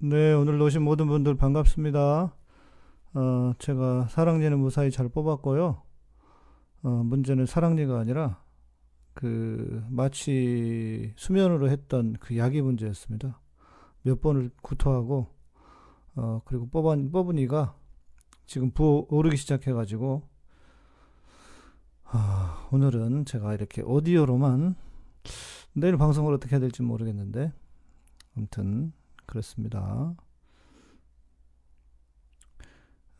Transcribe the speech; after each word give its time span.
네, 0.00 0.32
오늘 0.32 0.62
오신 0.62 0.82
모든 0.82 1.08
분들 1.08 1.34
반갑습니다. 1.34 2.32
어, 3.14 3.52
제가 3.58 4.06
사랑니는 4.06 4.60
무사히 4.60 4.92
잘 4.92 5.08
뽑았고요. 5.08 5.82
어, 6.84 6.88
문제는 6.88 7.46
사랑니가 7.46 7.98
아니라 7.98 8.40
그 9.12 9.84
마치 9.88 11.12
수면으로 11.16 11.68
했던 11.68 12.12
그 12.20 12.38
야기 12.38 12.62
문제였습니다. 12.62 13.40
몇 14.02 14.20
번을 14.20 14.52
구토하고 14.62 15.34
어, 16.14 16.42
그리고 16.44 16.68
뽑은 16.68 17.10
뽑은 17.10 17.36
이가 17.38 17.74
지금 18.46 18.70
부어오르기 18.70 19.36
시작해 19.36 19.72
가지고 19.72 20.22
아, 22.04 22.68
오늘은 22.70 23.24
제가 23.24 23.52
이렇게 23.52 23.82
오디오로만 23.82 24.76
내일 25.72 25.96
방송을 25.96 26.34
어떻게 26.34 26.52
해야 26.52 26.60
될지 26.60 26.84
모르겠는데 26.84 27.52
아무튼 28.36 28.92
그렇습니다. 29.28 30.16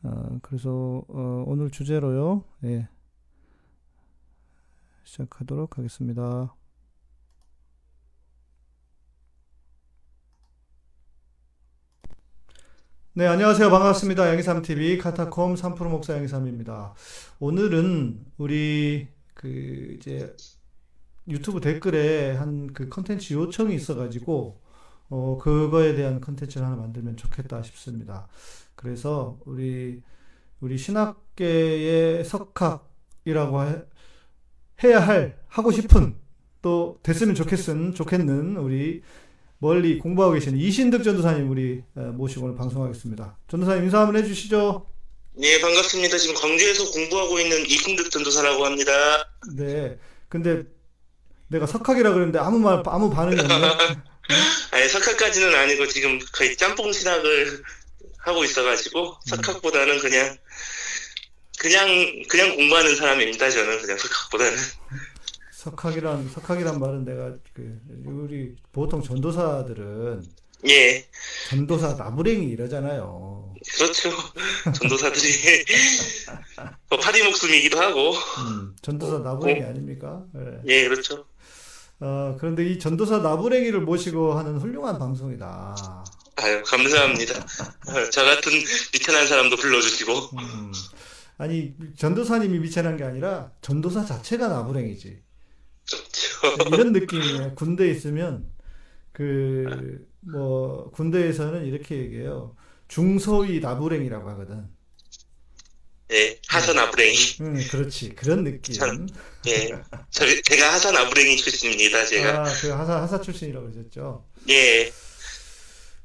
어, 0.03 0.39
그래서 0.43 1.05
어, 1.09 1.45
오늘 1.47 1.71
주제로요. 1.71 2.45
예. 2.65 2.89
시작하도록 5.05 5.79
하겠습니다. 5.79 6.55
네, 13.15 13.27
안녕하세요. 13.27 13.69
반갑습니다. 13.71 14.29
양이삼TV 14.29 14.99
카타콤 14.99 15.55
3프로 15.57 15.89
목사 15.91 16.15
양이삼입니다. 16.15 16.95
오늘은 17.41 18.25
우리 18.39 19.09
그 19.35 19.97
이제 19.99 20.35
유튜브 21.29 21.61
댓글에 21.61 22.37
한 22.37 22.69
그 22.73 22.89
컨텐츠 22.89 23.35
요청이 23.35 23.75
있어가지고 23.75 24.61
어, 25.11 25.39
그거에 25.41 25.95
대한 25.95 26.21
컨텐츠를 26.21 26.67
하나 26.67 26.77
만들면 26.77 27.17
좋겠다 27.17 27.63
싶습니다. 27.63 28.29
그래서 28.75 29.39
우리 29.45 30.03
우리 30.61 30.77
신학계의 30.77 32.25
석학이라고 32.25 33.63
해, 33.65 33.83
해야 34.85 35.01
할 35.01 35.39
하고 35.49 35.71
싶은 35.71 36.17
또 36.63 36.99
됐으면 37.03 37.35
좋겠은 37.35 37.95
좋겠는 37.95 38.57
우리 38.57 39.03
멀리 39.59 39.99
공부하고 39.99 40.35
계시는 40.35 40.59
이신득 40.59 41.03
전도사님 41.03 41.51
우리 41.51 41.83
모시고 41.95 42.47
오늘 42.47 42.57
방송하겠습니다. 42.57 43.39
전도사님 43.49 43.85
인사 43.85 44.01
한번 44.01 44.23
해주시죠. 44.23 44.87
네 45.35 45.61
반갑습니다. 45.61 46.19
지금 46.19 46.35
광주에서 46.35 46.91
공부하고 46.91 47.39
있는 47.39 47.65
이신득 47.67 48.11
전도사라고 48.11 48.65
합니다. 48.65 48.93
네. 49.57 49.99
근데 50.29 50.65
내가 51.49 51.67
석학이라 51.67 52.13
그랬는데 52.13 52.39
아무 52.39 52.59
말 52.59 52.83
아무 52.87 53.11
반응이 53.11 53.41
없네. 53.41 53.55
아니 54.71 54.89
석학까지는 54.89 55.55
아니고 55.55 55.87
지금 55.89 56.19
거의 56.33 56.57
짬뽕 56.57 56.93
신학을 56.93 57.63
하고 58.19 58.45
있어가지고 58.45 59.17
석학보다는 59.27 59.99
그냥 60.01 60.37
그냥 61.59 61.89
그냥 62.29 62.55
공부하는 62.57 62.95
사람입니다. 62.97 63.51
저는 63.51 63.81
그냥 63.81 63.99
석학보다는. 63.99 64.59
석학이란 65.53 66.31
석학이란 66.31 66.79
말은 66.79 67.05
내가 67.05 67.35
그 67.55 67.81
우리 68.05 68.55
보통 68.73 69.03
전도사들은 69.03 70.25
예. 70.69 71.09
전도사 71.49 71.95
나부랭이 71.95 72.47
이러잖아요. 72.51 73.55
그렇죠. 73.77 74.11
전도사들이 74.75 75.65
뭐 76.89 76.99
파리 76.99 77.23
목숨이기도 77.23 77.81
하고. 77.81 78.13
음, 78.13 78.77
전도사 78.83 79.19
나부랭이 79.19 79.63
아닙니까? 79.63 80.25
네. 80.33 80.59
예, 80.67 80.89
그렇죠. 80.89 81.25
어, 82.01 82.37
그런데 82.39 82.65
이 82.67 82.79
전도사 82.79 83.19
나부랭이를 83.19 83.81
모시고 83.81 84.35
하는 84.35 84.59
훌륭한 84.59 84.99
방송이다. 84.99 86.05
아유, 86.37 86.63
감사합니다. 86.65 87.35
저 88.13 88.25
같은 88.25 88.53
미천한 88.93 89.27
사람도 89.27 89.57
불러주시고. 89.57 90.13
음, 90.39 90.73
아니, 91.39 91.75
전도사님이 91.97 92.61
미천한 92.61 92.97
게 92.97 93.05
아니라 93.05 93.51
전도사 93.63 94.05
자체가 94.05 94.49
나부랭이지. 94.49 95.23
그렇죠. 95.91 96.75
이런 96.75 96.93
느낌이에요. 96.93 97.55
군대에 97.57 97.91
있으면, 97.91 98.49
그, 99.13 100.07
뭐, 100.21 100.91
군대에서는 100.93 101.65
이렇게 101.65 101.97
얘기해요. 101.99 102.57
중소위 102.87 103.59
나부랭이라고 103.61 104.29
하거든. 104.31 104.69
예, 106.11 106.41
하선 106.49 106.79
아부랭이. 106.79 107.17
음, 107.41 107.61
그렇지. 107.71 108.15
그런 108.15 108.45
느낌. 108.45 108.75
참. 108.75 109.07
예, 109.47 109.71
저, 110.11 110.25
제가 110.45 110.73
하선 110.73 110.97
아부랭이 110.97 111.37
출신입니다, 111.37 112.07
제가. 112.07 112.41
아, 112.41 112.45
그 112.45 112.69
하사, 112.69 113.03
하사 113.03 113.21
출신이라고 113.21 113.71
그러셨죠? 113.71 114.25
예, 114.49 114.91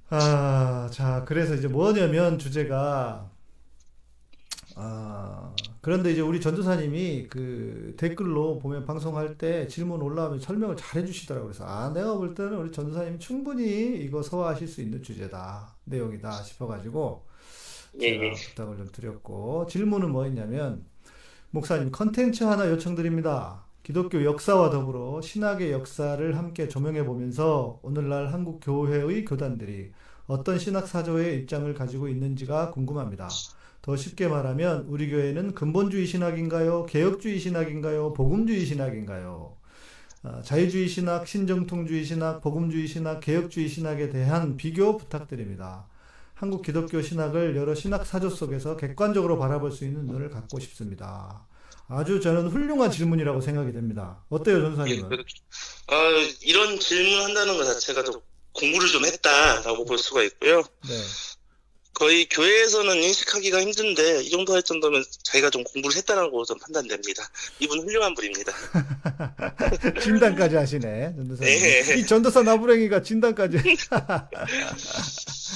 아, 0.10 0.90
자, 0.92 1.26
그래서 1.28 1.56
이제 1.56 1.68
뭐냐면 1.68 2.38
주제가, 2.38 3.32
아, 4.76 5.56
그런데 5.82 6.12
이제 6.12 6.22
우리 6.22 6.40
전도사님이 6.40 7.28
그 7.30 7.96
댓글로 7.98 8.60
보면 8.60 8.86
방송할 8.86 9.38
때 9.38 9.68
질문 9.68 10.02
올라오면 10.02 10.40
설명을 10.40 10.78
잘 10.78 11.02
해주시더라고요. 11.02 11.50
그래서 11.50 11.66
아, 11.66 11.92
내가 11.94 12.16
볼 12.16 12.36
때는 12.36 12.58
우리 12.58 12.72
전도사님이 12.72 13.20
충분히 13.20 13.98
이거 14.04 14.22
소화하실 14.22 14.68
수 14.68 14.82
있는 14.82 15.02
주제다, 15.02 15.76
내용이다 15.86 16.44
싶어가지고 16.44 17.26
예, 18.02 18.08
예. 18.08 18.32
부탁을 18.32 18.78
좀 18.78 18.90
드렸고, 18.92 19.68
질문은 19.68 20.12
뭐였냐면, 20.12 20.86
목사님 21.52 21.92
컨텐츠 21.92 22.44
하나 22.44 22.68
요청드립니다. 22.70 23.66
기독교 23.84 24.24
역사와 24.24 24.70
더불어 24.70 25.22
신학의 25.22 25.72
역사를 25.72 26.38
함께 26.38 26.68
조명해 26.70 27.06
보면서 27.06 27.80
오늘날 27.84 28.32
한국 28.32 28.62
교회의 28.64 29.26
교단들이 29.26 29.92
어떤 30.26 30.58
신학 30.58 30.88
사조의 30.88 31.38
입장을 31.40 31.72
가지고 31.74 32.08
있는지가 32.08 32.72
궁금합니다. 32.72 33.28
더 33.82 33.96
쉽게 33.98 34.30
말하면 34.30 34.86
우리 34.88 35.10
교회는 35.10 35.54
근본주의 35.54 36.06
신학인가요? 36.08 36.86
개혁주의 36.86 37.38
신학인가요? 37.38 38.14
복음주의 38.14 38.66
신학인가요? 38.66 39.58
아, 40.24 40.42
자유주의 40.42 40.88
신학, 40.88 41.28
신정통주의 41.28 42.06
신학, 42.06 42.42
복음주의 42.42 42.88
신학, 42.88 43.20
개혁주의 43.20 43.68
신학에 43.68 44.10
대한 44.10 44.56
비교 44.56 44.96
부탁드립니다. 44.96 45.86
한국 46.34 46.64
기독교 46.64 47.02
신학을 47.02 47.56
여러 47.56 47.76
신학 47.76 48.06
사조 48.06 48.30
속에서 48.30 48.76
객관적으로 48.78 49.38
바라볼 49.38 49.72
수 49.72 49.86
있는 49.86 50.06
눈을 50.08 50.30
갖고 50.30 50.60
싶습니다. 50.60 51.48
아주 51.88 52.20
저는 52.20 52.50
훌륭한 52.50 52.92
질문이라고 52.92 53.42
생각이 53.42 53.72
됩니다. 53.72 54.24
어때요, 54.30 54.62
전사님은? 54.62 55.12
어, 55.12 55.96
이런 56.42 56.80
질문 56.80 57.24
한다는 57.24 57.58
것 57.58 57.66
자체가 57.66 58.04
좀 58.04 58.16
공부를 58.54 58.88
좀 58.90 59.06
했다라고 59.06 59.86
볼 59.86 59.98
수가 59.98 60.24
있고요. 60.24 60.62
네. 60.88 60.94
거의 61.94 62.28
교회에서는 62.28 62.96
인식하기가 62.96 63.62
힘든데 63.62 64.24
이 64.24 64.30
정도 64.32 64.54
할 64.54 64.64
정도면 64.64 65.04
자기가 65.24 65.52
좀 65.52 65.64
공부를 65.64 65.96
했다라고 65.98 66.44
좀 66.46 66.58
판단됩니다. 66.58 67.24
이분 67.60 67.80
훌륭한 67.82 68.16
분입니다. 68.16 68.52
진단까지 70.02 70.56
하시네, 70.56 71.14
전도사님. 71.16 71.60
네. 71.60 72.00
이 72.00 72.06
전도사 72.06 72.42
나부랭이가 72.42 73.04
진단까지. 73.04 73.58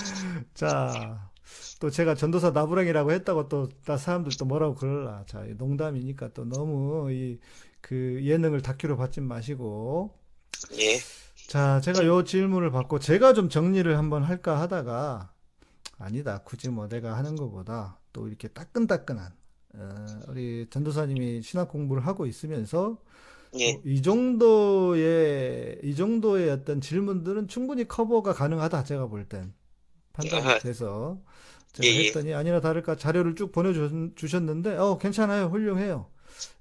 자, 0.53 1.31
또 1.79 1.89
제가 1.89 2.15
전도사 2.15 2.51
나부랭이라고 2.51 3.11
했다고 3.11 3.49
또, 3.49 3.69
다 3.85 3.97
사람들 3.97 4.31
또 4.37 4.45
뭐라고 4.45 4.75
그럴라. 4.75 5.25
자, 5.27 5.45
이 5.45 5.53
농담이니까 5.55 6.33
또 6.33 6.45
너무 6.45 7.11
이, 7.11 7.39
그 7.81 8.19
예능을 8.23 8.61
다큐로 8.61 8.97
받지 8.97 9.21
마시고. 9.21 10.17
예, 10.79 10.99
자, 11.47 11.79
제가 11.81 12.05
요 12.05 12.23
질문을 12.23 12.71
받고 12.71 12.99
제가 12.99 13.33
좀 13.33 13.49
정리를 13.49 13.97
한번 13.97 14.23
할까 14.23 14.59
하다가 14.61 15.33
아니다. 15.99 16.39
굳이 16.43 16.69
뭐 16.69 16.87
내가 16.87 17.17
하는 17.17 17.35
것보다 17.35 17.99
또 18.13 18.27
이렇게 18.27 18.47
따끈따끈한 18.49 19.33
어, 19.75 20.05
우리 20.29 20.67
전도사님이 20.69 21.41
신학 21.41 21.69
공부를 21.69 22.05
하고 22.07 22.25
있으면서 22.25 23.01
예, 23.55 23.73
어, 23.73 23.81
이 23.85 24.01
정도의 24.01 25.79
이 25.83 25.95
정도의 25.95 26.49
어떤 26.51 26.81
질문들은 26.81 27.47
충분히 27.47 27.87
커버가 27.87 28.33
가능하다. 28.33 28.83
제가 28.83 29.07
볼 29.07 29.27
땐 29.29 29.53
판단이. 30.17 30.59
돼서 30.59 31.19
제가 31.73 31.87
예, 31.87 31.95
예. 31.95 32.07
했더니 32.07 32.33
아니나 32.33 32.59
다를까 32.59 32.95
자료를 32.95 33.35
쭉 33.35 33.51
보내주셨는데 33.51 34.77
어 34.77 34.97
괜찮아요. 34.97 35.45
훌륭해요. 35.47 36.07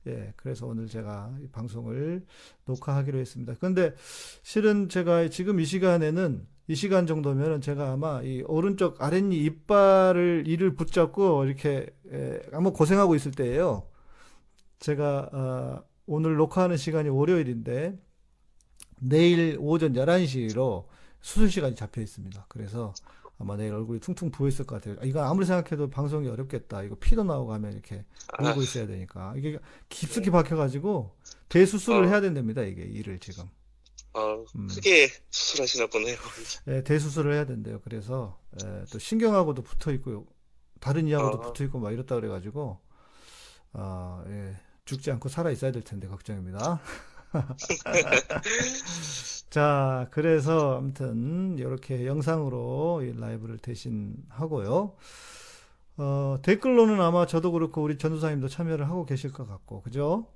예, 0.07 0.33
그래서 0.37 0.67
오늘 0.67 0.87
제가 0.87 1.35
이 1.43 1.49
방송을 1.49 2.25
녹화하기로 2.67 3.19
했습니다. 3.19 3.55
근데 3.61 3.95
실은 4.43 4.89
제가 4.89 5.29
지금 5.29 5.61
이 5.61 5.65
시간에는 5.65 6.47
이 6.69 6.75
시간 6.75 7.07
정도면은 7.07 7.61
제가 7.61 7.93
아마 7.93 8.23
이 8.23 8.43
오른쪽 8.43 9.03
아랫니 9.03 9.37
이빨을 9.45 10.45
이를 10.47 10.75
붙잡고 10.75 11.45
이렇게 11.45 11.87
에, 12.13 12.41
아마 12.53 12.71
고생하고 12.71 13.15
있을 13.15 13.33
때예요. 13.33 13.87
제가 14.81 15.31
어, 15.33 15.85
오늘 16.07 16.37
녹화하는 16.37 16.77
시간이 16.77 17.09
월요일인데 17.09 17.99
내일 19.01 19.57
오전 19.61 19.93
11시로 19.95 20.87
수술 21.21 21.51
시간이 21.51 21.75
잡혀 21.75 22.01
있습니다. 22.01 22.47
그래서 22.49 22.95
아마 23.39 23.57
내일 23.57 23.75
얼굴이 23.75 24.01
퉁퉁 24.01 24.31
부어 24.31 24.49
있을 24.49 24.65
것 24.65 24.77
같아요. 24.77 24.97
이거 25.05 25.23
아무리 25.23 25.45
생각해도 25.45 25.91
방송이 25.91 26.29
어렵겠다. 26.29 26.83
이거 26.83 26.95
피도 26.97 27.25
나오고 27.25 27.53
하면 27.55 27.73
이렇게 27.73 28.05
아, 28.39 28.51
울고 28.51 28.63
있어야 28.63 28.87
되니까. 28.87 29.35
이게 29.37 29.59
깊숙이 29.89 30.31
박혀가지고 30.31 31.15
대수술을 31.49 32.05
어. 32.05 32.09
해야 32.09 32.21
된답니다. 32.21 32.63
이게 32.63 32.83
이를 32.83 33.19
지금. 33.19 33.45
어, 34.15 34.45
음. 34.57 34.67
크게 34.69 35.11
수술하시나 35.31 35.89
보네요. 35.89 36.17
예, 36.69 36.83
대수술을 36.85 37.35
해야 37.35 37.45
된대요. 37.45 37.81
그래서 37.83 38.41
예, 38.65 38.85
또 38.91 38.99
신경하고도 38.99 39.63
붙어 39.63 39.93
있고 39.93 40.27
다른 40.81 41.07
이하고도 41.07 41.39
어. 41.39 41.41
붙어 41.41 41.65
있고 41.65 41.79
막 41.79 41.93
이렇다 41.93 42.15
그래가지고 42.15 42.81
아, 43.75 44.25
예, 44.29 44.57
죽지 44.87 45.11
않고 45.11 45.29
살아 45.29 45.51
있어야 45.51 45.73
될 45.73 45.83
텐데 45.83 46.09
걱정입니다. 46.09 46.81
자, 49.51 50.09
그래서 50.11 50.77
아무튼 50.79 51.57
이렇게 51.59 52.07
영상으로 52.07 53.03
이 53.03 53.19
라이브를 53.19 53.59
대신 53.59 54.17
하고요. 54.29 54.97
어, 55.99 56.39
댓글로는 56.43 57.01
아마 57.01 57.27
저도 57.27 57.53
그렇고 57.53 57.83
우리 57.83 57.97
전도사님도 57.99 58.49
참여를 58.49 58.89
하고 58.89 59.07
계실 59.07 59.33
것 59.33 59.47
같고, 59.49 59.83
그죠? 59.83 60.27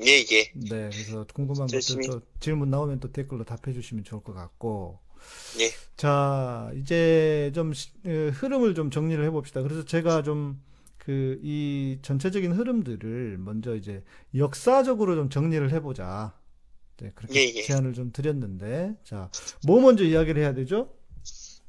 예, 0.00 0.24
예. 0.30 0.52
네, 0.54 0.90
그래서 0.94 1.26
궁금한 1.34 1.70
것들 1.70 1.76
열심히. 1.76 2.06
또 2.06 2.22
질문 2.40 2.70
나오면 2.70 3.00
또 3.00 3.12
댓글로 3.12 3.44
답해 3.44 3.72
주시면 3.74 4.04
좋을 4.04 4.22
것 4.22 4.34
같고. 4.34 5.00
예. 5.60 5.70
자, 5.96 6.70
이제 6.76 7.52
좀 7.54 7.72
시- 7.72 7.90
어, 8.06 8.30
흐름을 8.34 8.74
좀 8.74 8.90
정리를 8.90 9.24
해 9.24 9.30
봅시다. 9.30 9.62
그래서 9.62 9.84
제가 9.84 10.22
좀 10.22 10.60
그 10.98 11.38
이 11.42 11.98
전체적인 12.02 12.52
흐름들을 12.52 13.38
먼저 13.38 13.76
이제 13.76 14.02
역사적으로 14.34 15.14
좀 15.16 15.30
정리를 15.30 15.70
해 15.72 15.80
보자. 15.80 16.34
네, 16.98 17.12
그렇게 17.14 17.40
예, 17.40 17.54
예. 17.56 17.62
제안을 17.62 17.92
좀 17.92 18.12
드렸는데, 18.12 18.94
자, 19.04 19.30
뭐 19.66 19.80
먼저 19.80 20.04
이야기를 20.04 20.42
해야 20.42 20.54
되죠? 20.54 20.96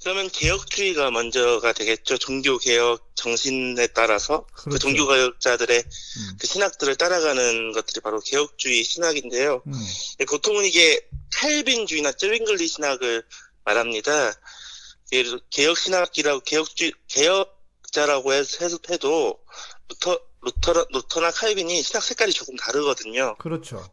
그러면 0.02 0.30
개혁주의가 0.30 1.12
먼저가 1.12 1.74
되겠죠. 1.74 2.18
종교 2.18 2.58
개혁 2.60 3.12
정신에 3.16 3.88
따라서 3.88 4.46
그 4.54 4.66
그렇죠. 4.66 4.80
종교 4.80 5.08
개혁자들의 5.08 5.78
음, 5.80 6.38
그 6.40 6.48
신학들을 6.48 6.96
따라가는 6.96 7.74
것들이 7.74 8.00
바로 8.02 8.20
개혁주의 8.22 8.84
신학인데요. 8.84 9.64
음, 9.68 9.74
예, 10.22 10.26
보통은 10.26 10.64
이게 10.66 11.02
칼빈주의나 11.34 12.14
쯔윙글리 12.14 12.68
신학을 12.68 13.24
말합니다. 13.66 14.34
예를 15.12 15.42
개혁 15.50 15.78
신학이라고 15.78 16.42
개혁주의 16.42 16.94
개혁자라고 17.08 18.34
해서 18.34 18.78
해도 18.90 19.40
루터 19.90 20.20
루터 20.42 20.86
루터나 20.92 21.32
칼빈이 21.32 21.82
신학 21.82 22.04
색깔이 22.04 22.32
조금 22.32 22.56
다르거든요. 22.56 23.36
그렇죠. 23.40 23.84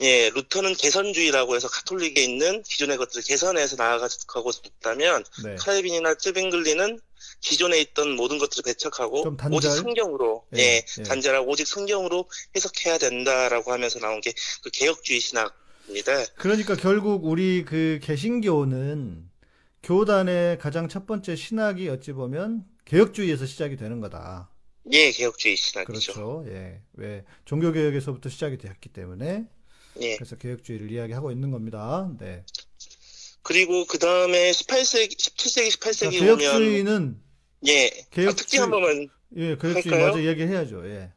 예, 0.00 0.30
루터는 0.30 0.74
개선주의라고 0.74 1.54
해서 1.54 1.68
가톨릭에 1.68 2.22
있는 2.22 2.62
기존의 2.62 2.96
것들을 2.96 3.22
개선해서 3.22 3.76
나아가고 3.76 4.50
싶다면 4.52 5.24
네. 5.44 5.54
칼빈이나 5.56 6.14
쯔빙글리는 6.16 6.98
기존에 7.40 7.80
있던 7.80 8.16
모든 8.16 8.38
것들을 8.38 8.64
배척하고? 8.64 9.24
오직 9.52 9.68
성경으로 9.70 10.46
예, 10.56 10.60
예, 10.60 10.84
예. 10.98 11.02
단절하고 11.04 11.50
오직 11.50 11.66
성경으로 11.66 12.28
해석해야 12.56 12.98
된다라고 12.98 13.72
하면서 13.72 13.98
나온 14.00 14.20
게 14.20 14.32
그 14.62 14.70
개혁주의 14.70 15.20
신학입니다. 15.20 16.24
그러니까 16.36 16.74
결국 16.74 17.24
우리 17.24 17.64
그 17.64 18.00
개신교는 18.02 19.28
교단의 19.82 20.58
가장 20.58 20.88
첫 20.88 21.06
번째 21.06 21.36
신학이 21.36 21.88
어찌 21.90 22.12
보면 22.12 22.64
개혁주의에서 22.86 23.46
시작이 23.46 23.76
되는 23.76 24.00
거다. 24.00 24.50
예, 24.92 25.10
개혁주의 25.10 25.56
신학이죠. 25.56 26.12
그렇죠. 26.12 26.44
예. 26.48 26.80
왜 26.94 27.24
종교 27.44 27.72
개혁에서부터 27.72 28.28
시작이 28.28 28.58
되었기 28.58 28.88
때문에 28.90 29.46
예. 30.00 30.16
그래서 30.16 30.36
개혁주의를 30.36 30.90
이야기하고 30.90 31.30
있는 31.30 31.50
겁니다. 31.50 32.10
네. 32.18 32.44
그리고 33.42 33.84
그 33.86 33.98
다음에 33.98 34.50
18세기, 34.52 35.16
17세기, 35.18 35.70
자, 35.70 35.90
18세기 35.90 36.22
오면 36.22 36.38
개혁주의는 36.38 37.20
예, 37.66 37.90
개혁주의- 38.10 38.28
아, 38.28 38.32
특징 38.34 38.62
한 38.62 38.70
번만 38.70 39.08
예, 39.36 39.56
개혁주의 39.56 39.82
할까요? 39.84 40.00
먼저 40.06 40.20
이야기해야죠. 40.20 40.82
예. 40.88 41.10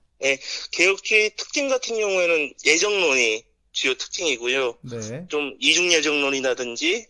개혁주의 0.72 1.32
특징 1.36 1.70
같은 1.70 1.96
경우에는 1.98 2.54
예정론이 2.66 3.44
주요 3.72 3.94
특징이고요. 3.94 4.78
네. 4.82 5.26
좀 5.28 5.56
이중 5.60 5.92
예정론이라든지 5.92 7.06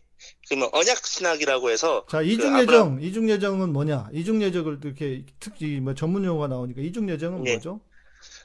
그러면 0.49 0.69
언약 0.73 1.05
신학이라고 1.05 1.69
해서 1.71 2.05
자, 2.09 2.19
그 2.19 2.25
이중예정, 2.25 2.99
이중 3.01 3.29
예정은 3.29 3.71
뭐냐? 3.73 4.09
이중 4.13 4.41
예정을 4.41 4.79
이렇게 4.83 5.23
특히 5.39 5.79
뭐 5.79 5.93
전문 5.93 6.25
용어가 6.25 6.47
나오니까 6.47 6.81
이중 6.81 7.09
예정은 7.09 7.43
네. 7.43 7.53
뭐죠? 7.53 7.79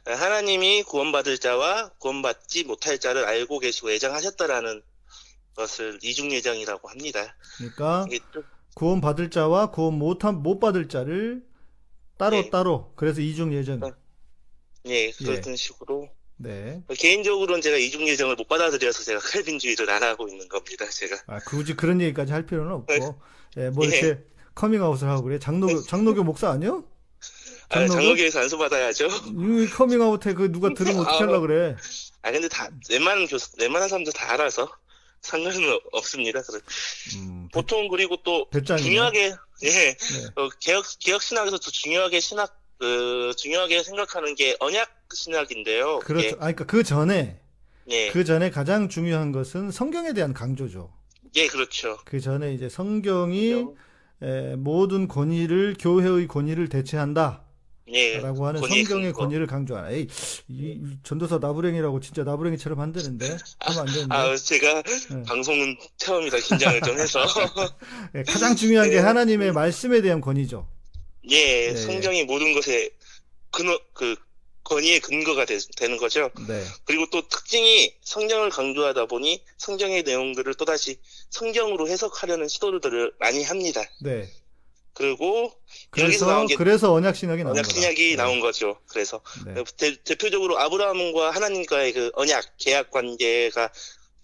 하나님이 0.06 0.82
구원받을 0.82 1.38
자와 1.38 1.90
구원받지 1.98 2.64
못할 2.64 2.98
자를 2.98 3.24
알고 3.24 3.60
계시고 3.60 3.92
예정하셨다라는 3.92 4.82
것을 5.54 5.98
이중 6.02 6.32
예정이라고 6.32 6.88
합니다. 6.88 7.36
그러니까 7.56 8.06
이게 8.08 8.18
좀 8.32 8.42
구원 8.74 9.00
받을 9.00 9.30
자와 9.30 9.70
구원 9.70 9.94
못한 9.98 10.42
못 10.42 10.58
받을 10.58 10.88
자를 10.88 11.44
따로 12.18 12.36
네. 12.36 12.50
따로 12.50 12.92
그래서 12.96 13.20
이중 13.20 13.52
예정. 13.52 13.82
어. 13.82 13.92
예, 14.86 15.12
그런 15.12 15.54
식으로 15.54 16.08
네. 16.36 16.82
개인적으로는 16.88 17.60
제가 17.60 17.76
이중 17.76 18.08
예정을 18.08 18.34
못 18.34 18.48
받아들여서 18.48 19.04
제가 19.04 19.20
칼빈주의를 19.20 19.88
안 19.90 20.02
하고 20.02 20.28
있는 20.28 20.48
겁니다. 20.48 20.88
제가 20.88 21.16
아, 21.28 21.38
굳이 21.40 21.74
그런 21.74 22.00
얘기까지 22.00 22.32
할 22.32 22.46
필요는 22.46 22.72
없고. 22.72 23.20
예, 23.58 23.70
뭐 23.70 23.84
예. 23.84 23.88
이렇게 23.88 24.24
커밍아웃을 24.54 25.08
하고 25.08 25.22
그래. 25.22 25.38
장로교 25.38 25.82
장로교 25.82 26.24
목사 26.24 26.50
아니요? 26.50 26.84
아, 27.72 27.86
장로교? 27.86 27.92
장로교에서 27.92 28.40
안수 28.40 28.58
받아야죠. 28.58 29.06
이 29.06 29.66
커밍아웃해 29.70 30.34
그 30.34 30.50
누가 30.52 30.72
들으면 30.74 31.00
어떻게 31.00 31.16
아, 31.16 31.26
하려고 31.26 31.46
그래? 31.46 31.76
아 32.22 32.30
근데 32.30 32.48
다 32.48 32.68
웬만한 32.90 33.26
교수 33.26 33.48
웬만한 33.58 33.88
사람들 33.88 34.12
다 34.12 34.32
알아서 34.32 34.70
상관은 35.22 35.72
없- 35.72 35.82
없습니다. 35.92 36.42
그래. 36.42 36.60
음, 37.16 37.48
보통 37.52 37.88
그리고 37.88 38.16
또 38.24 38.48
배짱이네. 38.50 38.84
중요하게 38.86 39.34
예 39.64 39.68
네. 39.68 39.96
어, 40.36 40.48
개혁 40.60 40.84
개혁 40.98 41.22
신학에서 41.22 41.58
또 41.58 41.70
중요하게 41.70 42.20
신학 42.20 42.58
그 42.78 43.32
중요하게 43.36 43.82
생각하는 43.84 44.34
게 44.34 44.56
언약 44.60 44.88
신학인데요. 45.14 46.00
그렇죠. 46.00 46.26
예, 46.26 46.30
아, 46.32 46.36
그러니까 46.38 46.64
그 46.66 46.82
전에 46.82 47.40
예, 47.88 48.10
그 48.10 48.24
전에 48.24 48.50
가장 48.50 48.88
중요한 48.88 49.30
것은 49.32 49.70
성경에 49.70 50.12
대한 50.12 50.32
강조죠. 50.34 50.92
예, 51.36 51.46
그렇죠. 51.46 51.98
그 52.04 52.20
전에 52.20 52.52
이제 52.54 52.68
성경이 52.68 53.66
에, 54.22 54.56
모든 54.56 55.08
권위를 55.08 55.76
교회의 55.80 56.28
권위를 56.28 56.68
대체한다 56.68 57.44
라고 57.84 58.42
예, 58.42 58.46
하는 58.46 58.60
권위의 58.60 58.84
성경의 58.84 59.12
근거. 59.12 59.24
권위를 59.24 59.46
강조하는. 59.46 59.92
에이, 59.92 60.06
이, 60.48 60.54
이 60.54 60.80
전도사 61.02 61.38
나부랭이라고 61.38 62.00
진짜 62.00 62.22
나부랭이처럼 62.22 62.80
안 62.80 62.92
되는데 62.92 63.36
하면 63.58 63.80
안 63.80 63.86
되는데. 63.86 64.14
아 64.14 64.36
제가 64.36 64.82
네. 64.82 65.22
방송은 65.26 65.76
처음이라 65.96 66.38
긴장을 66.38 66.80
좀 66.82 66.98
해서 66.98 67.20
예, 68.14 68.22
가장 68.22 68.54
중요한 68.54 68.88
게 68.88 68.96
네. 68.96 69.02
하나님의 69.02 69.52
말씀에 69.52 70.00
대한 70.00 70.20
권위죠. 70.20 70.68
예, 71.30 71.72
네. 71.72 71.76
성경이 71.76 72.24
모든 72.24 72.52
것에 72.54 72.90
근원 73.50 73.78
그 73.94 74.14
권위의 74.64 75.00
근거가 75.00 75.44
되, 75.44 75.58
는 75.88 75.96
거죠. 75.96 76.30
네. 76.46 76.64
그리고 76.84 77.06
또 77.10 77.26
특징이 77.28 77.92
성경을 78.02 78.50
강조하다 78.50 79.06
보니 79.06 79.42
성경의 79.58 80.04
내용들을 80.04 80.54
또다시 80.54 80.98
성경으로 81.30 81.88
해석하려는 81.88 82.46
시도들을 82.46 83.14
많이 83.18 83.42
합니다. 83.42 83.82
네. 84.02 84.30
그리고 84.94 85.52
그래서 85.90 86.26
나온 86.26 86.46
게 86.46 86.56
그래서 86.56 86.92
언약 86.92 87.16
신학이 87.16 87.42
나온 87.44 87.56
언약. 87.56 87.70
신약이 87.70 88.10
네. 88.10 88.16
나온 88.16 88.40
거죠. 88.40 88.78
그래서 88.88 89.20
네. 89.46 89.64
대, 90.04 90.14
표적으로 90.16 90.58
아브라함과 90.58 91.30
하나님과의 91.30 91.92
그 91.92 92.10
언약 92.14 92.58
계약 92.58 92.90
관계가 92.90 93.72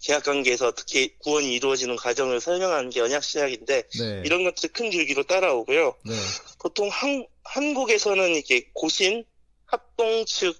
계약 0.01 0.23
관계에서 0.23 0.67
어떻게 0.67 1.15
구원이 1.17 1.53
이루어지는 1.55 1.95
과정을 1.95 2.39
설명하는 2.39 2.89
게 2.89 3.01
언약 3.01 3.23
신약인데 3.23 3.83
네. 3.99 4.21
이런 4.25 4.43
것들이 4.43 4.71
큰 4.71 4.91
줄기로 4.91 5.23
따라오고요. 5.23 5.95
네. 6.05 6.13
보통 6.59 6.87
한, 6.89 7.25
한국에서는 7.43 8.35
이게 8.35 8.69
고신 8.73 9.25
합동 9.65 10.25
측 10.25 10.57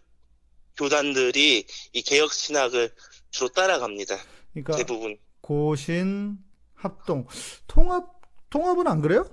교단들이 0.77 1.65
이 1.93 2.01
개혁 2.01 2.33
신학을 2.33 2.91
주로 3.31 3.49
따라갑니다. 3.49 4.17
그러니까 4.53 4.75
대부분. 4.77 5.17
고신 5.41 6.37
합동 6.73 7.27
통합 7.67 8.19
통합은 8.49 8.87
안 8.87 9.01
그래요? 9.01 9.29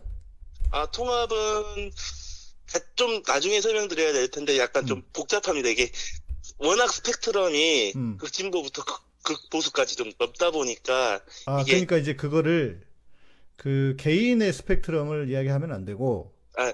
아 0.72 0.86
통합은 0.90 1.90
좀 2.96 3.22
나중에 3.26 3.60
설명드려야 3.60 4.12
될 4.12 4.28
텐데 4.30 4.58
약간 4.58 4.86
좀 4.86 4.98
음. 4.98 5.02
복잡합니다. 5.12 5.68
이게 5.68 5.90
워낙 6.58 6.88
스펙트럼이 6.92 7.92
음. 7.96 8.16
극진보부터 8.18 8.84
극, 8.84 9.02
극보수까지 9.22 9.96
좀 9.96 10.12
넓다 10.18 10.50
보니까 10.50 11.20
아, 11.46 11.60
이게- 11.62 11.72
그러니까 11.72 11.96
이제 11.98 12.14
그거를 12.14 12.82
그 13.56 13.96
개인의 13.98 14.52
스펙트럼을 14.52 15.30
이야기하면 15.30 15.72
안 15.72 15.84
되고 15.84 16.34
아, 16.58 16.72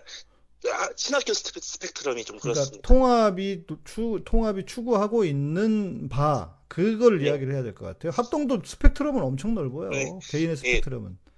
신학교 0.97 1.33
스펙, 1.35 1.63
스펙트럼이 1.63 2.25
좀 2.25 2.39
그러니까 2.39 2.61
그렇습니다. 2.63 2.89
통합이 2.89 3.65
또 3.67 3.79
추, 3.85 4.23
통합이 4.25 4.65
추구하고 4.67 5.25
있는 5.25 6.09
바 6.09 6.57
그걸 6.69 7.19
네. 7.19 7.27
이야기를 7.27 7.53
해야 7.53 7.63
될 7.63 7.75
것 7.75 7.85
같아요. 7.87 8.13
합동도 8.13 8.63
스펙트럼은 8.65 9.23
엄청 9.23 9.55
넓어요. 9.55 9.91
네. 9.91 10.09
개인의 10.31 10.57
스펙트럼은. 10.57 11.11
네. 11.25 11.32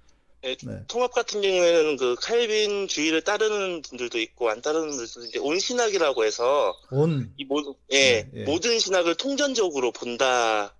네. 0.45 0.83
통합 0.87 1.11
같은 1.11 1.41
경우에는 1.41 1.97
그 1.97 2.15
칼빈 2.21 2.87
주의를 2.87 3.23
따르는 3.23 3.81
분들도 3.81 4.19
있고 4.19 4.49
안 4.49 4.61
따르는 4.61 4.89
분들도 4.89 5.19
있는데 5.21 5.39
온신학이라고 5.39 6.23
해서 6.23 6.77
온. 6.91 7.33
이 7.37 7.45
모든 7.45 7.73
예, 7.91 8.23
네, 8.23 8.41
예. 8.41 8.43
모든 8.43 8.77
신학을 8.77 9.15
통전적으로 9.15 9.91
본다라고 9.91 10.71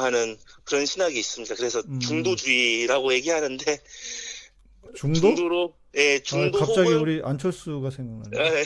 하는 0.00 0.36
그런 0.64 0.84
신학이 0.84 1.18
있습니다. 1.18 1.54
그래서 1.54 1.82
음. 1.88 2.00
중도주의라고 2.00 3.14
얘기하는데 3.14 3.82
중도? 4.94 5.20
중도로 5.20 5.74
예, 5.96 6.16
아, 6.16 6.22
중도 6.22 6.58
갑자기 6.58 6.90
혹은 6.90 7.00
우리 7.00 7.22
안철수가 7.24 7.90
생각나네. 7.90 8.36
예, 8.38 8.64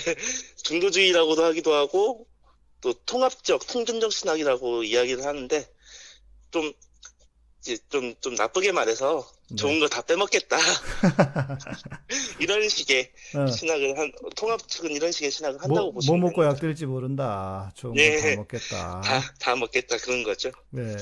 중도주의라고도 0.64 1.44
하기도 1.44 1.72
하고 1.72 2.26
또 2.80 2.92
통합적 3.06 3.66
통전적 3.68 4.12
신학이라고 4.12 4.82
이야기를 4.82 5.24
하는데 5.24 5.68
좀 6.50 6.72
이제 7.60 7.78
좀, 7.88 8.14
좀 8.20 8.34
나쁘게 8.34 8.72
말해서 8.72 9.24
네. 9.32 9.39
좋은 9.56 9.80
거 9.80 9.88
다 9.88 10.02
빼먹겠다. 10.02 10.56
이런 12.40 12.68
식의 12.68 13.10
어. 13.36 13.46
신학을 13.46 13.98
한, 13.98 14.12
통합 14.36 14.60
측은 14.68 14.90
이런 14.90 15.10
식의 15.12 15.30
신학을 15.30 15.58
뭐, 15.58 15.62
한다고 15.62 15.86
뭐 15.86 15.92
보시면 15.94 16.20
먹고 16.20 16.32
됩니다. 16.42 16.50
약 16.50 16.60
들을지 16.60 16.86
모른다. 16.86 17.72
좋은 17.74 17.94
네. 17.94 18.16
거다 18.16 18.36
먹겠다. 18.36 19.00
다, 19.00 19.20
다 19.38 19.56
먹겠다. 19.56 19.96
그런 19.98 20.22
거죠. 20.22 20.50
네. 20.70 20.96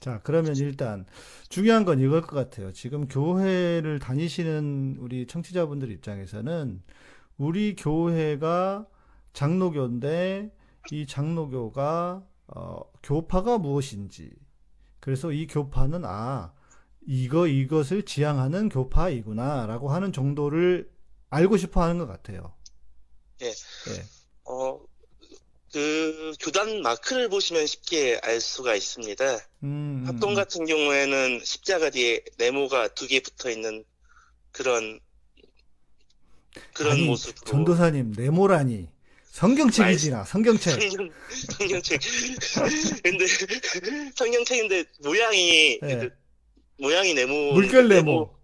자, 0.00 0.20
그러면 0.22 0.56
일단 0.56 1.06
중요한 1.48 1.84
건 1.84 2.00
이걸 2.00 2.22
것 2.22 2.36
같아요. 2.36 2.72
지금 2.72 3.08
교회를 3.08 3.98
다니시는 3.98 4.96
우리 5.00 5.26
청취자분들 5.26 5.90
입장에서는 5.90 6.82
우리 7.36 7.74
교회가 7.76 8.86
장로교인데 9.32 10.50
이 10.90 11.06
장로교가 11.06 12.22
어, 12.48 12.80
교파가 13.02 13.58
무엇인지 13.58 14.30
그래서 15.00 15.32
이 15.32 15.46
교파는 15.46 16.02
아 16.04 16.52
이거 17.10 17.46
이것을 17.46 18.04
지향하는 18.04 18.68
교파이구나라고 18.68 19.90
하는 19.90 20.12
정도를 20.12 20.90
알고 21.30 21.56
싶어 21.56 21.82
하는 21.82 21.98
것 21.98 22.06
같아요. 22.06 22.54
예. 23.42 23.46
예. 23.48 24.04
어, 24.44 24.80
그, 25.72 26.34
교단 26.40 26.82
마크를 26.82 27.28
보시면 27.30 27.66
쉽게 27.66 28.20
알 28.22 28.40
수가 28.40 28.74
있습니다. 28.74 29.24
음, 29.64 30.04
음, 30.04 30.04
합동 30.06 30.30
음. 30.30 30.34
같은 30.34 30.66
경우에는 30.66 31.40
십자가 31.44 31.90
뒤에 31.90 32.22
네모가 32.38 32.88
두 32.94 33.06
개 33.06 33.20
붙어 33.20 33.50
있는 33.50 33.84
그런, 34.52 35.00
그런 36.72 36.92
아니, 36.92 37.02
모습으로. 37.06 37.44
전도사님 37.44 38.12
네모라니 38.16 38.88
성경책이지나 39.30 40.24
성경책. 40.24 40.80
성경, 40.80 41.10
성경책. 41.58 42.00
근데, 43.04 43.26
성경책인데, 44.16 44.84
모양이, 45.02 45.80
예. 45.84 46.10
그, 46.78 46.82
모양이 46.82 47.14
네모. 47.14 47.52
물결 47.54 47.88
네모. 47.88 48.34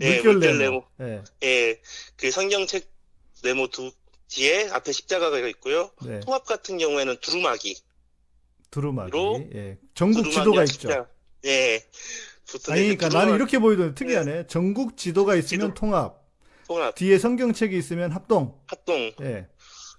예, 0.00 0.14
물결 0.14 0.32
물결 0.34 0.58
네모. 0.58 0.84
네모. 0.98 1.22
예. 1.42 1.46
예, 1.48 1.80
그 2.16 2.30
성경책 2.30 2.86
네모 3.42 3.68
두, 3.68 3.92
뒤에 4.28 4.68
앞에 4.70 4.92
십자가가 4.92 5.38
있고요. 5.48 5.90
네. 6.04 6.20
통합 6.20 6.44
같은 6.44 6.78
경우에는 6.78 7.16
두루마기. 7.20 7.76
두루마기. 8.70 9.10
로 9.12 9.40
예. 9.54 9.78
전국 9.94 10.30
지도가 10.30 10.64
있죠. 10.64 10.72
십자가. 10.72 11.06
예. 11.44 11.84
붙은 12.46 12.72
아니, 12.72 12.82
그러니까 12.82 13.08
두루마기 13.08 13.26
나는 13.26 13.34
이렇게 13.36 13.58
보이던데 13.58 13.94
특이하네. 13.94 14.46
전국 14.48 14.96
지도가 14.96 15.36
있으면 15.36 15.68
지도. 15.68 15.74
통합, 15.74 16.20
통합, 16.66 16.94
뒤에 16.96 17.18
성경책이 17.18 17.76
있으면 17.78 18.10
합동. 18.10 18.60
합동. 18.66 19.12
예. 19.22 19.46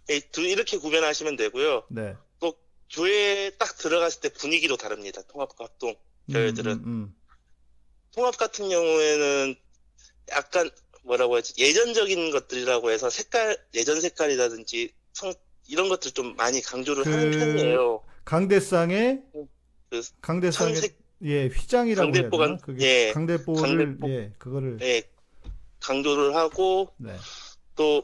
예, 0.10 0.20
두- 0.32 0.42
이렇게 0.42 0.78
구별하시면 0.78 1.36
되고요. 1.38 1.84
네. 1.90 2.14
교회에 2.92 3.50
딱 3.58 3.76
들어갔을 3.78 4.22
때 4.22 4.30
분위기도 4.30 4.78
다릅니다. 4.78 5.22
통합과 5.24 5.66
합동. 5.66 5.96
교회들은. 6.32 6.72
음, 6.72 6.84
음, 6.86 7.16
통합 8.16 8.38
같은 8.38 8.70
경우에는 8.70 9.56
약간 10.32 10.70
뭐라고 11.04 11.36
하지 11.36 11.54
예전적인 11.62 12.32
것들이라고 12.32 12.90
해서 12.90 13.10
색깔 13.10 13.58
예전 13.74 14.00
색깔이라든지 14.02 14.94
성 15.14 15.34
이런 15.68 15.90
것들 15.90 16.12
좀 16.12 16.36
많이 16.36 16.62
강조를 16.62 17.04
그 17.04 17.12
하는 17.12 17.32
편이에요. 17.32 17.96
음. 17.96 18.10
강대상에 18.24 19.20
그 19.90 20.02
강대상에 20.22 20.74
청색 20.74 20.98
예, 21.24 21.48
휘장이라고 21.48 22.14
해야 22.16 22.24
강대보가- 22.30 22.46
되나? 22.48 22.58
그게 22.58 22.86
예, 23.08 23.12
강대보를 23.14 23.62
강대보. 23.62 24.10
예, 24.10 24.32
그거를 24.38 24.78
예, 24.82 25.04
강조를 25.82 26.36
하고 26.36 26.90
네. 26.98 27.16
또 27.76 28.04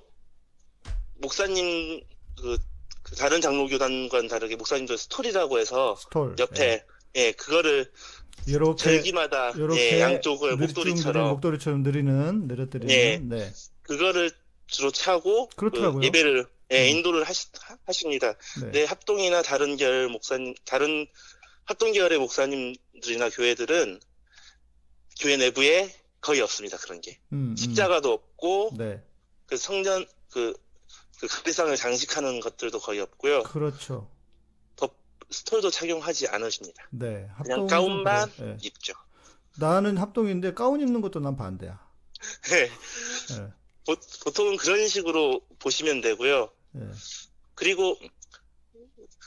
목사님 1.16 2.02
그, 2.40 2.58
그 3.04 3.16
다른 3.16 3.42
장로교단과는 3.42 4.28
다르게 4.28 4.56
목사님도 4.56 4.98
스토리라고 4.98 5.60
해서 5.60 5.96
스톨. 5.96 6.36
옆에 6.40 6.84
예, 7.16 7.32
그거를 7.34 7.92
예. 7.92 8.21
이렇게 8.48 8.84
절기마다 8.84 9.52
이렇게 9.52 9.98
예, 9.98 10.02
양쪽을 10.02 10.58
목도리처럼 10.58 11.30
목도리처럼 11.30 11.84
느리는 11.84 12.48
느려뜨리는 12.48 12.94
예. 12.94 13.18
네. 13.22 13.52
그거를 13.84 14.32
주로 14.68 14.92
차고 14.92 15.50
그렇더라고요. 15.56 16.00
그 16.00 16.06
예배를 16.06 16.46
예, 16.72 16.90
음. 16.90 16.98
인도를 16.98 17.24
하시, 17.24 17.48
하십니다. 17.86 18.36
네. 18.62 18.72
네, 18.72 18.84
합동이나 18.86 19.42
다른 19.42 19.76
계열 19.76 20.08
목사님, 20.08 20.56
다른 20.66 21.06
합동 21.66 21.92
계열의 21.92 22.18
목사님들이나 22.20 23.30
교회들은 23.30 24.00
교회 25.20 25.38
내부에 25.38 25.94
거의 26.22 26.42
없습니다. 26.42 26.78
그런 26.78 27.02
게. 27.02 27.20
음, 27.34 27.52
음. 27.52 27.56
십자가도 27.56 28.12
없고 28.12 28.72
네. 28.78 29.02
그 29.48 29.58
성전 29.58 30.06
그, 30.30 30.54
그 31.20 31.28
각대상을 31.28 31.76
장식하는 31.76 32.40
것들도 32.40 32.80
거의 32.80 33.02
없고요. 33.02 33.44
그렇죠. 33.44 34.10
스톨도 35.32 35.70
착용하지 35.70 36.28
않으십니다. 36.28 36.88
네. 36.92 37.28
그냥 37.42 37.68
가운만 37.68 38.30
그래요. 38.32 38.52
예. 38.52 38.58
입죠. 38.62 38.94
나는 39.58 39.98
합동인데 39.98 40.54
가운 40.54 40.80
입는 40.82 41.02
것도 41.02 41.20
난 41.20 41.36
반대야. 41.36 41.80
네, 42.52 42.62
예. 42.62 43.52
보, 43.86 43.96
보통은 44.24 44.58
그런 44.58 44.88
식으로 44.88 45.42
보시면 45.60 46.02
되고요. 46.02 46.50
예. 46.76 46.80
그리고 47.56 47.98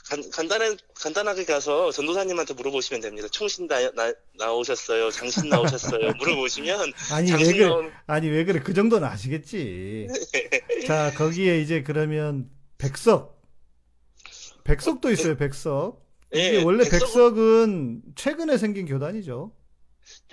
간, 0.07 0.29
간단한, 0.29 0.77
간단하게 0.93 1.45
가서 1.45 1.91
전도사님한테 1.91 2.53
물어보시면 2.53 3.01
됩니다. 3.01 3.27
총신 3.29 3.67
나, 3.67 3.79
나, 3.91 4.13
나오셨어요? 4.37 5.09
장신 5.09 5.49
나오셨어요? 5.49 6.11
물어보시면 6.19 6.93
아니 7.11 7.31
왜 7.31 7.53
그래? 7.53 7.67
나온 7.67 7.91
아니 8.05 8.29
왜 8.29 8.45
그래? 8.45 8.59
그 8.59 8.73
정도는 8.73 9.07
아시겠지. 9.07 10.07
자 10.87 11.11
거기에 11.15 11.59
이제 11.59 11.81
그러면 11.81 12.49
백석. 12.77 13.34
백석도 14.69 15.11
있어요. 15.11 15.37
백석. 15.37 16.03
이게 16.33 16.55
예, 16.55 16.63
원래 16.63 16.83
백석은- 16.83 16.91
백석 16.91 17.37
은 17.37 18.01
최근에 18.15 18.57
생긴 18.57 18.85
교단이죠. 18.87 19.53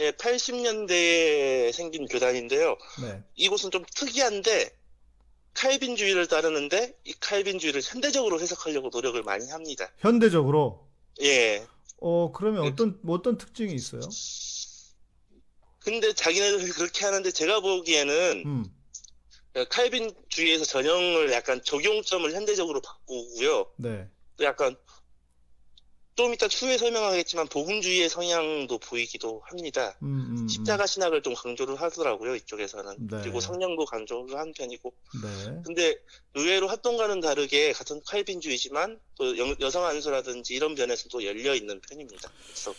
예, 0.01 0.11
80년대에 0.13 1.73
생긴 1.73 2.07
교단인데요. 2.07 2.77
네. 3.03 3.23
이곳은 3.37 3.71
좀 3.71 3.85
특이한데 3.95 4.71
칼빈주의를 5.55 6.27
따르는데 6.29 6.97
이 7.05 7.13
칼빈주의를 7.21 7.83
현대적으로 7.85 8.41
해석하려고 8.41 8.89
노력을 8.93 9.23
많이 9.23 9.49
합니다. 9.51 9.91
현대적으로. 9.99 10.89
예. 11.23 11.65
어 12.01 12.33
그러면 12.33 12.63
네. 12.63 12.69
어떤 12.69 12.99
뭐 13.03 13.17
어떤 13.17 13.37
특징이 13.39 13.73
있어요? 13.75 14.01
근데 15.81 16.13
자기네들 16.15 16.71
그렇게 16.71 17.05
하는데 17.05 17.31
제가 17.31 17.61
보기에는 17.61 18.43
음. 18.47 18.65
칼빈주의에서 19.69 20.65
전형을 20.65 21.33
약간 21.33 21.61
적용점을 21.63 22.33
현대적으로 22.33 22.81
바꾸고요. 22.81 23.67
네. 23.77 24.09
또 24.43 24.47
약간 24.47 24.77
좀 26.15 26.35
이따 26.35 26.47
추후에 26.47 26.77
설명하겠지만 26.77 27.47
복음주의의 27.47 28.11
성향도 28.11 28.79
보이기도 28.79 29.41
합니다. 29.47 29.97
음, 30.03 30.07
음, 30.07 30.39
음. 30.41 30.49
십자가 30.49 30.85
신학을 30.85 31.23
좀 31.23 31.33
강조를 31.33 31.81
하더라고요, 31.81 32.35
이쪽에서는. 32.35 33.09
네. 33.09 33.21
그리고 33.23 33.41
성령도 33.41 33.87
강조를 33.87 34.37
한 34.37 34.53
편이고. 34.53 34.93
네. 35.23 35.63
근데 35.65 35.97
의외로 36.35 36.69
합동과는 36.69 37.21
다르게 37.21 37.73
같은 37.73 38.03
칼빈주의지만 38.05 39.01
또 39.17 39.39
여, 39.39 39.57
여성 39.61 39.87
안수라든지 39.87 40.55
이런 40.55 40.75
면에서 40.75 41.09
또 41.09 41.25
열려 41.25 41.55
있는 41.55 41.81
편입니다. 41.81 42.31
그래서 42.45 42.75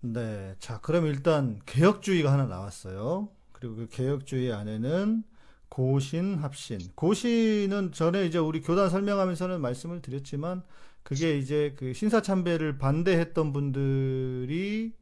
네. 0.00 0.54
자, 0.58 0.80
그럼 0.80 1.06
일단 1.06 1.62
개혁주의가 1.64 2.30
하나 2.30 2.44
나왔어요. 2.44 3.30
그리고 3.52 3.76
그 3.76 3.88
개혁주의 3.88 4.52
안에는 4.52 5.22
고신, 5.70 6.34
합신. 6.36 6.80
고신은 6.94 7.92
전에 7.92 8.26
이제 8.26 8.36
우리 8.36 8.60
교단 8.60 8.90
설명하면서는 8.90 9.62
말씀을 9.62 10.02
드렸지만 10.02 10.62
그게 11.04 11.38
이제 11.38 11.74
그 11.76 11.92
신사참배를 11.92 12.78
반대했던 12.78 13.52
분들이 13.52 14.92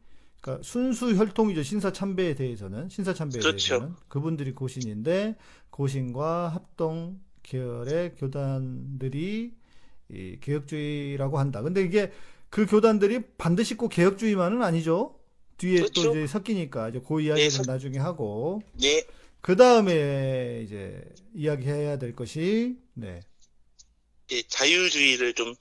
그러니까 0.41 0.63
순수 0.65 1.15
혈통이죠. 1.17 1.63
신사참배에 1.63 2.35
대해서는 2.35 2.89
신사참배에 2.91 3.41
그렇죠. 3.41 3.69
대해서는 3.79 3.95
그분들이 4.09 4.53
고신인데 4.53 5.37
고신과 5.71 6.49
합동 6.49 7.21
계열의 7.45 8.17
교단들이 8.17 9.55
이 10.11 10.37
개혁주의라고 10.41 11.39
한다. 11.39 11.63
근데 11.63 11.83
이게 11.83 12.13
그 12.51 12.67
교단들이 12.67 13.23
반드시 13.39 13.77
꼭 13.77 13.89
개혁주의만은 13.89 14.63
아니죠. 14.63 15.19
뒤에 15.59 15.77
또 15.95 16.03
그렇죠. 16.03 16.11
이제 16.11 16.27
섞이니까 16.27 16.89
이제 16.89 17.01
그 17.07 17.21
이야기는 17.21 17.45
예, 17.47 17.49
섞- 17.49 17.67
나중에 17.67 17.99
하고 17.99 18.61
예, 18.83 19.05
그 19.41 19.55
다음에 19.55 20.63
이제 20.65 21.03
이야기해야 21.35 21.99
될 21.99 22.17
것이 22.17 22.77
네, 22.95 23.21
예, 24.33 24.43
자유주의를 24.49 25.35
좀 25.35 25.55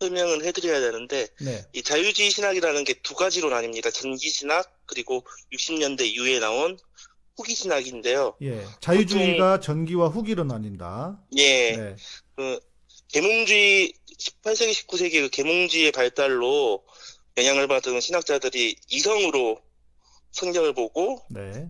설명을 0.00 0.44
해드려야 0.44 0.80
되는데 0.80 1.28
네, 1.40 1.64
이 1.72 1.82
자유주의 1.82 2.30
신학이라는 2.30 2.84
게 2.84 2.94
두 3.02 3.14
가지로 3.14 3.50
나뉩니다. 3.50 3.92
전기 3.92 4.28
신학 4.28 4.68
그리고 4.86 5.24
60년대 5.52 6.02
이후에 6.02 6.38
나온 6.38 6.78
후기 7.36 7.54
신학인데요. 7.54 8.34
예, 8.42 8.66
자유주의가 8.80 9.60
전기와 9.60 10.08
후기로 10.08 10.44
나뉜다. 10.44 11.20
예, 11.36 11.76
네, 11.76 11.96
그 12.34 12.58
계몽주의 13.08 13.92
18세기 14.18 14.72
19세기 14.72 15.20
그 15.22 15.28
계몽주의의 15.30 15.92
발달로 15.92 16.84
영향을 17.36 17.68
받은 17.68 18.00
신학자들이 18.00 18.76
이성으로 18.90 19.60
성경을 20.32 20.74
보고 20.74 21.22
네, 21.30 21.68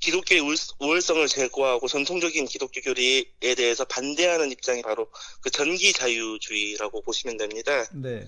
기독교의 0.00 0.40
우월- 0.42 0.74
우월성을 0.80 1.26
제거하고 1.26 1.88
전통적인 1.88 2.44
기독교 2.46 2.80
교리에 2.80 3.24
대해서 3.56 3.84
반대하는 3.84 4.50
입장이 4.52 4.82
바로 4.82 5.08
그 5.40 5.50
전기 5.50 5.92
자유주의라고 5.92 7.02
보시면 7.02 7.36
됩니다. 7.38 7.84
네, 7.94 8.26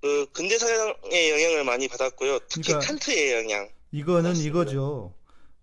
그 0.00 0.26
근대 0.32 0.58
사상의 0.58 1.30
영향을 1.30 1.64
많이 1.64 1.88
받았고요. 1.88 2.38
특히 2.48 2.68
그러니까 2.68 2.86
칸트의 2.88 3.32
영향. 3.32 3.68
이거는. 3.92 4.36
이거죠. 4.36 5.14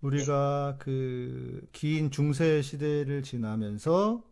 우리가 0.02 0.78
그긴 0.80 2.10
중세 2.12 2.62
시대를 2.62 3.22
지나면서 3.24 4.24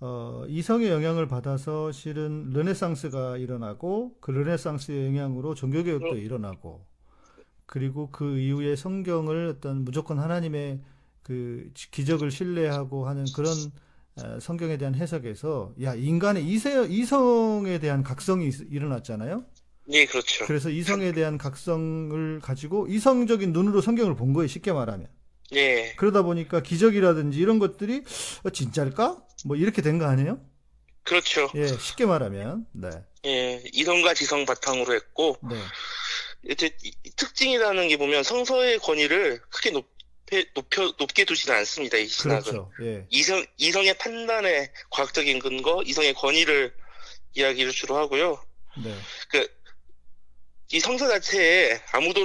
어, 0.00 0.44
이성의 0.48 0.90
영향을 0.90 1.28
받아서 1.28 1.92
실은 1.92 2.50
르네상스가 2.52 3.38
일어나고 3.38 4.16
그 4.20 4.30
르네상스의 4.30 5.06
영향으로 5.06 5.54
종교개혁도 5.54 6.16
일어나고 6.16 6.86
그리고 7.68 8.10
그 8.10 8.38
이후에 8.38 8.76
성경을 8.76 9.48
어떤 9.58 9.84
무조건 9.84 10.18
하나님의 10.20 10.80
그 11.22 11.70
기적을 11.92 12.30
신뢰하고 12.32 13.06
하는 13.08 13.26
그런 13.36 13.52
어, 14.16 14.40
성경에 14.40 14.78
대한 14.78 14.94
해석에서 14.96 15.74
야 15.82 15.94
인간의 15.94 16.44
이세, 16.46 16.86
이성에 16.88 17.78
대한 17.80 18.02
각성이 18.02 18.48
있- 18.48 18.66
일어났잖아요. 18.72 19.44
예, 19.90 20.06
그렇죠. 20.06 20.46
그래서 20.46 20.70
이성에 20.70 21.12
대한 21.12 21.38
각성을 21.38 22.40
가지고 22.40 22.88
이성적인 22.88 23.52
눈으로 23.52 23.80
성경을 23.82 24.16
본 24.16 24.32
거예요, 24.32 24.48
쉽게 24.48 24.72
말하면. 24.72 25.08
예, 25.54 25.94
그러다 25.96 26.22
보니까 26.22 26.62
기적이라든지 26.62 27.38
이런 27.38 27.58
것들이 27.58 28.04
어, 28.44 28.50
진짜일까? 28.50 29.22
뭐 29.46 29.56
이렇게 29.56 29.82
된 29.82 29.98
거 29.98 30.06
아니에요? 30.06 30.40
그렇죠. 31.04 31.50
예, 31.54 31.66
쉽게 31.66 32.06
말하면. 32.06 32.66
네. 32.72 32.90
예, 33.26 33.62
이성과 33.72 34.14
지성 34.14 34.44
바탕으로 34.46 34.94
했고, 34.94 35.36
네. 35.48 35.56
이제 36.44 36.70
특징이라는 37.16 37.88
게 37.88 37.96
보면 37.96 38.22
성서의 38.22 38.78
권위를 38.78 39.40
크게 39.50 39.70
높게, 39.70 40.44
높여, 40.54 40.94
높게 40.98 41.24
두지는 41.24 41.56
않습니다, 41.58 41.96
이 41.96 42.06
신학은. 42.06 42.42
그렇죠. 42.42 42.72
예. 42.82 43.06
이성, 43.10 43.44
이성의 43.56 43.98
판단에 43.98 44.72
과학적인 44.90 45.40
근거, 45.40 45.82
이성의 45.84 46.14
권위를 46.14 46.74
이야기를 47.34 47.72
주로 47.72 47.96
하고요. 47.96 48.42
네. 48.82 48.94
이 50.70 50.80
성서 50.80 51.08
자체에 51.08 51.80
아무도 51.92 52.20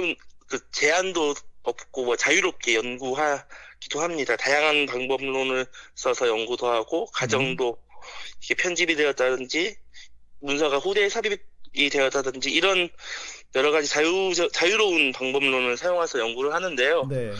그 0.46 0.70
제한도 0.70 1.34
없고 1.62 2.04
뭐 2.04 2.16
자유롭게 2.16 2.74
연구하기도 2.74 4.00
합니다. 4.00 4.36
다양한 4.36 4.86
방법론을 4.86 5.66
써서 5.94 6.28
연구도 6.28 6.68
하고 6.68 7.06
가정도 7.06 7.78
이게 8.42 8.54
편집이 8.54 8.96
되었다든지 8.96 9.76
문서가 10.40 10.78
후대에 10.78 11.08
삽입 11.08 11.53
이 11.74 11.90
되었다든지 11.90 12.50
이런 12.50 12.88
여러 13.54 13.70
가지 13.70 13.88
자유 13.88 14.32
자유로운 14.52 15.12
방법론을 15.12 15.76
사용해서 15.76 16.18
연구를 16.18 16.54
하는데요. 16.54 17.06
네. 17.08 17.32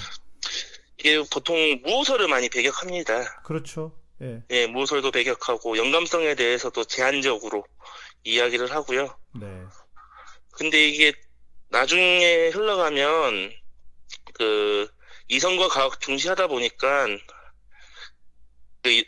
이게 0.99 1.23
보통 1.33 1.57
무호설을 1.85 2.29
많이 2.29 2.49
배격합니다. 2.49 3.43
그렇죠. 3.43 3.93
예. 4.23 4.43
예, 4.51 4.67
무호설도 4.67 5.11
배격하고 5.11 5.77
영감성에 5.77 6.35
대해서도 6.35 6.85
제한적으로 6.85 7.65
이야기를 8.25 8.71
하고요. 8.73 9.17
네. 9.41 9.47
근데 10.53 10.89
이게 10.89 11.13
나중에 11.71 12.49
흘러가면 12.49 13.53
그 14.35 14.89
이성과 15.29 15.69
과학 15.69 16.01
중시하다 16.01 16.47
보니까 16.47 17.07
그 18.83 18.91
이- 18.91 19.05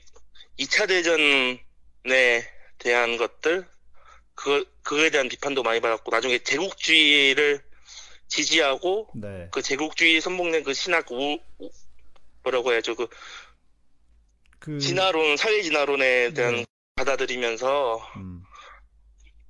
2차 0.59 0.89
대전에 0.89 2.49
대한 2.79 3.17
것들 3.17 3.67
그 4.47 4.65
그거에 4.83 5.11
대한 5.11 5.29
비판도 5.29 5.65
많이 5.65 5.81
받았고 5.81 6.09
나중에 6.13 6.39
제국주의를 6.39 7.61
지지하고 8.29 9.09
네. 9.17 9.49
그 9.51 9.61
제국주의 9.61 10.21
선봉된 10.21 10.63
그 10.63 10.73
신학 10.73 11.11
우 11.11 11.37
우- 11.59 11.71
뭐라고 12.45 12.71
해야죠 12.73 12.95
그 12.95 13.09
그 14.61 14.79
진화론 14.81 15.37
사회 15.37 15.63
진화론에 15.63 16.33
대한 16.35 16.57
네. 16.57 16.65
받아들이면서 16.95 17.99
음. 18.17 18.43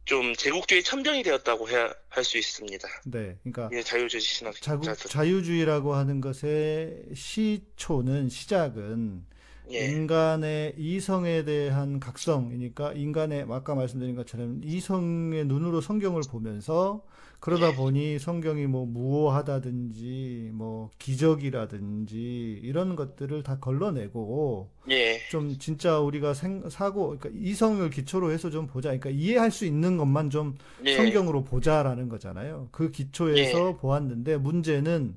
좀 0.07 0.35
제국주의 0.35 0.83
천병이 0.83 1.23
되었다고 1.23 1.69
해야 1.69 1.93
할 2.09 2.25
수 2.25 2.39
있습니다. 2.39 2.89
네. 3.07 3.37
그러니까 3.43 3.69
이 3.79 3.83
자유주의 3.85 4.21
신학 4.21 4.55
자국. 4.61 4.85
자유주의라고 4.97 5.95
하는 5.95 6.21
것의 6.23 7.03
시초는 7.15 8.29
시작은 8.31 9.27
예. 9.71 9.87
인간의 9.87 10.75
이성에 10.79 11.45
대한 11.45 11.99
각성이니까 11.99 12.93
인간의 12.93 13.47
아까 13.51 13.75
말씀드린 13.75 14.15
것처럼 14.15 14.61
이성의 14.65 15.47
눈으로 15.47 15.81
성경을 15.81 16.23
보면서 16.31 17.03
그러다 17.41 17.73
예. 17.73 17.75
보니 17.75 18.19
성경이 18.19 18.67
뭐 18.67 18.87
무오하다든지 18.87 20.51
뭐 20.53 20.91
기적이라든지 20.99 22.61
이런 22.63 22.97
것들을 22.97 23.43
다 23.43 23.59
걸러내고 23.59 24.71
예. 24.91 25.19
좀 25.31 25.57
진짜 25.59 25.99
우리가 25.99 26.35
생, 26.35 26.69
사고 26.71 27.19
그러니까 27.19 27.31
이성을 27.35 27.89
기초로 27.91 28.31
해서 28.31 28.51
좀 28.51 28.67
보자. 28.67 28.89
그러니까 28.89 29.11
이해할 29.11 29.51
수 29.51 29.65
있는 29.65 29.97
것만 29.97 30.31
좀 30.31 30.55
예. 30.85 30.97
성경으로 30.97 31.45
보자라는 31.45 32.09
거잖아요. 32.09 32.69
그 32.71 32.91
기초에서 32.91 33.77
보았는데 33.77 34.39
문제는 34.39 35.17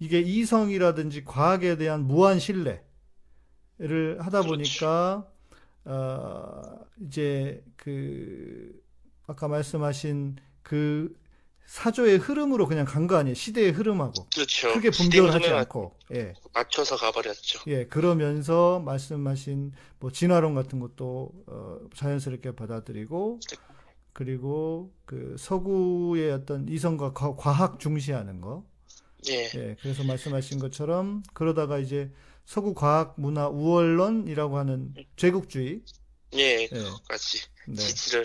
이게 0.00 0.20
이성이라든지 0.20 1.24
과학에 1.24 1.76
대한 1.76 2.06
무한 2.06 2.38
신뢰 2.38 2.82
를 3.78 4.18
하다. 4.20 4.42
보니까 4.42 5.28
어 5.84 6.62
이제 7.06 7.64
그 7.76 8.80
아까 9.26 9.48
말씀하신 9.48 10.36
그 10.62 11.14
사조의 11.66 12.18
흐름으로 12.18 12.66
그냥 12.68 12.84
간 12.84 13.06
거 13.08 13.16
아니에요. 13.16 13.34
시대의 13.34 13.72
흐름하고 13.72 14.12
그렇죠. 14.34 14.72
크게 14.74 14.90
분별하지 14.90 15.48
않고 15.48 15.96
예. 16.14 16.34
맞춰서 16.52 16.96
가버렸죠. 16.96 17.60
예, 17.68 17.86
그러면서 17.86 18.80
말씀하신 18.80 19.72
뭐 19.98 20.10
진화론 20.12 20.54
같은 20.54 20.78
것도 20.78 21.32
어, 21.46 21.78
자연스럽게 21.94 22.52
받아들이고 22.54 23.40
그리고 24.12 24.92
그 25.06 25.36
서구의 25.38 26.30
어떤 26.32 26.68
이성과 26.68 27.12
과, 27.14 27.34
과학 27.36 27.80
중시하는 27.80 28.40
거. 28.40 28.64
예. 29.28 29.50
예, 29.54 29.76
그래서 29.80 30.04
말씀하신 30.04 30.58
것처럼 30.60 31.22
그러다가 31.32 31.78
이제 31.78 32.12
서구 32.44 32.74
과학 32.74 33.14
문화 33.18 33.48
우월론이라고 33.48 34.58
하는 34.58 34.94
제국주의. 35.16 35.80
예. 36.34 36.62
예, 36.62 36.66
그것까지 36.68 37.42
네, 37.68 37.76
지지를 37.76 38.24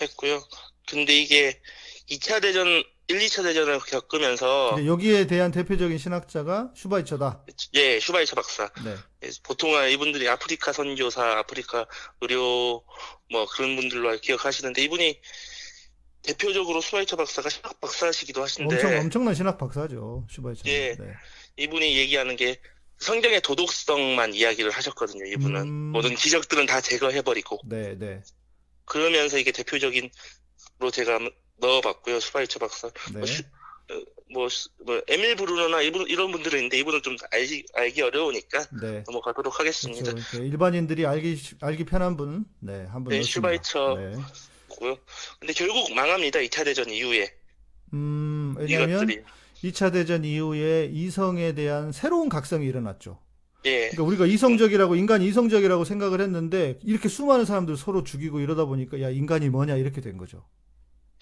했고요. 0.00 0.42
근데 0.88 1.14
이게 1.14 1.60
2차 2.08 2.42
대전, 2.42 2.66
1, 2.66 2.84
2차 3.08 3.42
대전을 3.42 3.78
겪으면서 3.80 4.84
여기에 4.84 5.26
대한 5.26 5.52
대표적인 5.52 5.98
신학자가 5.98 6.72
슈바이처다. 6.74 7.44
예, 7.74 8.00
슈바이처 8.00 8.34
박사. 8.34 8.70
네, 8.84 8.96
예, 9.22 9.30
보통은 9.44 9.90
이분들이 9.90 10.28
아프리카 10.28 10.72
선교사, 10.72 11.38
아프리카 11.38 11.86
의료 12.20 12.82
뭐 13.30 13.46
그런 13.54 13.76
분들로 13.76 14.18
기억하시는데 14.18 14.82
이분이 14.82 15.20
대표적으로 16.22 16.80
슈바이처 16.80 17.16
박사가 17.16 17.48
신학 17.48 17.80
박사시기도 17.80 18.42
하신데 18.42 18.74
엄청 18.74 18.98
엄청난 18.98 19.34
신학 19.34 19.58
박사죠, 19.58 20.26
슈바이처. 20.30 20.62
예. 20.66 20.96
네, 20.98 21.12
이분이 21.56 21.96
얘기하는 21.98 22.36
게 22.36 22.60
성경의 23.04 23.40
도덕성만 23.40 24.34
이야기를 24.34 24.70
하셨거든요. 24.70 25.24
이분은 25.32 25.60
음. 25.62 25.72
모든 25.92 26.14
기적들은 26.14 26.66
다 26.66 26.80
제거해버리고 26.80 27.58
네, 27.66 27.96
네, 27.98 28.22
그러면서 28.84 29.38
이게 29.38 29.52
대표적인 29.52 30.10
로 30.78 30.90
제가 30.90 31.18
넣어봤고요. 31.58 32.20
슈바이처 32.20 32.58
박사. 32.58 32.88
네, 33.12 33.18
뭐, 33.18 33.26
슈- 33.26 33.42
어, 33.90 33.94
뭐, 34.32 34.48
수- 34.48 34.68
뭐 34.84 35.00
에밀 35.08 35.34
브루너나 35.36 35.82
이분, 35.82 36.06
이런 36.08 36.30
분들은 36.32 36.58
있는데 36.58 36.78
이분은 36.78 37.02
좀 37.02 37.16
알기, 37.32 37.66
알기 37.74 38.00
어려우니까 38.02 38.66
네. 38.80 39.02
넘어가도록 39.06 39.58
하겠습니다. 39.60 40.12
그렇죠. 40.12 40.42
일반인들이 40.42 41.04
알기 41.06 41.38
알기 41.60 41.84
편한 41.84 42.16
분, 42.16 42.44
네, 42.60 42.84
한분 42.90 43.10
네, 43.10 43.18
넣습니다. 43.18 43.22
슈바이처. 43.32 43.96
네. 43.98 44.22
고요. 44.68 44.96
근데 45.38 45.52
결국 45.52 45.92
망합니다. 45.94 46.38
2차 46.40 46.64
대전 46.64 46.88
이후에 46.90 47.34
음, 47.92 48.54
왜냐하면 48.56 48.90
이것들이. 48.90 49.22
2차 49.64 49.92
대전 49.92 50.24
이후에 50.24 50.90
이성에 50.92 51.54
대한 51.54 51.92
새로운 51.92 52.28
각성이 52.28 52.66
일어났죠. 52.66 53.18
예, 53.66 53.90
그러니까 53.90 54.02
우리가 54.04 54.26
이성적이라고 54.26 54.96
인간이 54.96 55.26
이성적이라고 55.26 55.84
생각을 55.84 56.20
했는데 56.22 56.78
이렇게 56.82 57.08
수많은 57.08 57.44
사람들 57.44 57.76
서로 57.76 58.04
죽이고 58.04 58.40
이러다 58.40 58.64
보니까 58.64 59.02
야 59.02 59.10
인간이 59.10 59.50
뭐냐 59.50 59.76
이렇게 59.76 60.00
된 60.00 60.16
거죠. 60.16 60.44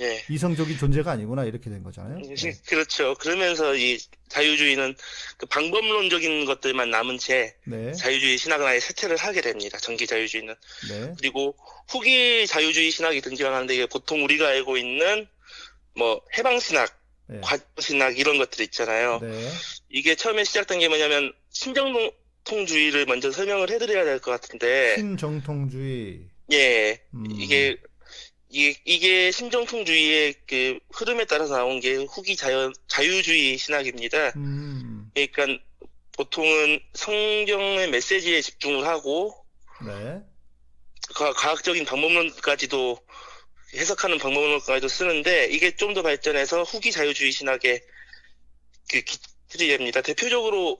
예. 0.01 0.23
이성적인 0.31 0.79
존재가 0.79 1.11
아니구나 1.11 1.45
이렇게 1.45 1.71
된 1.71 1.83
거잖아요. 1.83 2.19
네. 2.19 2.53
그렇죠. 2.67 3.15
그러면서 3.15 3.75
이 3.75 3.99
자유주의는 4.29 4.95
그 5.39 5.47
방법론적인 5.47 6.45
것들만 6.45 6.91
남은 6.91 7.19
채 7.19 7.57
네, 7.67 7.93
자유주의 7.93 8.39
신학은 8.39 8.65
아예 8.65 8.79
쇠퇴를 8.79 9.17
하게 9.17 9.41
됩니다. 9.41 9.79
전기 9.79 10.07
자유주의는. 10.07 10.55
네, 10.91 11.15
그리고 11.19 11.57
후기 11.89 12.47
자유주의 12.47 12.93
신학이 12.93 13.21
등장하는데 13.21 13.75
이게 13.75 13.87
보통 13.87 14.23
우리가 14.23 14.47
알고 14.47 14.77
있는 14.77 15.27
뭐 15.97 16.21
해방 16.37 16.61
신학, 16.61 16.98
네, 17.29 17.41
과정 17.43 17.67
신학 17.79 18.19
이런 18.19 18.39
것들 18.39 18.63
있잖아요. 18.67 19.19
네, 19.21 19.51
이게 19.91 20.15
처음에 20.15 20.45
시작된 20.45 20.79
게 20.81 20.89
뭐냐면 20.89 21.33
신정통주의를 21.51 23.07
먼저 23.07 23.31
설명을 23.31 23.71
해드려야 23.71 24.05
될 24.05 24.21
것 24.21 24.31
같은데. 24.31 24.97
신정통주의. 24.97 26.21
예. 26.53 27.01
음, 27.15 27.27
이게 27.33 27.77
이게, 28.51 28.81
이게 28.87 29.31
신정통주의의 29.31 30.35
그 30.47 30.79
흐름에 30.95 31.27
따라서 31.27 31.55
나온 31.57 31.81
게 31.81 31.97
후기 31.97 32.35
자유, 32.35 32.73
자유주의 32.87 33.59
신학입니다. 33.59 34.33
음, 34.37 35.11
그러니까 35.15 35.63
보통은 36.17 36.81
성경의 36.95 37.91
메시지에 37.91 38.41
집중을 38.41 38.87
하고 38.87 39.35
네, 39.87 40.21
과- 41.15 41.33
과학적인 41.35 41.85
방법론까지도 41.85 42.99
해석하는 43.75 44.19
방법론까지도 44.19 44.89
쓰는데 44.89 45.47
이게 45.47 45.77
좀 45.77 45.95
더 45.95 46.03
발전해서 46.03 46.63
후기 46.63 46.93
자유주의 46.93 47.33
신학의 47.33 47.83
그 48.91 49.01
기틀이 49.01 49.85
니다 49.85 50.01
대표적으로 50.01 50.77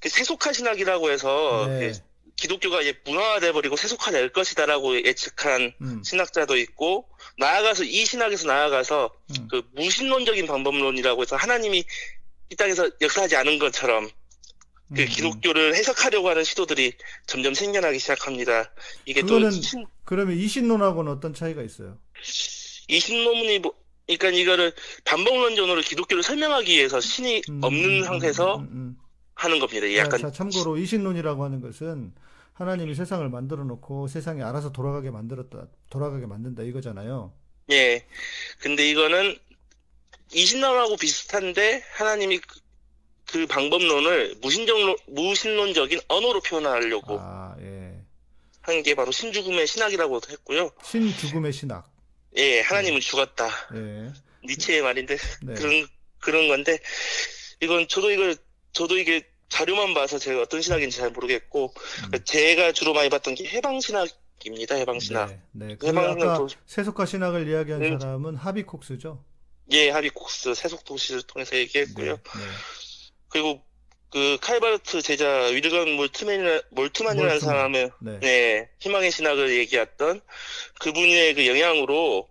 그 0.00 0.08
세속화 0.08 0.52
신학이라고 0.52 1.10
해서 1.10 1.66
네. 1.68 1.92
그 1.92 1.98
기독교가 2.36 2.82
이제 2.82 2.98
문화화돼 3.04 3.52
버리고 3.52 3.76
세속화될 3.76 4.32
것이다라고 4.32 4.96
예측한 5.04 5.72
음, 5.80 6.02
신학자도 6.04 6.56
있고 6.58 7.08
나아가서 7.38 7.84
이 7.84 8.04
신학에서 8.04 8.48
나아가서 8.48 9.10
음. 9.30 9.48
그 9.48 9.62
무신론적인 9.74 10.46
방법론이라고 10.46 11.22
해서 11.22 11.36
하나님이 11.36 11.84
이 12.50 12.56
땅에서 12.56 12.90
역사하지 13.00 13.36
않은 13.36 13.58
것처럼 13.58 14.10
그 14.94 15.02
음, 15.02 15.06
음. 15.06 15.06
기독교를 15.06 15.74
해석하려고 15.74 16.28
하는 16.28 16.44
시도들이 16.44 16.94
점점 17.26 17.54
생겨나기 17.54 17.98
시작합니다. 17.98 18.72
이게 19.06 19.22
그거는 19.22 19.50
또 19.50 19.50
신- 19.50 19.86
그러면 20.04 20.36
이신론하고는 20.36 21.10
어떤 21.12 21.34
차이가 21.34 21.62
있어요? 21.62 21.98
이 22.88 23.00
신론이 23.00 23.58
뭐 23.60 23.72
그러니까 24.06 24.28
이거를 24.30 24.72
반복론전으로 25.04 25.80
기독교를 25.80 26.22
설명하기 26.22 26.72
위해서 26.76 27.00
신이 27.00 27.42
음, 27.48 27.60
없는 27.62 28.02
음, 28.02 28.04
상태에서 28.04 28.58
음. 28.58 28.98
하는 29.34 29.58
겁니다. 29.58 29.86
자, 29.96 29.96
약간 29.96 30.20
자, 30.20 30.30
참고로 30.30 30.76
이신론이라고 30.78 31.44
하는 31.44 31.60
것은 31.60 32.14
하나님이 32.52 32.94
세상을 32.94 33.28
만들어 33.30 33.64
놓고 33.64 34.06
세상이 34.08 34.42
알아서 34.42 34.72
돌아가게 34.72 35.10
만들었다, 35.10 35.68
돌아가게 35.90 36.26
만든다 36.26 36.62
이거잖아요. 36.62 37.32
예. 37.70 38.06
근데 38.60 38.88
이거는 38.90 39.36
이신론하고 40.32 40.96
비슷한데 40.96 41.82
하나님이 41.94 42.40
그, 43.26 43.40
그 43.40 43.46
방법론을 43.46 44.36
무신정론 44.40 44.96
무신론적인 45.08 46.00
언어로 46.08 46.40
표현하려고 46.40 47.18
아, 47.20 47.56
예. 47.60 48.00
한게 48.60 48.94
바로 48.94 49.12
신죽음의 49.12 49.66
신학이라고 49.66 50.20
했고요. 50.30 50.70
신죽음의 50.82 51.52
신학. 51.52 51.90
예, 52.36 52.60
하나님은 52.60 53.00
죽었다. 53.00 53.48
예. 53.74 54.12
니체의 54.46 54.82
말인데 54.82 55.16
네. 55.42 55.54
그런 55.54 55.86
그런 56.18 56.48
건데 56.48 56.78
이건 57.60 57.88
저도 57.88 58.10
이걸 58.10 58.36
저도 58.72 58.98
이게 58.98 59.26
자료만 59.48 59.94
봐서 59.94 60.18
제가 60.18 60.42
어떤 60.42 60.60
신학인지 60.60 60.98
잘 60.98 61.10
모르겠고 61.10 61.72
음. 62.12 62.24
제가 62.24 62.72
주로 62.72 62.92
많이 62.92 63.08
봤던 63.08 63.36
게 63.36 63.46
해방 63.46 63.80
신학입니다. 63.80 64.74
해방 64.74 64.98
신학. 65.00 65.28
네, 65.52 65.66
네. 65.66 65.76
그 65.76 65.86
해방 65.86 66.10
아까 66.10 66.46
세속화 66.66 67.06
신학을 67.06 67.48
이야기한 67.48 67.82
음. 67.82 67.98
사람은 67.98 68.36
하비콕스죠. 68.36 69.22
예, 69.70 69.90
하비콕스 69.90 70.54
세속 70.54 70.84
도시를 70.84 71.22
통해서 71.22 71.56
얘기했고요. 71.56 72.16
네, 72.16 72.22
네. 72.22 72.40
그리고 73.34 73.60
그 74.10 74.38
칼바르트 74.40 75.02
제자 75.02 75.26
윌건 75.48 75.96
몰트맨이라, 75.96 76.62
몰트만이라는 76.70 77.32
몰트만. 77.32 77.40
사람의 77.40 77.90
네. 78.00 78.20
네, 78.20 78.68
희망의 78.78 79.10
신학을 79.10 79.58
얘기했던 79.58 80.20
그분의 80.78 81.34
그 81.34 81.46
영향으로 81.48 82.28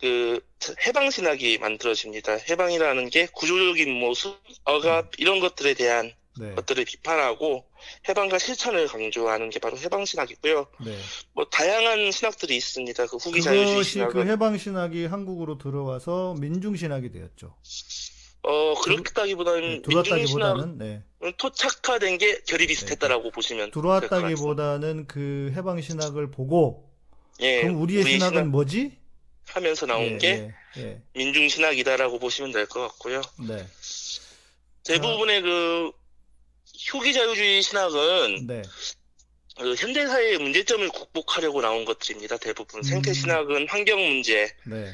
그 0.00 0.40
해방 0.86 1.10
신학이 1.10 1.58
만들어집니다. 1.58 2.38
해방이라는 2.48 3.10
게 3.10 3.26
구조적인 3.26 3.92
모습, 3.92 4.40
억압 4.64 5.10
이런 5.18 5.40
것들에 5.40 5.74
대한 5.74 6.14
네. 6.40 6.54
것들을 6.54 6.82
비판하고 6.86 7.66
해방과 8.08 8.38
실천을 8.38 8.86
강조하는 8.86 9.50
게 9.50 9.58
바로 9.58 9.76
해방 9.76 10.06
신학이고요. 10.06 10.66
네. 10.82 10.96
뭐 11.34 11.44
다양한 11.44 12.10
신학들이 12.10 12.56
있습니다. 12.56 13.06
그 13.06 13.16
후기 13.18 13.42
자유주의 13.42 13.66
그것이 13.66 13.88
그 13.88 13.92
신학은 13.92 14.28
해방 14.30 14.56
신학이 14.56 15.04
한국으로 15.04 15.58
들어와서 15.58 16.36
민중 16.38 16.74
신학이 16.74 17.10
되었죠. 17.10 17.54
어 18.50 18.74
그렇다기보다는 18.80 19.60
네, 19.60 19.82
민중 19.86 20.24
신학은 20.26 20.78
들어왔다기보다는 20.78 20.78
네. 20.78 21.32
토착화된 21.36 22.16
게 22.16 22.40
결이 22.46 22.66
비슷했다라고 22.66 23.30
보시면 23.30 23.70
될것 23.70 23.82
같습니다. 23.84 24.08
들어왔다기보다는 24.16 25.06
그 25.06 25.52
해방 25.54 25.82
신학을 25.82 26.30
보고 26.30 26.88
예, 27.40 27.60
그럼 27.60 27.82
우리의 27.82 28.02
우리 28.02 28.12
신학은 28.12 28.32
신학 28.32 28.48
뭐지? 28.48 28.96
하면서 29.48 29.84
나온 29.84 30.04
예, 30.04 30.18
게 30.18 30.28
예, 30.78 30.82
예. 30.82 31.02
민중 31.14 31.48
신학이다라고 31.50 32.18
보시면 32.18 32.52
될 32.52 32.66
것 32.66 32.80
같고요. 32.88 33.20
네. 33.46 33.66
대부분의 34.84 35.42
그 35.42 35.92
효기 36.94 37.12
자유주의 37.12 37.60
신학은 37.62 38.46
네. 38.46 38.62
그 39.58 39.74
현대 39.74 40.06
사회의 40.06 40.38
문제점을 40.38 40.88
극복하려고 40.88 41.60
나온 41.60 41.84
것들입니다. 41.84 42.38
대부분 42.38 42.82
생태 42.82 43.10
음. 43.10 43.14
신학은 43.14 43.68
환경 43.68 43.98
문제, 44.00 44.54
네. 44.64 44.92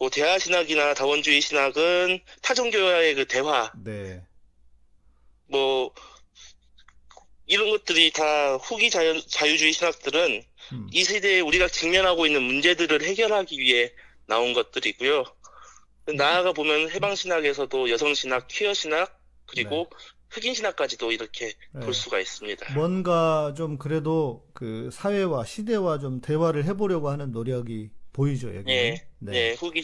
그 0.00 0.08
대화 0.08 0.38
신학이나 0.38 0.94
다원주의 0.94 1.42
신학은 1.42 2.20
타종교와의 2.40 3.14
그 3.16 3.26
대화, 3.26 3.70
네. 3.84 4.22
뭐 5.46 5.92
이런 7.46 7.68
것들이 7.68 8.10
다 8.10 8.56
후기 8.56 8.88
자유, 8.88 9.20
자유주의 9.26 9.72
신학들은 9.72 10.42
음. 10.72 10.88
이 10.90 11.04
시대에 11.04 11.40
우리가 11.40 11.68
직면하고 11.68 12.26
있는 12.26 12.42
문제들을 12.42 13.02
해결하기 13.02 13.58
위해 13.58 13.92
나온 14.26 14.54
것들이고요. 14.54 15.24
나아가 16.16 16.52
보면 16.52 16.90
해방 16.90 17.14
신학에서도 17.14 17.90
여성 17.90 18.14
신학, 18.14 18.48
퀴어 18.48 18.72
신학 18.72 19.20
그리고 19.46 19.90
흑인 20.30 20.54
신학까지도 20.54 21.12
이렇게 21.12 21.52
네. 21.72 21.80
볼 21.80 21.92
수가 21.92 22.20
있습니다. 22.20 22.72
뭔가 22.72 23.52
좀 23.54 23.76
그래도 23.76 24.48
그 24.54 24.88
사회와 24.92 25.44
시대와 25.44 25.98
좀 25.98 26.22
대화를 26.22 26.64
해보려고 26.64 27.10
하는 27.10 27.32
노력이 27.32 27.90
보이죠, 28.12 28.54
여기. 28.54 28.70
예, 28.70 29.09
네. 29.20 29.32
네, 29.32 29.54
후기 29.54 29.82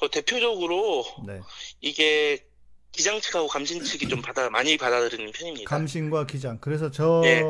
어, 0.00 0.10
대표적으로 0.10 1.04
네. 1.26 1.40
이게 1.80 2.46
기장 2.92 3.20
측하고 3.20 3.48
감신 3.48 3.82
측이 3.82 4.08
좀 4.08 4.22
받아 4.22 4.48
많이 4.50 4.76
받아들이는 4.76 5.32
편입니다. 5.32 5.68
감신과 5.68 6.26
기장. 6.26 6.58
그래서 6.60 6.90
저 6.90 7.22
예. 7.24 7.40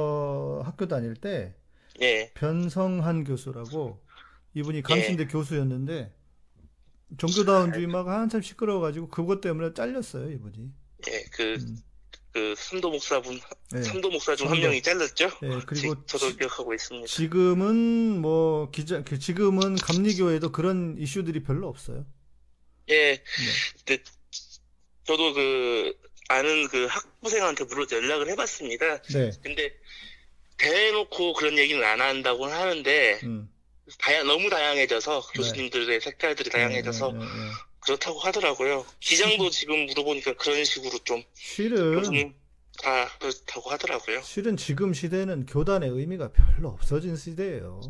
학교 0.65 0.89
다닐 0.89 1.15
때 1.15 1.55
예, 2.01 2.31
변성한 2.35 3.25
교수라고 3.25 4.01
이분이 4.55 4.79
예. 4.79 4.83
감신대 4.83 5.27
교수였는데 5.27 6.13
종교다운주의 7.19 7.87
막 7.87 8.09
한참 8.09 8.41
시끄러워가지고 8.41 9.09
그것 9.09 9.41
때문에 9.41 9.75
잘렸어요, 9.75 10.31
이분이. 10.31 10.71
예, 11.09 11.25
그, 11.33 11.55
음. 11.55 11.77
그 12.35 12.53
삼도 12.57 12.91
목사분, 12.91 13.41
예. 13.77 13.83
삼도 13.83 14.11
목사 14.11 14.35
중 14.35 14.51
한. 14.51 14.59
명이 14.59 14.83
잘렸죠? 14.83 15.31
예, 15.45 15.49
그리고 15.67 15.95
지- 15.95 16.01
저도 16.07 16.31
지- 16.33 16.37
기억하고 16.39 16.75
있습니다. 16.75 17.07
지금은 17.07 18.21
뭐 18.21 18.71
기자 18.73 19.05
그 19.05 19.21
지금은 19.21 19.77
감리교에도 19.77 20.51
그런 20.51 20.97
이슈들이 20.99 21.45
별로 21.45 21.69
없어요. 21.69 22.05
예, 22.89 23.13
네. 23.15 23.23
근데 23.87 24.03
저도 25.05 25.33
그 25.33 25.97
아는 26.29 26.67
그 26.69 26.87
학부생한테 26.87 27.65
물어 27.65 27.87
연락을 27.93 28.29
해봤습니다. 28.31 29.01
네. 29.03 29.31
근데 29.41 29.73
대놓고 30.59 31.35
그런 31.35 31.57
얘기는 31.57 31.83
안 31.85 32.01
한다고 32.01 32.47
하는데 32.47 33.21
음. 33.23 33.49
다양, 33.99 34.27
너무 34.27 34.51
다양해져서 34.51 35.29
교수님들의 35.35 36.01
색깔들이 36.01 36.51
다양해져서 36.51 37.13
네, 37.13 37.19
네, 37.19 37.25
네, 37.25 37.31
네. 37.31 37.51
그렇다고 37.85 38.19
하더라고요. 38.21 38.85
기장도 39.01 39.51
지금 39.51 39.87
물어보니까 39.87 40.35
그런 40.35 40.65
식으로 40.65 40.99
좀 41.05 41.23
실은 41.35 42.35
다 42.83 43.09
그렇다고 43.19 43.71
하더라고요. 43.71 44.23
실은 44.23 44.57
지금 44.57 44.93
시대는 44.93 45.47
교단의 45.47 45.91
의미가 45.91 46.33
별로 46.33 46.71
없어진 46.71 47.17
시대예요. 47.17 47.81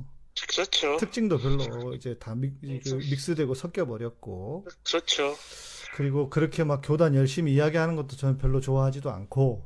그렇죠. 0.48 0.96
특징도 0.98 1.38
별로 1.38 1.94
이제 1.94 2.16
다 2.18 2.34
믹, 2.34 2.60
그 2.60 2.94
믹스되고 2.94 3.54
섞여 3.54 3.86
버렸고 3.86 4.66
그렇죠. 4.84 5.36
그리고 5.94 6.28
그렇게 6.28 6.64
막 6.64 6.82
교단 6.84 7.14
열심히 7.14 7.54
이야기하는 7.54 7.94
것도 7.94 8.16
저는 8.16 8.38
별로 8.38 8.60
좋아하지도 8.60 9.10
않고 9.10 9.64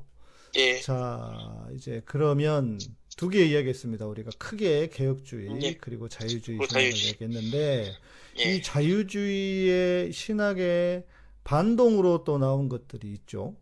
예, 0.56 0.80
자 0.80 1.66
이제 1.74 2.02
그러면 2.04 2.78
두개 3.16 3.44
이야기했습니다. 3.46 4.06
우리가 4.06 4.30
크게 4.38 4.90
개혁주의 4.90 5.48
예. 5.62 5.74
그리고 5.74 6.08
자유주의 6.08 6.58
신학을 6.58 6.68
자유주의. 6.68 7.12
얘기했는데 7.14 7.96
이 8.38 8.42
예, 8.42 8.62
자유주의의 8.62 10.12
신학의 10.12 11.04
반동으로 11.44 12.24
또 12.24 12.38
나온 12.38 12.68
것들이 12.68 13.08
있죠. 13.12 13.56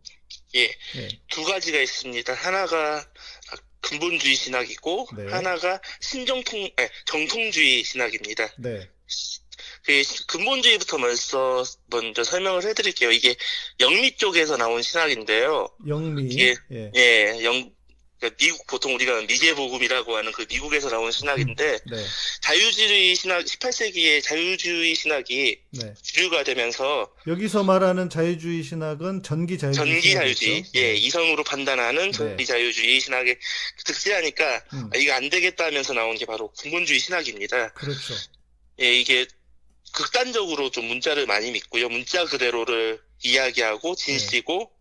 예. 0.55 0.67
네. 0.67 1.07
두 1.29 1.43
가지가 1.43 1.79
있습니다. 1.79 2.33
하나가 2.33 3.05
근본주의 3.81 4.35
신학이고 4.35 5.07
네. 5.17 5.27
하나가 5.27 5.79
신정통, 6.01 6.69
아니, 6.75 6.89
정통주의 7.05 7.83
신학입니다. 7.83 8.49
네. 8.57 8.89
그 9.83 10.03
근본주의부터 10.27 10.97
먼저 10.97 11.63
먼저 11.87 12.23
설명을 12.23 12.63
해드릴게요. 12.65 13.11
이게 13.11 13.35
영미 13.79 14.17
쪽에서 14.17 14.57
나온 14.57 14.81
신학인데요. 14.81 15.69
영미. 15.87 16.37
예. 16.39 16.55
예. 16.71 16.91
예, 16.95 17.43
영 17.43 17.71
그러니까 18.19 18.37
미국 18.37 18.65
보통 18.67 18.95
우리가 18.95 19.21
미제복음이라고 19.21 20.15
하는 20.15 20.31
그 20.31 20.45
미국에서 20.49 20.89
나온 20.89 21.11
신학인데 21.11 21.79
네. 21.85 22.05
자유주의 22.41 23.15
신학 23.15 23.45
18세기의 23.45 24.23
자유주의 24.23 24.95
신학이 24.95 25.59
네. 25.71 25.93
주류가 26.01 26.43
되면서 26.43 27.11
여기서 27.27 27.63
말하는 27.63 28.09
자유주의 28.09 28.63
신학은 28.63 29.21
전기 29.23 29.57
자유주의 29.57 29.85
전기 29.85 30.13
자유주의, 30.13 30.55
신학이죠. 30.55 30.79
예, 30.79 30.81
네. 30.81 30.93
이성으로 30.95 31.43
판단하는 31.43 32.11
전기 32.11 32.45
자유주의 32.45 32.99
신학에 32.99 33.37
득실하니까 33.85 34.63
음, 34.73 34.89
아, 34.93 34.97
이거 34.97 35.13
안 35.13 35.29
되겠다 35.29 35.65
하면서 35.65 35.93
나온 35.93 36.17
게 36.17 36.25
바로 36.25 36.51
근본주의 36.59 36.99
신학입니다. 36.99 37.73
그렇죠. 37.73 38.15
예, 38.81 38.93
이게 38.93 39.27
극단적으로 39.93 40.71
좀 40.71 40.85
문자를 40.85 41.27
많이 41.27 41.51
믿고요. 41.51 41.89
문자 41.89 42.25
그대로를 42.25 42.99
이야기하고 43.23 43.95
진시고 43.95 44.71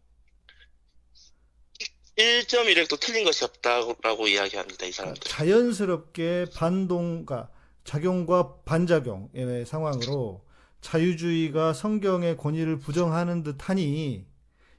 1.1획도 2.16 2.98
틀린 3.00 3.24
것이 3.24 3.44
없다고 3.44 4.26
이야기합니다. 4.28 4.86
이 4.86 4.92
사람들. 4.92 5.22
자연스럽게 5.22 6.46
반동가 6.54 7.50
작용과 7.84 8.62
반작용의 8.64 9.66
상황으로 9.66 10.44
자유주의가 10.80 11.72
성경의 11.72 12.36
권위를 12.36 12.78
부정하는 12.78 13.42
듯하니 13.42 14.24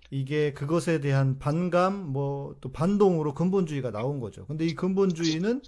이게 0.10 0.54
그것에 0.54 1.00
대한 1.00 1.38
반감 1.38 1.93
뭐 2.12 2.38
또 2.62 2.71
반동으로 2.71 3.34
근본주의가 3.34 3.91
나온 3.91 4.19
거죠. 4.19 4.45
근데 4.45 4.65
이 4.65 4.76
근본주의는 4.76 5.62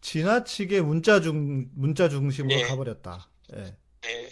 지나치게 0.00 0.80
문자 0.80 1.20
중 1.20 1.68
문자 1.74 2.08
중심으로 2.08 2.58
예. 2.58 2.62
가버렸다. 2.64 3.28
예. 3.54 3.76
네. 4.02 4.30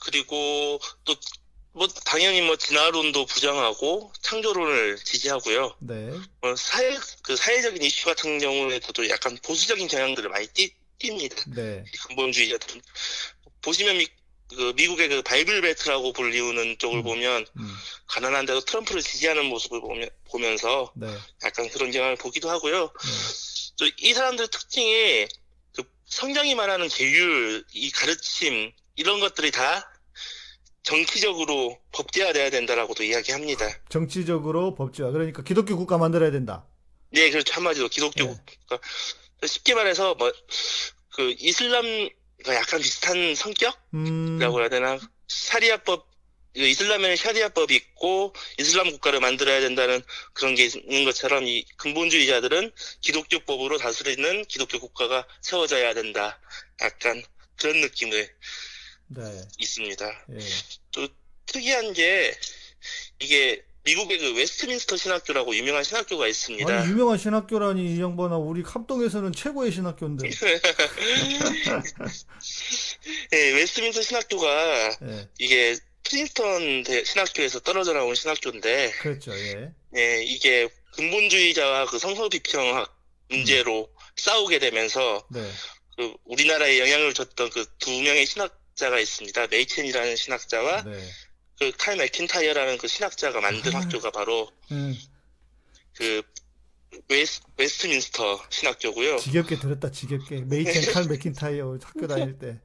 그리고 0.00 0.78
또 1.04 1.14
뭐 1.74 1.88
당연히 1.88 2.40
뭐 2.40 2.56
진화론도 2.56 3.26
부정하고 3.26 4.12
창조론을 4.22 4.96
지지하고요. 4.98 5.76
네. 5.80 6.12
뭐 6.40 6.54
사회 6.56 6.96
그 7.22 7.34
사회적인 7.34 7.82
이슈 7.82 8.06
같은 8.06 8.38
경우에도 8.38 9.08
약간 9.08 9.36
보수적인 9.42 9.88
경향들을 9.88 10.30
많이 10.30 10.46
띠, 10.48 10.72
띕니다. 11.00 11.52
네. 11.52 11.84
이 11.92 11.96
근본주의자들은 12.06 12.80
보시면 13.60 13.98
미, 13.98 14.06
그 14.48 14.72
미국의 14.76 15.08
그 15.08 15.22
바이블 15.22 15.62
벨트라고 15.62 16.12
불리우는 16.12 16.78
쪽을 16.78 16.98
음. 16.98 17.02
보면 17.02 17.46
음. 17.56 17.76
가난한데도 18.06 18.60
트럼프를 18.66 19.02
지지하는 19.02 19.46
모습을 19.46 19.80
보면, 19.80 20.08
보면서 20.30 20.92
네. 20.94 21.08
약간 21.42 21.68
그런 21.70 21.90
경향을 21.90 22.16
보기도 22.16 22.50
하고요. 22.50 22.92
네. 22.92 23.90
또이 23.96 24.14
사람들 24.14 24.46
특징이 24.46 25.26
그 25.74 25.82
성경이 26.06 26.54
말하는 26.54 26.88
계율, 26.88 27.64
이 27.72 27.90
가르침 27.90 28.70
이런 28.94 29.18
것들이 29.18 29.50
다 29.50 29.90
정치적으로 30.84 31.78
법제화돼야 31.92 32.50
된다라고도 32.50 33.02
이야기합니다. 33.02 33.66
정치적으로 33.88 34.74
법제화. 34.74 35.10
그러니까 35.10 35.42
기독교 35.42 35.76
국가 35.76 35.98
만들어야 35.98 36.30
된다. 36.30 36.64
네, 37.10 37.30
그렇죠. 37.30 37.54
한마디로 37.54 37.88
기독교 37.88 38.24
네. 38.24 38.36
국가. 38.68 38.78
쉽게 39.46 39.74
말해서 39.74 40.14
뭐 40.14 40.30
그 41.14 41.34
이슬람과 41.38 42.54
약간 42.54 42.80
비슷한 42.80 43.34
성격이라고 43.34 43.76
음. 43.94 44.60
해야 44.60 44.68
되나? 44.68 44.98
샤리아법 45.28 46.12
그 46.54 46.60
이슬람에는 46.60 47.16
샤리아법이 47.16 47.74
있고 47.74 48.32
이슬람 48.58 48.90
국가를 48.90 49.20
만들어야 49.20 49.60
된다는 49.60 50.02
그런 50.34 50.54
게 50.54 50.66
있는 50.66 51.04
것처럼 51.04 51.46
이 51.46 51.64
근본주의자들은 51.78 52.72
기독교법으로 53.00 53.78
다스리는 53.78 54.44
기독교 54.46 54.78
국가가 54.78 55.26
세워져야 55.40 55.94
된다. 55.94 56.40
약간 56.80 57.22
그런 57.56 57.80
느낌을 57.80 58.28
네. 59.16 59.42
있습니다. 59.58 60.24
예. 60.32 60.38
또 60.92 61.08
특이한 61.46 61.92
게 61.92 62.34
이게 63.20 63.62
미국의 63.84 64.18
그 64.18 64.34
웨스트민스터 64.34 64.96
신학교라고 64.96 65.54
유명한 65.56 65.84
신학교가 65.84 66.26
있습니다. 66.26 66.74
아니 66.74 66.88
유명한 66.90 67.18
신학교라니 67.18 67.94
이 67.96 68.00
양반아 68.00 68.36
우리 68.38 68.62
합동에서는 68.62 69.32
최고의 69.32 69.72
신학교인데. 69.72 70.28
예, 73.32 73.50
웨스트민스터 73.52 74.02
신학교가 74.02 74.96
예. 75.02 75.28
이게 75.38 75.76
프린스턴 76.04 76.82
대- 76.84 77.04
신학교에서 77.04 77.60
떨어져 77.60 77.92
나온 77.92 78.14
신학교인데 78.14 78.92
그렇죠. 79.00 79.32
예. 79.34 79.70
예, 79.96 80.22
이게 80.24 80.68
근본주의자와 80.92 81.86
그 81.86 81.98
성서 81.98 82.28
비평학 82.28 82.94
문제로 83.28 83.88
싸우게 84.16 84.58
되면서 84.60 85.26
네. 85.30 85.50
그 85.96 86.14
우리나라에 86.24 86.78
영향을 86.80 87.14
줬던 87.14 87.50
그 87.50 87.64
두 87.78 87.90
명의 88.02 88.24
신학자가 88.26 88.98
있습니다. 88.98 89.46
메이첸이라는 89.48 90.16
신학자와 90.16 90.82
네. 90.82 91.08
그 91.58 91.77
칼 91.77 91.96
맥킨타이어라는 91.96 92.78
그 92.78 92.88
신학자가 92.88 93.40
만든 93.40 93.74
아. 93.74 93.80
학교가 93.80 94.10
바로 94.10 94.50
음, 94.72 94.94
그 95.94 96.22
웨스, 97.08 97.40
웨스트민스터 97.56 98.42
신학교고요. 98.50 99.18
지겹게 99.18 99.58
들었다. 99.58 99.90
지겹게. 99.90 100.42
메이첸 100.42 100.92
칼 100.92 101.06
맥킨타이어 101.06 101.78
학교 101.82 102.06
다닐 102.06 102.38
때. 102.38 102.60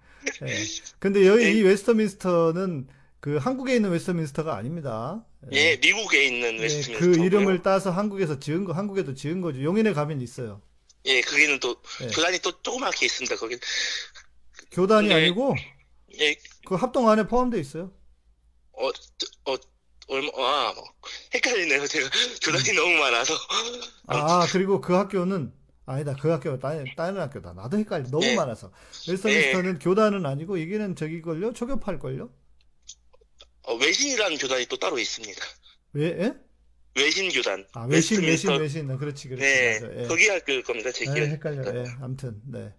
예. 0.48 0.66
근데 1.00 1.26
여기 1.28 1.46
네. 1.46 1.54
이 1.54 1.62
웨스터민스터는 1.62 2.88
그 3.20 3.38
한국에 3.38 3.76
있는 3.76 3.92
웨스터민스터가 3.92 4.56
아닙니다. 4.56 5.26
예, 5.52 5.78
미국에 5.78 6.26
있는 6.26 6.58
예, 6.58 6.64
웨스트민스터고요. 6.64 7.18
그 7.18 7.26
이름을 7.26 7.64
따서 7.64 7.92
한국에서 7.92 8.40
지은 8.40 8.66
거, 8.66 8.74
한국에도 8.74 9.14
지은 9.14 9.42
거죠. 9.42 9.64
용인에 9.64 9.94
가면 9.94 10.22
있어요. 10.22 10.62
예, 11.06 11.22
거기는 11.22 11.60
또 11.60 11.82
예. 12.02 12.08
교단이 12.08 12.40
또 12.40 12.52
조그맣게 12.62 13.06
있습니다. 13.06 13.36
거기 13.38 13.58
교단이 14.72 15.08
네. 15.08 15.16
아니고 15.16 15.56
예, 16.20 16.36
그 16.66 16.76
합동 16.76 17.10
안에 17.10 17.28
포함되어 17.28 17.60
있어요. 17.60 17.92
어, 18.74 18.88
어, 18.88 19.56
얼마, 20.08 20.30
아, 20.38 20.74
뭐, 20.74 20.84
헷갈리네요. 21.34 21.86
제가 21.88 22.10
교단이 22.44 22.74
너무 22.76 22.94
많아서. 22.98 23.34
아, 24.08 24.48
그리고 24.52 24.82
그 24.82 24.94
학교는 24.94 25.54
아니다. 25.86 26.16
그 26.20 26.30
학교가 26.30 26.60
다른, 26.60 26.86
다른 26.96 27.20
학교다. 27.20 27.54
나도 27.54 27.78
헷갈려. 27.78 28.08
너무 28.10 28.26
예. 28.26 28.36
많아서. 28.36 28.72
웨스터민스터는 29.08 29.80
교단은 29.80 30.26
아니고 30.26 30.58
이게는 30.58 30.96
저기걸요? 30.96 31.54
초교파일걸요? 31.54 32.30
어, 33.64 33.76
외신이라는 33.76 34.38
교단이 34.38 34.66
또 34.68 34.78
따로 34.78 34.98
있습니다. 34.98 35.46
왜? 35.94 36.06
예? 36.24 36.34
외신 36.96 37.30
교단. 37.32 37.68
아, 37.74 37.86
외신, 37.86 38.22
외신, 38.24 38.50
웨스트민스터- 38.50 38.60
외신. 38.60 38.92
아, 38.92 38.98
그렇지, 38.98 39.28
그렇지. 39.30 39.44
네, 39.44 39.80
맞아. 39.80 39.96
예. 40.04 40.08
거기 40.08 40.28
학교일 40.28 40.64
겁니다. 40.64 40.92
제 40.92 41.06
예, 41.06 41.14
기억에. 41.14 41.30
헷갈려. 41.32 41.76
예, 41.80 41.86
아무튼, 42.02 42.42
네. 42.48 42.74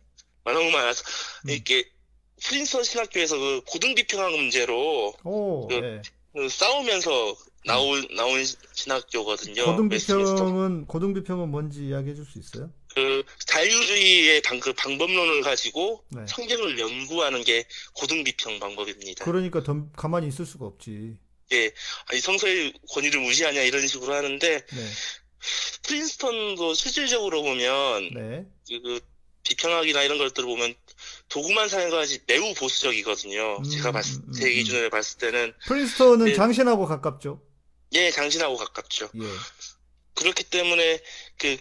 너무 0.44 0.70
많아서. 0.70 1.04
음. 1.44 1.50
이렇게, 1.50 1.84
프린스턴 1.84 2.84
신학교에서 2.84 3.38
그 3.38 3.62
고등 3.66 3.94
비평학 3.94 4.32
문제로 4.32 5.14
오, 5.24 5.68
그 5.68 5.74
예. 5.74 6.02
그 6.32 6.48
싸우면서 6.48 7.36
나온, 7.66 8.06
나온 8.16 8.44
신학교거든요. 8.72 9.76
웨스트민스터. 9.88 10.14
고등 10.14 10.46
비평은, 10.46 10.86
고등 10.86 11.14
비평은 11.14 11.48
뭔지 11.50 11.88
이야기해 11.88 12.14
줄 12.14 12.24
수 12.24 12.38
있어요? 12.38 12.70
그 12.94 13.22
자유주의의 13.46 14.42
방, 14.42 14.58
그 14.58 14.72
방법론을 14.72 15.42
가지고 15.42 16.04
네. 16.08 16.22
성경을 16.26 16.78
연구하는 16.78 17.44
게 17.44 17.64
고등 17.94 18.24
비평 18.24 18.58
방법입니다. 18.58 19.24
그러니까 19.24 19.62
덤, 19.62 19.90
가만히 19.92 20.28
있을 20.28 20.46
수가 20.46 20.66
없지. 20.66 21.16
예, 21.52 21.72
아니 22.06 22.20
성서의 22.20 22.72
권위를 22.90 23.20
무시하냐 23.20 23.62
이런 23.62 23.86
식으로 23.86 24.14
하는데 24.14 24.66
네, 24.66 24.88
프린스턴도 25.82 26.74
실질적으로 26.74 27.42
보면 27.42 28.10
네. 28.14 28.46
그, 28.68 28.80
그 28.82 29.00
비평학이나 29.44 30.02
이런 30.02 30.18
것들을 30.18 30.48
보면 30.48 30.74
도구만 31.30 31.68
사용하지 31.68 32.20
매우 32.26 32.54
보수적이거든요. 32.54 33.58
음, 33.58 33.64
제가 33.64 33.92
봤을 33.92 34.16
음, 34.16 34.24
음, 34.28 34.32
제 34.32 34.52
기준으로 34.52 34.90
봤을 34.90 35.18
때는 35.18 35.52
프린스턴은 35.66 36.26
네. 36.26 36.34
장신하고 36.34 36.86
가깝죠. 36.86 37.42
예 37.92 38.10
장신하고 38.10 38.56
가깝죠. 38.56 39.10
예. 39.14 39.20
그렇기 40.14 40.44
때문에 40.44 41.00
그, 41.38 41.56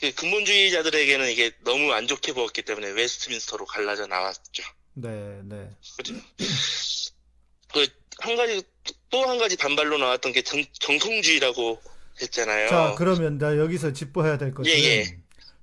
그 0.00 0.14
근본주의자들에게는 0.14 1.30
이게 1.30 1.52
너무 1.64 1.92
안 1.92 2.06
좋게 2.06 2.32
보였기 2.32 2.62
때문에 2.62 2.90
웨스트민스터로 2.90 3.66
갈라져 3.66 4.06
나왔죠. 4.06 4.62
네, 4.94 5.40
네. 5.44 5.70
그한 8.18 8.36
가지 8.36 8.62
또 9.10 9.26
한 9.26 9.38
가지 9.38 9.56
반발로 9.56 9.98
나왔던 9.98 10.32
게 10.32 10.42
정, 10.42 10.62
정통주의라고 10.80 11.80
했잖아요. 12.20 12.68
자, 12.68 12.94
그러면 12.98 13.38
나 13.38 13.56
여기서 13.56 13.92
짚어야 13.92 14.38
될 14.38 14.52
것은 14.52 14.72
예, 14.72 14.78
예. 14.78 15.18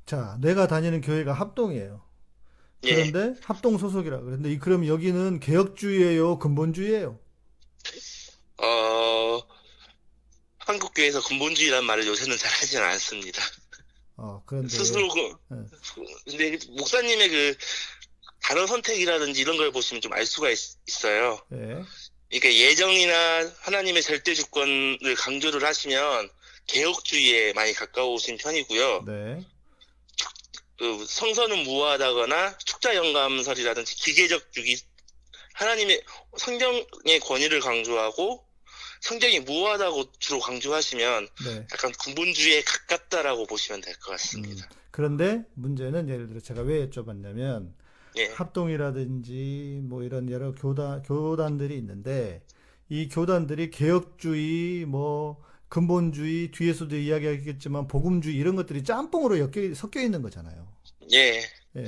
자, 0.06 0.38
내가 0.42 0.68
다니는 0.68 1.02
교회가 1.02 1.34
합동이에요. 1.34 2.02
예. 2.86 2.96
그런데 2.96 3.40
합동 3.44 3.78
소속이라 3.78 4.20
그랬는데 4.20 4.52
이 4.52 4.60
그럼 4.60 4.86
여기는 4.88 5.40
개혁주의예요, 5.40 6.40
근본주의예요? 6.40 7.20
어, 8.58 9.42
한국교회에서 10.60 11.22
근본주의란 11.24 11.86
말을 11.86 12.08
요새는 12.08 12.38
잘 12.38 12.52
하지는 12.52 12.84
않습니다. 12.86 13.42
어, 14.16 14.44
그런데 14.46 14.70
스스로, 14.70 15.08
그, 15.10 15.20
네. 15.50 15.58
근데 16.26 16.58
목사님의 16.78 17.30
그 17.30 17.56
단어 18.42 18.68
선택이라든지 18.68 19.42
이런 19.42 19.58
걸 19.58 19.72
보시면 19.72 20.02
좀 20.02 20.14
알 20.14 20.26
수가 20.26 20.50
있, 20.50 20.60
어요 21.06 21.40
예. 21.54 21.84
그러니까 22.30 22.54
예정이나 22.54 23.52
하나님의 23.62 24.02
절대 24.02 24.34
주권을 24.34 25.16
강조를 25.18 25.64
하시면 25.64 26.30
개혁주의에 26.68 27.54
많이 27.54 27.74
가까우신 27.74 28.38
편이고요. 28.38 29.04
네. 29.06 29.46
그 30.84 31.06
성서는 31.08 31.64
무화하다거나 31.64 32.58
축자 32.58 32.94
영감설이라든지 32.94 33.96
기계적 33.96 34.52
주기 34.52 34.76
하나님의 35.54 36.04
성경의 36.38 37.22
권위를 37.22 37.62
강조하고 37.62 38.44
성경이 39.00 39.40
무화하다고 39.42 40.12
주로 40.20 40.42
강조하시면 40.42 41.28
네. 41.46 41.68
약간 41.72 41.94
근본주의에 42.04 42.64
가깝다라고 42.64 43.46
보시면 43.48 43.80
될 43.80 43.94
것 43.96 44.12
같습니다. 44.12 44.68
그런데 44.92 45.44
문제는 45.54 46.10
예를 46.10 46.28
들어 46.28 46.42
제가 46.42 46.62
왜 46.64 46.90
여쭤봤냐면 46.90 47.72
예, 48.18 48.26
합동이라든지 48.34 49.80
뭐 49.86 50.04
이런 50.04 50.30
여러 50.30 50.54
교단 50.54 51.02
교단들이 51.04 51.78
있는데 51.78 52.44
이 52.90 53.08
교단들이 53.08 53.70
개혁주의 53.70 54.84
뭐 54.86 55.42
근본주의 55.70 56.52
뒤에서도 56.52 56.94
이야기하겠지만 56.96 57.88
복음주의 57.88 58.36
이런 58.36 58.58
것들이 58.58 58.84
짬뽕으로 58.84 59.40
엮여 59.40 59.74
섞여 59.76 60.02
있는 60.02 60.22
거잖아요. 60.22 60.73
예. 61.12 61.50
예. 61.78 61.86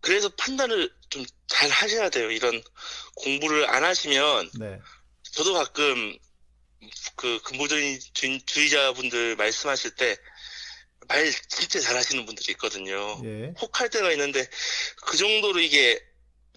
그래서 0.00 0.28
판단을 0.30 0.92
좀 1.08 1.24
잘 1.50 1.68
하셔야 1.68 2.08
돼요. 2.08 2.30
이런 2.30 2.62
공부를 3.16 3.68
안 3.68 3.82
하시면 3.84 4.50
네. 4.60 4.78
저도 5.32 5.52
가끔 5.52 6.16
그 7.16 7.40
근본주의 7.42 7.98
주의자분들 8.46 9.36
말씀하실 9.36 9.96
때 9.96 10.16
말 11.10 11.28
진짜 11.48 11.80
잘하시는 11.80 12.24
분들이 12.24 12.52
있거든요. 12.52 13.20
예. 13.24 13.52
혹할 13.60 13.90
때가 13.90 14.12
있는데 14.12 14.46
그 15.02 15.16
정도로 15.16 15.58
이게 15.58 16.00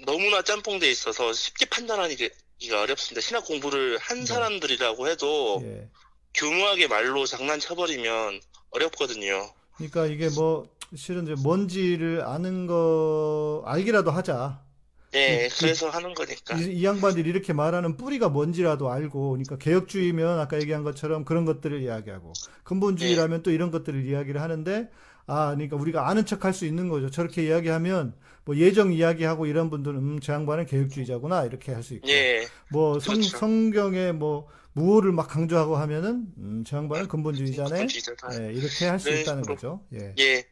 너무나 0.06 0.44
짬뽕돼 0.44 0.90
있어서 0.92 1.34
쉽게 1.34 1.66
판단하기가 1.66 2.82
어렵습니다. 2.82 3.22
신학 3.22 3.46
공부를 3.46 3.98
한 3.98 4.20
네. 4.20 4.26
사람들이라고 4.26 5.08
해도 5.10 5.62
예. 5.66 5.90
교묘하게 6.36 6.88
말로 6.88 7.26
장난쳐버리면 7.26 8.42
어렵거든요. 8.70 9.54
그러니까 9.78 10.06
이게 10.06 10.30
뭐 10.30 10.70
실은 10.96 11.24
이제 11.24 11.36
뭔지를 11.36 12.24
아는 12.26 12.68
거 12.68 13.64
알기라도 13.66 14.12
하자. 14.12 14.64
네, 15.12 15.46
이- 15.46 15.50
그래서 15.60 15.90
하는 15.90 16.14
거니까. 16.16 16.58
이, 16.58 16.64
이 16.74 16.86
양반들이 16.86 17.30
이렇게 17.30 17.54
말하는 17.54 17.98
뿌리가 17.98 18.30
뭔지라도 18.30 18.90
알고, 18.92 19.30
그러니까 19.32 19.58
개혁주의면 19.58 20.40
아까 20.40 20.60
얘기한 20.60 20.84
것처럼 20.84 21.24
그런 21.26 21.46
것들을 21.46 21.82
이야기하고, 21.82 22.34
근본주의라면 22.64 23.44
또 23.44 23.52
이런 23.52 23.70
것들을 23.72 24.06
이야기를 24.08 24.42
하는데, 24.42 24.90
아, 25.28 25.54
그러니까 25.56 25.78
우리가 25.78 26.10
아는 26.10 26.26
척 26.26 26.46
할 26.46 26.54
수 26.54 26.66
있는 26.66 26.90
거죠. 26.90 27.10
저렇게 27.12 27.46
이야기하면, 27.46 28.16
뭐 28.46 28.58
예정 28.58 28.92
이야기하고 28.92 29.46
이런 29.46 29.70
분들은, 29.70 29.98
음, 30.00 30.20
저 30.20 30.34
양반은 30.34 30.66
개혁주의자구나, 30.66 31.46
이렇게 31.46 31.72
할 31.74 31.84
수 31.84 31.94
있고, 31.94 32.08
예, 32.10 32.48
뭐 32.70 33.00
성, 33.00 33.16
그렇죠. 33.16 33.38
성경에 33.38 34.12
뭐 34.12 34.48
무호를 34.74 35.12
막 35.12 35.28
강조하고 35.28 35.78
하면은, 35.78 36.26
음, 36.40 36.64
저 36.66 36.78
양반은 36.78 37.08
근본주의자네, 37.08 37.70
근본주의자다. 37.70 38.44
예, 38.50 38.52
이렇게 38.54 38.88
할수 38.88 39.10
네, 39.10 39.22
있다는 39.22 39.44
거죠. 39.44 39.86
예, 39.94 40.14
예. 40.20 40.44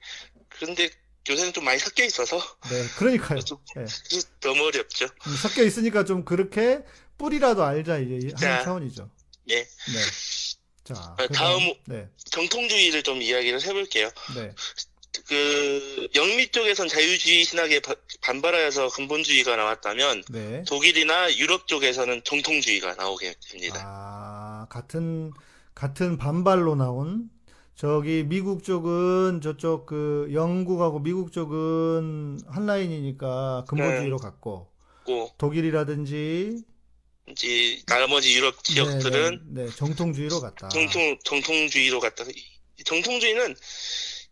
그런데 0.61 0.89
요새는 1.27 1.53
좀 1.53 1.65
많이 1.65 1.79
섞여 1.79 2.03
있어서 2.05 2.37
네, 2.69 2.85
그러니까요. 2.97 3.39
좀 3.41 3.57
예. 3.77 3.85
너무 4.41 4.65
어렵죠. 4.65 5.05
음, 5.05 5.35
섞여 5.35 5.63
있으니까 5.63 6.05
좀 6.05 6.23
그렇게 6.23 6.83
뿌리라도 7.17 7.63
알자 7.63 7.97
이제 7.97 8.13
하는 8.27 8.35
자, 8.37 8.63
차원이죠. 8.63 9.09
예. 9.49 9.55
네. 9.63 9.67
자, 10.83 11.15
아, 11.17 11.27
다음- 11.33 11.73
네, 11.87 12.07
정통주의를 12.31 13.01
좀 13.03 13.21
이야기를 13.21 13.61
해볼게요. 13.63 14.09
네, 14.35 14.53
그 15.27 16.07
영미 16.15 16.49
쪽에선 16.51 16.87
자유주의 16.87 17.43
신학에 17.43 17.79
바- 17.81 17.95
반발하여서 18.21 18.89
근본주의가 18.89 19.55
나왔다면 19.55 20.23
네. 20.29 20.63
독일이나 20.67 21.35
유럽 21.37 21.67
쪽에서는 21.67 22.23
정통주의가 22.23 22.95
나오게 22.95 23.33
됩니다. 23.49 23.81
아, 23.83 24.67
같은 24.69 25.31
같은 25.73 26.17
반발로 26.17 26.75
나온 26.75 27.29
저기 27.75 28.23
미국 28.23 28.63
쪽은 28.63 29.41
저쪽 29.41 29.85
그 29.85 30.29
영국하고 30.33 30.99
미국 30.99 31.31
쪽은 31.31 32.39
한 32.47 32.65
라인이니까 32.65 33.65
근본주의로 33.67 34.17
갔고 34.17 34.67
고 35.03 35.31
독일이라든지 35.37 36.63
이제 37.31 37.81
나머지 37.87 38.35
유럽 38.35 38.63
지역들은 38.63 39.43
네, 39.53 39.63
네, 39.63 39.65
네, 39.65 39.75
정통주의로 39.75 40.41
갔다. 40.41 40.69
정통 40.69 41.17
정통주의로 41.23 41.99
갔다. 41.99 42.23
이 42.79 42.83
정통주의는 42.83 43.55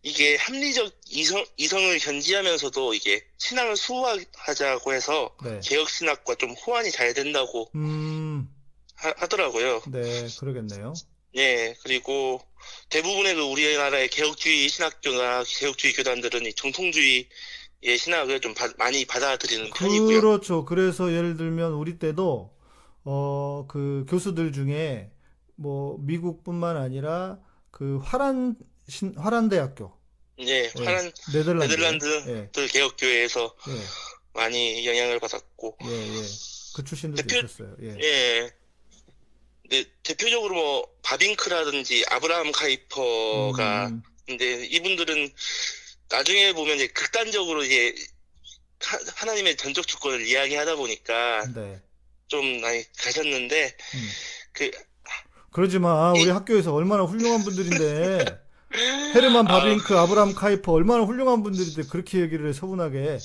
이게 0.01 0.37
합리적 0.37 0.93
이성 1.07 1.43
이성을 1.57 1.97
견지하면서도 1.99 2.93
이게 2.93 3.25
신앙을 3.37 3.75
수호하자고 3.75 4.93
해서 4.93 5.35
네. 5.43 5.59
개혁 5.63 5.89
신학과 5.89 6.35
좀 6.35 6.51
호환이 6.51 6.91
잘 6.91 7.13
된다고 7.13 7.69
음, 7.75 8.49
하, 8.95 9.13
하더라고요. 9.17 9.81
네, 9.87 10.27
그러겠네요. 10.39 10.93
예, 11.35 11.75
그리고 11.83 12.41
대부분의 12.89 13.35
그 13.35 13.41
우리나라의 13.41 14.09
개혁주의 14.09 14.67
신학교나 14.67 15.43
개혁주의 15.45 15.93
교단들은 15.93 16.45
이 16.45 16.53
정통주의의 16.53 17.27
신학을 17.97 18.41
좀 18.41 18.53
바- 18.53 18.73
많이 18.77 19.05
받아들이는 19.05 19.71
편이고요. 19.71 20.21
그렇죠. 20.21 20.65
그래서 20.65 21.11
예를 21.13 21.37
들면 21.37 21.73
우리 21.73 21.99
때도 21.99 22.51
어, 23.03 23.65
그 23.69 24.05
교수들 24.09 24.51
중에 24.51 25.11
뭐 25.55 25.97
미국뿐만 25.99 26.77
아니라 26.77 27.39
그 27.71 27.97
화란 28.03 28.55
신 28.87 29.13
화란 29.17 29.49
대학교 29.49 29.93
예, 30.39 30.65
예, 30.65 30.83
파란 30.83 31.11
네덜란드 31.33 31.65
네덜란드들 31.73 32.67
개혁교회에서 32.71 33.55
예, 33.69 33.73
많이 34.33 34.87
영향을 34.87 35.19
받았고, 35.19 35.77
예, 35.85 35.89
예. 35.89 36.21
그 36.75 36.83
출신들도 36.83 37.27
대표- 37.27 37.45
있었어요. 37.45 37.75
예. 37.81 37.97
예. 38.01 38.51
네, 39.69 39.85
대표적으로 40.03 40.55
뭐 40.55 40.87
바빙크라든지 41.03 42.05
아브라함 42.09 42.51
카이퍼가 42.51 43.87
음, 43.87 44.03
근데 44.25 44.65
이분들은 44.65 45.31
나중에 46.09 46.53
보면 46.53 46.75
이제 46.75 46.87
극단적으로 46.87 47.63
이제 47.63 47.93
하, 48.81 48.97
하나님의 49.15 49.57
전적 49.57 49.87
주권을 49.87 50.25
이야기하다 50.25 50.75
보니까 50.75 51.45
네. 51.53 51.81
좀 52.27 52.61
많이 52.61 52.83
가셨는데 52.97 53.77
음. 53.95 54.09
그 54.53 54.71
그러지 55.51 55.79
마. 55.79 56.11
우리 56.13 56.23
이- 56.23 56.29
학교에서 56.29 56.73
얼마나 56.73 57.03
훌륭한 57.03 57.43
분들인데 57.43 58.39
헤르만 59.15 59.45
바빙크, 59.45 59.97
아브라함 59.97 60.33
카이퍼 60.35 60.71
얼마나 60.71 61.03
훌륭한 61.03 61.41
분들인데 61.43 61.83
그렇게 61.89 62.19
얘기를 62.21 62.47
해 62.47 62.53
서운하게. 62.53 63.17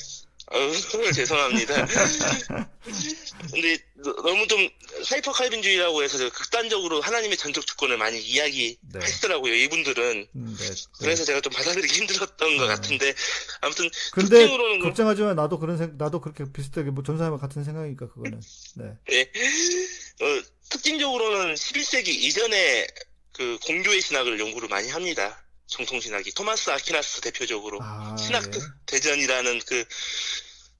어우, 0.53 1.13
죄송합니다. 1.13 1.87
근데 3.51 3.79
너- 3.95 4.13
너무 4.23 4.47
좀 4.47 4.69
hyper 5.09 5.33
칼빈주의라고 5.33 6.03
해서 6.03 6.19
저 6.19 6.29
극단적으로 6.31 7.01
하나님의 7.01 7.37
전적 7.37 7.67
주권을 7.67 7.97
많이 7.97 8.19
네. 8.19 8.23
이야기하시더라고요. 8.23 9.55
이분들은. 9.55 10.29
음, 10.37 10.57
네. 10.59 10.67
네. 10.69 10.75
그래서 11.01 11.25
제가 11.25 11.41
좀 11.41 11.53
받아들이기 11.53 11.95
힘들었던 12.01 12.57
것 12.57 12.63
네. 12.63 12.69
같은데 12.69 13.15
아무튼 13.63 13.89
근데 14.13 14.39
특징으로는 14.41 14.79
뭐- 14.81 14.89
걱정하지 14.89 15.23
마. 15.23 15.35
나도 15.35 15.59
그런 15.59 15.79
생 15.79 15.95
나도 15.97 16.21
그렇게 16.21 16.45
비슷하게 16.53 16.91
뭐 16.91 17.03
전사님과 17.03 17.39
같은 17.39 17.65
생각이니까 17.65 18.09
그거는. 18.09 18.41
네. 18.77 18.85
예. 19.13 19.23
어, 19.23 20.43
특징적으로는 20.71 21.55
11세기 21.55 22.09
이전에 22.09 22.87
그 23.33 23.59
공교의 23.65 24.01
신학을 24.01 24.39
연구를 24.39 24.69
많이 24.69 24.89
합니다. 24.91 25.44
정통신학이. 25.67 26.33
토마스 26.33 26.71
아퀴나스 26.71 27.21
대표적으로. 27.21 27.79
아, 27.83 28.17
신학 28.17 28.45
예. 28.55 28.61
대전이라는 28.87 29.61
그 29.67 29.85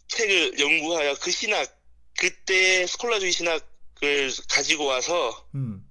책을 0.09 0.59
연구하여 0.59 1.17
그 1.21 1.31
신학, 1.31 1.69
그때 2.19 2.87
스콜라주의 2.87 3.33
신학을 3.33 4.33
가지고 4.49 4.85
와서 4.85 5.49
음. 5.55 5.85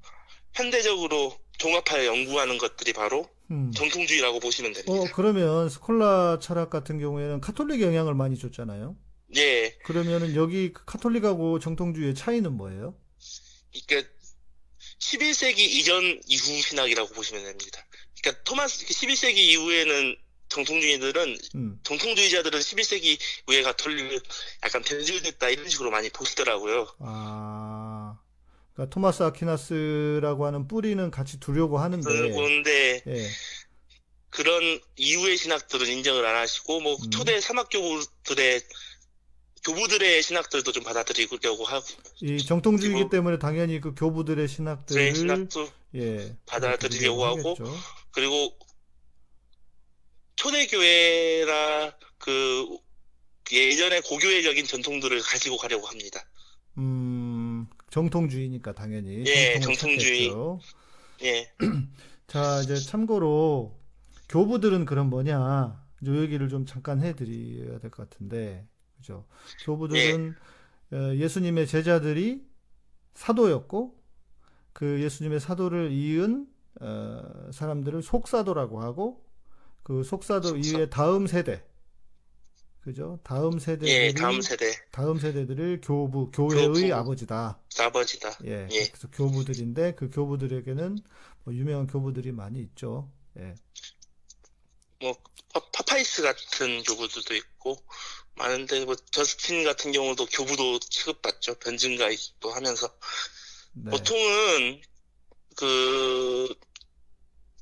현대적으로 0.54 1.38
종합하여 1.58 2.06
연구하는 2.06 2.58
것들이 2.58 2.94
바로 2.94 3.30
음. 3.52 3.72
정통주의라고 3.72 4.40
보시면 4.40 4.74
됩니다. 4.74 4.94
어, 4.94 5.08
그러면 5.14 5.70
스콜라 5.70 6.40
철학 6.40 6.70
같은 6.70 7.00
경우에는 7.00 7.42
카톨릭 7.42 7.82
영향을 7.82 8.14
많이 8.14 8.38
줬잖아요. 8.38 8.96
예. 9.36 9.72
그러면은 9.84 10.36
여기 10.36 10.72
그 10.74 10.86
카톨릭하고 10.86 11.60
정통주의의 11.60 12.16
차이는 12.16 12.54
뭐예요? 12.54 12.96
그러니까 13.88 14.10
11세기 15.00 15.60
이전 15.60 16.22
이후 16.28 16.62
신학이라고 16.62 17.14
보시면 17.14 17.44
됩니다. 17.44 17.86
그러니까 18.24 18.44
토마스 18.46 18.86
11세기 18.86 19.38
이후에는 19.38 20.16
정통주의들은 20.48 21.38
음. 21.56 21.80
정통주의자들은 21.84 22.60
11세기 22.60 23.20
이후에 23.50 23.64
가톨릭을 23.64 24.20
약간 24.64 24.82
변질됐다 24.82 25.50
이런 25.50 25.68
식으로 25.68 25.92
많이 25.92 26.10
보시더라고요. 26.10 26.88
아, 27.00 28.18
그러니까 28.74 28.94
토마스 28.94 29.24
아퀴나스라고 29.24 30.46
하는 30.46 30.68
뿌리는 30.68 31.12
같이 31.12 31.40
두려고 31.40 31.80
하는데, 31.80 32.08
그런데 32.10 33.04
예, 33.08 33.30
그런 34.30 34.80
이후의 34.96 35.38
신학들은 35.38 35.88
인정을 35.88 36.26
안 36.26 36.36
하시고 36.36 36.80
뭐 36.80 36.96
음. 36.96 37.10
초대 37.10 37.40
사막교부들의 37.42 38.62
교부들의 39.66 40.22
신학들도 40.22 40.72
좀 40.72 40.84
받아들이려고 40.84 41.64
하고 41.66 41.86
이 42.22 42.38
정통주의이기 42.46 43.10
때문에 43.10 43.40
당연히 43.40 43.80
그 43.80 43.96
교부들의 43.96 44.48
신학들을 44.48 45.14
그 45.14 45.18
신학도 45.18 45.70
예, 45.96 46.36
받아들이려고 46.46 47.26
하고 47.26 47.50
하겠죠. 47.52 48.03
그리고 48.14 48.58
초대교회나 50.36 51.94
그 52.18 52.78
예전의 53.52 54.02
고교회적인 54.04 54.66
전통들을 54.66 55.22
가지고 55.22 55.58
가려고 55.58 55.88
합니다. 55.88 56.22
음, 56.78 57.68
정통주의니까 57.92 58.74
당연히 58.74 59.24
예, 59.28 59.60
정통주의. 59.60 60.28
찾겠죠. 60.30 60.60
예, 61.24 61.52
자, 62.28 62.62
이제 62.64 62.76
참고로 62.76 63.80
교부들은 64.30 64.86
그럼 64.86 65.10
뭐냐? 65.10 65.84
요 66.06 66.22
얘기를 66.22 66.50
좀 66.50 66.66
잠깐 66.66 67.02
해드려야 67.02 67.80
될 67.80 67.92
것 67.92 68.10
같은데, 68.10 68.68
그죠? 68.98 69.26
교부들은 69.66 70.36
어, 70.92 71.16
예수님의 71.16 71.68
제자들이 71.68 72.44
사도였고, 73.14 74.02
그 74.74 75.02
예수님의 75.02 75.40
사도를 75.40 75.92
이은 75.92 76.48
어, 76.82 77.50
사람들을 77.54 78.02
속사도라고 78.04 78.82
하고, 78.82 79.24
그 79.84 80.04
속사도 80.04 80.50
속사. 80.50 80.70
이후에 80.70 80.90
다음 80.90 81.28
세대, 81.28 81.64
그죠? 82.82 83.20
다음 83.24 83.54
예, 83.56 83.60
세대들이 83.60 84.14
다음 84.16 84.42
세대 84.42 84.74
다음 84.92 85.18
세대들을 85.20 85.82
교부, 85.82 86.30
교회의 86.32 86.68
교부. 86.90 86.94
아버지다. 86.94 87.60
아버지다. 87.80 88.38
예, 88.46 88.68
예. 88.72 88.88
그래서 88.88 89.10
교부들인데 89.10 89.96
그 89.96 90.10
교부들에게는 90.10 90.98
뭐 91.46 91.54
유명한 91.54 91.88
교부들이 91.88 92.32
많이 92.34 92.60
있죠. 92.62 93.10
예, 93.38 93.56
뭐 95.00 95.14
파- 95.54 95.62
파피아스 95.72 96.22
같은 96.24 96.84
교부들도 96.84 97.36
있고 97.36 97.78
많은데 98.36 98.84
뭐 98.86 98.96
저스틴 98.96 99.64
같은 99.64 99.92
경우도 99.92 100.26
교부도 100.26 100.80
취급받죠. 100.80 101.56
변증가이기도 101.60 102.52
하면서 102.52 102.90
네, 103.74 103.92
보통은 103.92 104.82
그 105.56 106.54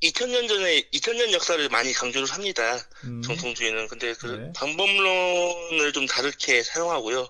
2000년 0.02 0.48
전에 0.48 0.82
2000년 0.90 1.32
역사를 1.32 1.68
많이 1.68 1.92
강조를 1.92 2.28
합니다. 2.28 2.78
음, 3.04 3.22
정통주의는 3.22 3.88
근데 3.88 4.12
그 4.14 4.26
네. 4.26 4.52
방법론을 4.56 5.92
좀 5.92 6.06
다르게 6.06 6.62
사용하고요. 6.62 7.28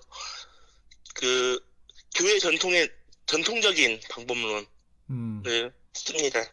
그 1.13 1.59
교회 2.15 2.39
전통의 2.39 2.89
전통적인 3.25 3.99
방법론을 4.09 4.65
음, 5.11 5.43
씁니다. 5.93 6.41
네. 6.41 6.49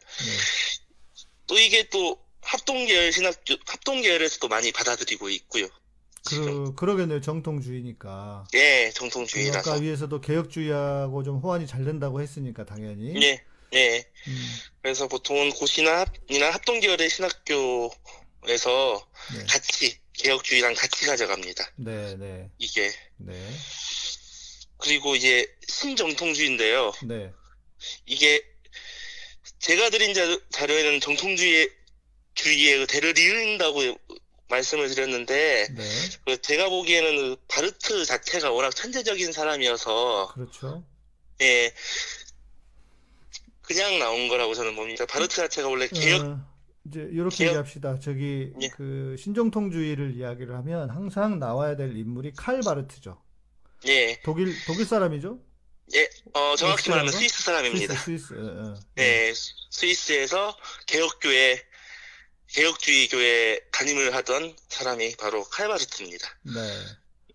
또 1.46 1.58
이게 1.58 1.88
또 1.88 2.18
합동계열 2.42 3.12
신학 3.12 3.34
합동계열에서도 3.66 4.48
많이 4.48 4.72
받아들이고 4.72 5.28
있고요. 5.30 5.68
그, 6.28 6.74
그러겠네요. 6.74 7.20
정통주의니까. 7.20 8.44
예, 8.54 8.84
그 8.84 8.88
아까 8.88 8.98
정통주의라서. 8.98 9.74
위에서도 9.76 10.20
개혁주의하고 10.20 11.22
좀 11.22 11.38
호환이 11.38 11.66
잘 11.66 11.84
된다고 11.84 12.20
했으니까 12.20 12.64
당연히. 12.64 13.14
예, 13.22 13.42
예. 13.74 14.04
음, 14.26 14.58
그래서 14.82 15.08
보통은 15.08 15.50
고시나 15.50 16.00
합이나 16.00 16.50
합동계열의 16.50 17.08
신학교에서 17.10 19.08
네. 19.34 19.44
같이 19.48 19.98
개혁주의랑 20.14 20.74
같이 20.74 21.06
가져갑니다. 21.06 21.72
네, 21.76 22.16
네, 22.16 22.50
이게 22.58 22.92
네, 23.16 23.34
그리고 24.78 25.14
이제 25.14 25.46
신정통주의인데요. 25.68 26.92
네, 27.04 27.32
이게 28.06 28.44
제가 29.58 29.90
드린 29.90 30.14
자, 30.14 30.22
자료에는 30.50 31.00
정통주의 31.00 31.70
주의의 32.34 32.86
대를 32.86 33.16
이은다고 33.16 33.96
말씀을 34.48 34.88
드렸는데 34.88 35.68
네. 35.70 35.84
그 36.26 36.40
제가 36.42 36.68
보기에는 36.68 37.16
그 37.16 37.36
바르트 37.48 38.04
자체가 38.04 38.50
워낙 38.50 38.74
천재적인 38.74 39.32
사람이어서 39.32 40.32
그렇죠. 40.34 40.84
예 41.40 41.72
그냥 43.70 44.00
나온 44.00 44.26
거라고 44.26 44.52
저는 44.52 44.74
봅니다. 44.74 45.06
바르트 45.06 45.36
자체가 45.36 45.68
원래 45.68 45.86
개혁 45.86 46.22
어, 46.26 46.40
이제 46.88 47.08
이렇게 47.12 47.36
개혁- 47.36 47.48
얘기합시다. 47.50 48.00
저기 48.00 48.52
예. 48.60 48.68
그 48.70 49.14
신정통주의를 49.16 50.16
이야기를 50.16 50.56
하면 50.56 50.90
항상 50.90 51.38
나와야 51.38 51.76
될 51.76 51.96
인물이 51.96 52.32
칼 52.36 52.60
바르트죠. 52.62 53.22
예, 53.86 54.20
독일 54.24 54.52
독일 54.66 54.84
사람이죠? 54.86 55.38
예, 55.94 56.08
어, 56.34 56.56
정확히 56.56 56.90
말하면? 56.90 57.12
스위스 57.12 57.42
사람입니다. 57.44 57.94
스위스, 57.94 58.26
스위스. 58.28 58.34
어, 58.34 58.72
어. 58.72 58.74
예, 58.98 59.32
스위스에서 59.70 60.56
개혁교회, 60.86 61.62
개혁주의 62.48 63.08
교회 63.08 63.60
담임을 63.70 64.12
하던 64.16 64.56
사람이 64.68 65.14
바로 65.16 65.44
칼바르트입니다. 65.44 66.28
네. 66.42 66.60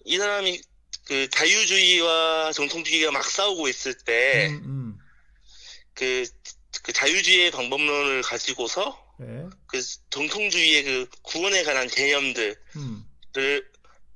이 0.03 0.17
사람이 0.17 0.61
그 1.07 1.29
자유주의와 1.29 2.51
정통주의가 2.51 3.11
막 3.11 3.23
싸우고 3.23 3.67
있을 3.69 3.93
때, 3.93 4.47
음, 4.49 4.63
음. 4.65 4.97
그, 5.95 6.25
그 6.83 6.93
자유주의의 6.93 7.51
방법론을 7.51 8.21
가지고서 8.21 9.03
네. 9.19 9.47
그 9.65 9.81
정통주의의 10.09 10.83
그 10.83 11.09
구원에 11.23 11.63
관한 11.63 11.87
개념들을, 11.87 12.55
음. 12.75 13.05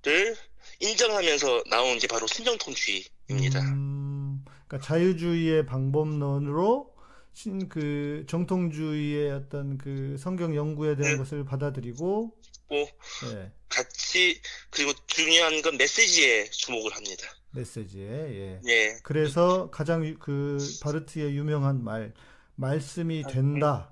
를 0.01 0.35
인정하면서 0.79 1.63
나온 1.69 1.99
게 1.99 2.07
바로 2.07 2.25
신정통주의입니다. 2.25 3.59
음, 3.61 4.45
그러니까 4.67 4.87
자유주의의 4.87 5.65
방법론으로 5.65 6.93
신, 7.33 7.69
그 7.69 8.25
정통주의의 8.29 9.31
어떤 9.31 9.77
그 9.77 10.15
성경 10.17 10.55
연구에 10.55 10.95
대한 10.95 11.13
네. 11.13 11.17
것을 11.17 11.45
받아들이고, 11.45 12.33
뭐, 12.69 12.79
예, 12.79 13.51
같이, 13.67 14.41
그리고 14.69 14.93
중요한 15.07 15.61
건 15.61 15.77
메시지에 15.77 16.49
주목을 16.49 16.95
합니다. 16.95 17.27
메시지에, 17.51 18.07
예. 18.09 18.61
예, 18.67 18.97
그래서 19.03 19.69
가장 19.71 20.05
유- 20.05 20.17
그 20.19 20.57
바르트의 20.83 21.35
유명한 21.35 21.83
말, 21.83 22.13
말씀이 22.55 23.23
된다. 23.23 23.91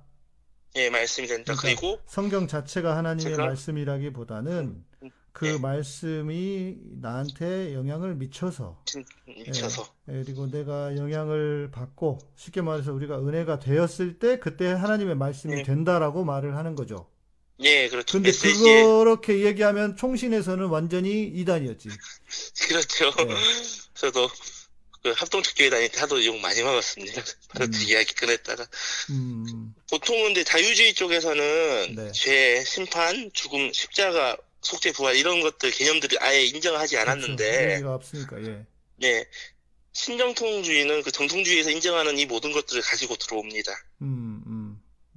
예, 0.75 0.89
말씀이 0.89 1.27
된다. 1.27 1.53
그러니까 1.55 1.81
그리고, 1.81 1.99
성경 2.05 2.47
자체가 2.47 2.95
하나님의 2.97 3.33
제가- 3.33 3.37
말씀이라기보다는 3.37 4.83
그 5.31 5.47
예. 5.47 5.57
말씀이 5.59 6.77
나한테 6.99 7.73
영향을 7.73 8.15
미쳐서 8.15 8.81
진- 8.85 9.05
미쳐서. 9.27 9.83
예, 10.09 10.23
그리고 10.23 10.49
내가 10.49 10.95
영향을 10.97 11.69
받고 11.71 12.17
쉽게 12.35 12.61
말해서 12.61 12.93
우리가 12.93 13.19
은혜가 13.19 13.59
되었을 13.59 14.19
때 14.19 14.39
그때 14.39 14.67
하나님의 14.67 15.15
말씀이 15.15 15.55
네. 15.55 15.63
된다라고 15.63 16.23
말을 16.23 16.55
하는 16.57 16.75
거죠. 16.75 17.07
예, 17.61 17.89
그렇죠. 17.89 18.13
근데 18.13 18.29
메시지에, 18.29 18.83
그렇게 18.83 19.45
얘기하면 19.45 19.95
총신에서는 19.95 20.65
완전히 20.67 21.23
이단이었지. 21.23 21.89
그렇죠. 22.67 23.11
네. 23.25 23.35
저도 23.95 24.29
그 25.03 25.11
합동특교회 25.15 25.69
다닐 25.69 25.89
때 25.89 25.99
하도 25.99 26.23
욕 26.25 26.37
많이 26.39 26.61
먹었습니다. 26.61 27.23
바르트 27.49 27.77
음. 27.77 27.87
이야기 27.87 28.13
꺼냈다가. 28.13 28.67
음, 29.11 29.73
보통은 29.89 30.23
근데 30.25 30.43
자유주의 30.43 30.93
쪽에서는 30.93 31.95
네. 31.95 32.11
죄, 32.11 32.63
심판, 32.65 33.31
죽음, 33.33 33.71
십자가, 33.73 34.37
속죄, 34.61 34.91
부활 34.91 35.15
이런 35.15 35.41
것들 35.41 35.71
개념들을 35.71 36.21
아예 36.21 36.43
인정하지 36.45 36.95
그렇죠. 36.95 37.11
않았는데, 37.11 37.73
얘기가 37.73 37.95
없으니까 37.95 38.43
예. 38.43 38.65
예. 39.03 39.25
신정통주의는 39.93 41.01
그 41.01 41.11
정통주의에서 41.11 41.71
인정하는 41.71 42.19
이 42.19 42.25
모든 42.25 42.51
것들을 42.51 42.81
가지고 42.83 43.15
들어옵니다. 43.15 43.71
음, 44.01 44.43
음, 44.45 44.56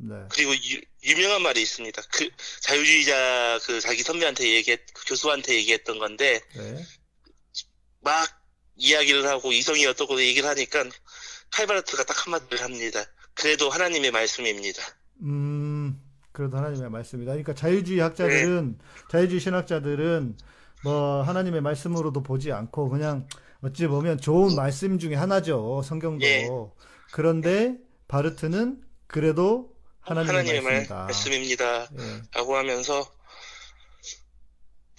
네. 0.02 0.14
그리고 0.30 0.52
유, 0.54 1.16
명한 1.16 1.42
말이 1.42 1.60
있습니다. 1.62 2.02
그 2.12 2.28
자유주의자 2.62 3.60
그 3.64 3.80
자기 3.80 4.02
선배한테 4.02 4.48
얘기했, 4.54 4.80
그 4.94 5.04
교수한테 5.06 5.54
얘기했던 5.54 5.98
건데, 5.98 6.40
네. 6.56 6.84
막 8.00 8.28
이야기를 8.76 9.26
하고 9.26 9.52
이성이 9.52 9.86
어떻고 9.86 10.20
얘기를 10.20 10.48
하니까 10.48 10.84
칼바르트가 11.50 12.04
딱 12.04 12.26
한마디를 12.26 12.62
합니다. 12.62 13.04
그래도 13.34 13.68
하나님의 13.68 14.10
말씀입니다. 14.10 14.82
음, 15.22 16.00
그래도 16.32 16.56
하나님의 16.56 16.90
말씀이다. 16.90 17.32
그러니까 17.32 17.54
자유주의 17.54 18.00
학자들은, 18.00 18.78
자유주의 19.10 19.40
신학자들은 19.40 20.36
뭐 20.82 21.22
하나님의 21.22 21.60
말씀으로도 21.60 22.22
보지 22.22 22.52
않고 22.52 22.88
그냥 22.88 23.28
어찌 23.62 23.86
보면 23.86 24.18
좋은 24.18 24.56
말씀 24.56 24.98
중에 24.98 25.14
하나죠. 25.14 25.82
성경도. 25.84 26.24
예. 26.24 26.48
그런데 27.12 27.76
바르트는 28.08 28.80
그래도 29.06 29.74
하나님의 30.10 30.36
하나님의 30.36 30.60
말, 30.62 30.72
말씀이다. 30.72 30.94
말씀입니다. 31.04 31.88
예. 31.98 32.22
라고 32.34 32.56
하면서 32.56 33.14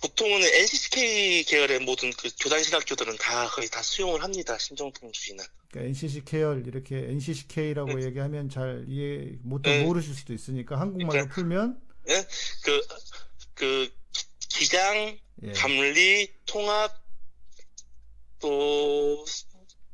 보통은 0.01 0.41
NCCK 0.41 1.43
계열의 1.43 1.79
모든 1.81 2.11
그 2.13 2.29
교단 2.39 2.63
신학교들은 2.63 3.17
다 3.17 3.47
거의 3.49 3.69
다 3.69 3.83
수용을 3.83 4.23
합니다. 4.23 4.57
신정통주의는. 4.57 5.43
그러니까 5.69 5.89
NCC 5.89 6.25
계열 6.25 6.65
이렇게 6.65 6.97
NCCK라고 6.97 8.03
얘기하면 8.03 8.49
잘 8.49 8.85
이해 8.87 9.37
못 9.43 9.61
네. 9.61 9.83
모르실 9.83 10.13
수도 10.15 10.33
있으니까 10.33 10.79
한국말로 10.79 11.11
그러니까- 11.11 11.35
풀면 11.35 11.81
그, 12.63 12.81
그, 13.53 13.93
기장, 14.49 15.17
예. 15.43 15.51
감리, 15.53 16.27
통합, 16.45 16.91
또, 18.39 19.23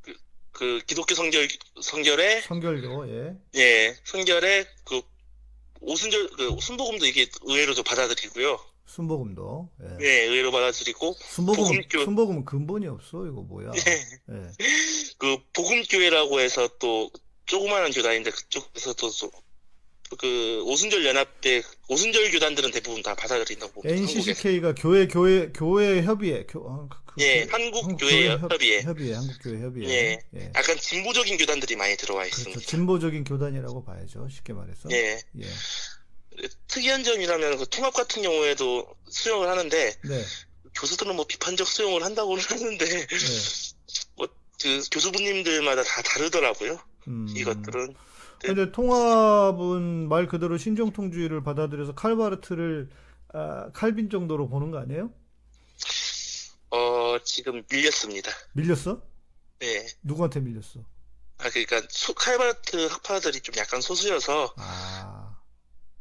그, 0.02 0.16
그 0.52 0.82
기독교 0.88 1.14
성결, 1.14 1.48
성결의, 1.82 2.42
성결교 2.44 3.10
예. 3.10 3.36
예, 3.56 3.96
성결의 4.06 4.66
그, 4.66 4.70
오순절, 5.82 6.30
그, 6.32 6.56
순복음도 6.60 7.06
이게 7.06 7.28
의외로 7.44 7.74
좀 7.74 7.84
받아들이고요. 7.84 8.60
순복음도 8.86 9.70
예. 9.84 9.98
예, 10.06 10.24
의외로 10.26 10.52
받아들이고, 10.52 11.16
순복음 11.20 11.64
복음교- 11.64 12.04
순복음은 12.06 12.46
근본이 12.46 12.88
없어 12.88 13.26
이거 13.26 13.42
뭐야? 13.42 13.72
예, 13.76 13.92
예. 14.34 14.52
그, 15.18 15.38
복음교회라고 15.54 16.40
해서 16.40 16.68
또, 16.80 17.10
조그마한 17.46 17.92
교단인데 17.92 18.32
그쪽에서도 18.32 19.10
또, 19.10 19.32
그, 20.18 20.64
오순절 20.64 21.06
연합회, 21.06 21.62
오순절 21.90 22.32
교단들은 22.32 22.72
대부분 22.72 23.02
다 23.04 23.14
받아들인다고. 23.16 23.82
NCCK가 23.86 24.74
교회 24.76 25.08
교회 25.08 25.50
교회 25.52 26.02
협의회 26.02 26.46
교, 26.46 26.70
아, 26.70 26.88
그- 26.90 27.14
그- 27.16 27.22
예, 27.24 27.46
그- 27.46 27.52
한국 27.52 27.98
교회 27.98 28.30
협- 28.30 28.52
협의회. 28.52 28.82
협의회 28.84 29.14
한국 29.16 29.36
교회 29.44 29.60
협의회 29.62 29.90
예. 29.94 30.20
예. 30.36 30.52
약간 30.56 30.78
진보적인 30.78 31.38
교단들이 31.38 31.76
많이 31.76 31.98
들어와 31.98 32.22
그렇죠 32.24 32.38
있습니다. 32.42 32.62
진보적인 32.62 33.24
교단이라고 33.26 33.84
봐야죠 33.84 34.28
쉽게 34.32 34.54
말해서 34.54 34.88
예. 34.92 35.20
예. 35.42 35.48
특이한 36.68 37.04
점이라면 37.04 37.58
그 37.58 37.66
통합 37.70 37.94
같은 37.94 38.22
경우에도 38.22 38.88
수용을 39.10 39.50
하는데 39.50 39.94
네. 40.04 40.24
교수들은 40.76 41.16
뭐 41.16 41.26
비판적 41.26 41.68
수용을 41.68 42.04
한다고는 42.04 42.42
하는데 42.48 42.86
예. 42.86 43.08
그 44.62 44.84
교수분님들마다 44.92 45.84
다 45.84 46.02
다르더라고요. 46.04 46.80
음. 47.08 47.28
이것들은 47.36 47.96
근데 48.42 48.72
통합은 48.72 50.08
말 50.10 50.28
그대로 50.28 50.58
신정통주의를 50.58 51.44
받아들여서 51.44 51.96
칼바르트를 51.96 52.90
아, 53.34 53.70
칼빈 53.74 54.10
정도로 54.10 54.48
보는 54.50 54.72
거 54.72 54.80
아니에요? 54.80 55.12
어 56.70 57.18
지금 57.24 57.64
밀렸습니다. 57.70 58.32
밀렸어? 58.54 59.02
네. 59.60 59.88
누구한테 60.04 60.40
밀렸어? 60.40 60.82
아 61.40 61.50
그러니까 61.50 61.82
소- 61.90 62.14
칼바르트 62.14 62.88
학파들이 62.88 63.42
좀 63.42 63.56
약간 63.58 63.80
소수여서 63.82 64.54
아, 64.58 65.38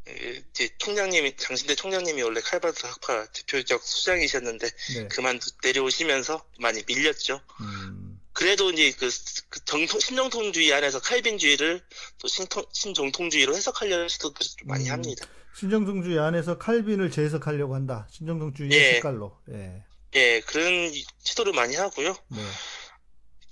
에, 0.08 0.42
이제 0.50 0.68
총장님이 0.78 1.36
장신대 1.36 1.74
총장님이 1.74 2.22
원래 2.22 2.40
칼바르트 2.40 2.86
학파 2.86 3.26
대표적 3.32 3.82
수장이셨는데 3.82 4.68
네. 4.94 5.08
그만 5.08 5.38
내려오시면서 5.62 6.44
많이 6.60 6.82
밀렸죠. 6.86 7.40
음. 7.60 8.05
그래도 8.36 8.70
이제 8.70 8.92
그, 8.92 9.08
그 9.48 9.64
정통, 9.64 9.98
신정통주의 9.98 10.70
안에서 10.74 11.00
칼빈주의를 11.00 11.82
또 12.18 12.28
신통, 12.28 12.64
신정통주의로 12.70 13.56
해석하려는 13.56 14.08
시도도 14.08 14.44
좀 14.44 14.68
많이 14.68 14.84
음. 14.88 14.92
합니다. 14.92 15.26
신정통주의 15.54 16.18
안에서 16.18 16.58
칼빈을 16.58 17.10
재해석하려고 17.10 17.74
한다. 17.74 18.06
신정통주의 18.12 18.70
예. 18.72 18.92
색깔로. 18.92 19.40
예. 19.52 19.82
예, 20.16 20.40
그런 20.40 20.92
시도를 21.24 21.54
많이 21.54 21.76
하고요. 21.76 22.14
네. 22.28 22.42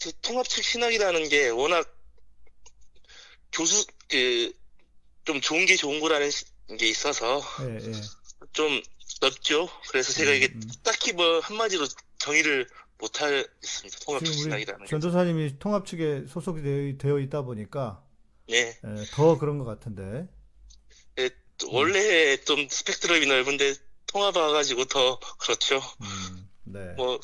그 0.03 0.13
통합적 0.21 0.63
신학이라는 0.63 1.31
게 1.31 1.49
워낙 1.49 1.91
교수, 3.53 3.87
그, 4.11 4.53
좀 5.25 5.41
좋은 5.41 5.65
게 5.65 5.77
좋은 5.77 5.99
거라는 6.01 6.31
시- 6.31 6.45
게 6.79 6.87
있어서 6.89 7.43
예, 7.63 7.77
예. 7.77 7.93
좀 8.53 8.83
넓죠. 9.23 9.71
그래서 9.89 10.13
제가 10.13 10.33
이게 10.33 10.49
음, 10.49 10.61
음. 10.63 10.71
딱히 10.83 11.15
뭐 11.15 11.41
한마디로 11.41 11.87
정의를 12.19 12.69
못 12.99 13.21
하겠습니다. 13.21 13.99
통합적 14.05 14.27
지금 14.27 14.39
우리 14.39 14.43
신학이라는 14.43 14.85
게. 14.87 14.91
전도사님이 14.91 15.59
통합 15.59 15.87
측에 15.87 16.25
소속이 16.29 16.63
되어, 16.63 16.97
되어 16.99 17.19
있다 17.19 17.43
보니까 17.43 18.03
예. 18.51 18.57
예, 18.57 19.05
더 19.13 19.39
그런 19.39 19.59
것 19.59 19.65
같은데. 19.65 20.29
또 21.59 21.69
원래 21.73 22.37
좀 22.39 22.67
스펙트럼이 22.69 23.27
넓은데 23.27 23.75
통합 24.07 24.37
와가지고 24.37 24.87
더 24.87 25.19
그렇죠. 25.39 25.77
음, 26.01 26.49
네. 26.65 26.93
뭐 26.97 27.21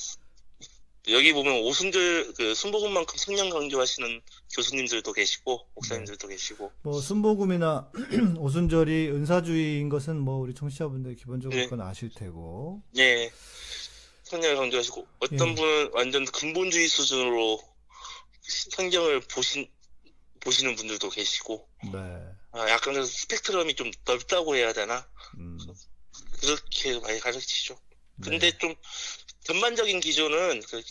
여기 1.09 1.33
보면 1.33 1.63
오순절 1.63 2.35
그 2.35 2.55
순복음만큼 2.55 3.17
성령 3.17 3.51
강조하시는 3.51 4.21
교수님들도 4.55 5.13
계시고 5.13 5.67
목사님들도 5.75 6.29
계시고 6.29 6.73
뭐 6.83 7.01
순복음이나 7.01 7.91
오순절이 8.39 9.11
은사주의인 9.11 9.89
것은 9.89 10.19
뭐 10.19 10.39
우리 10.39 10.55
청취자분들 10.55 11.17
기본적으로 11.17 11.59
네. 11.59 11.65
그건 11.65 11.81
아실 11.81 12.11
테고. 12.11 12.83
예 12.99 13.31
성령을 14.31 14.57
강조하시고 14.57 15.07
어떤 15.19 15.49
예. 15.51 15.55
분은 15.55 15.91
완전 15.93 16.25
근본주의 16.25 16.89
수준으로 16.89 17.61
성경을 18.71 19.21
보신 19.21 19.69
보시는 20.41 20.77
분들도 20.77 21.11
계시고 21.11 21.69
네. 21.93 21.99
아, 22.53 22.71
약간 22.71 22.95
그래서 22.95 23.11
스펙트럼이 23.11 23.75
좀 23.75 23.91
넓다고 24.07 24.57
해야 24.57 24.73
되나 24.73 25.07
음, 25.37 25.59
그렇게 26.41 26.99
많이 27.01 27.21
가르치죠. 27.21 27.79
네. 28.17 28.31
근데 28.31 28.57
좀 28.59 28.75
전반적인 29.45 30.01
기조는 30.01 30.63
그 30.63 30.83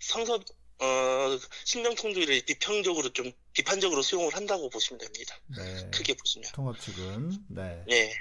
성서 0.00 0.40
어 0.82 1.38
신명통주의를 1.64 2.42
비평적으로 2.46 3.12
좀 3.12 3.30
비판적으로 3.52 4.02
수용을 4.02 4.34
한다고 4.34 4.70
보시면 4.70 4.98
됩니다. 4.98 5.38
네. 5.56 5.90
크게 5.90 6.14
보시면. 6.14 6.50
통합 6.52 6.80
측은 6.80 7.44
네. 7.50 7.84
예. 7.90 8.12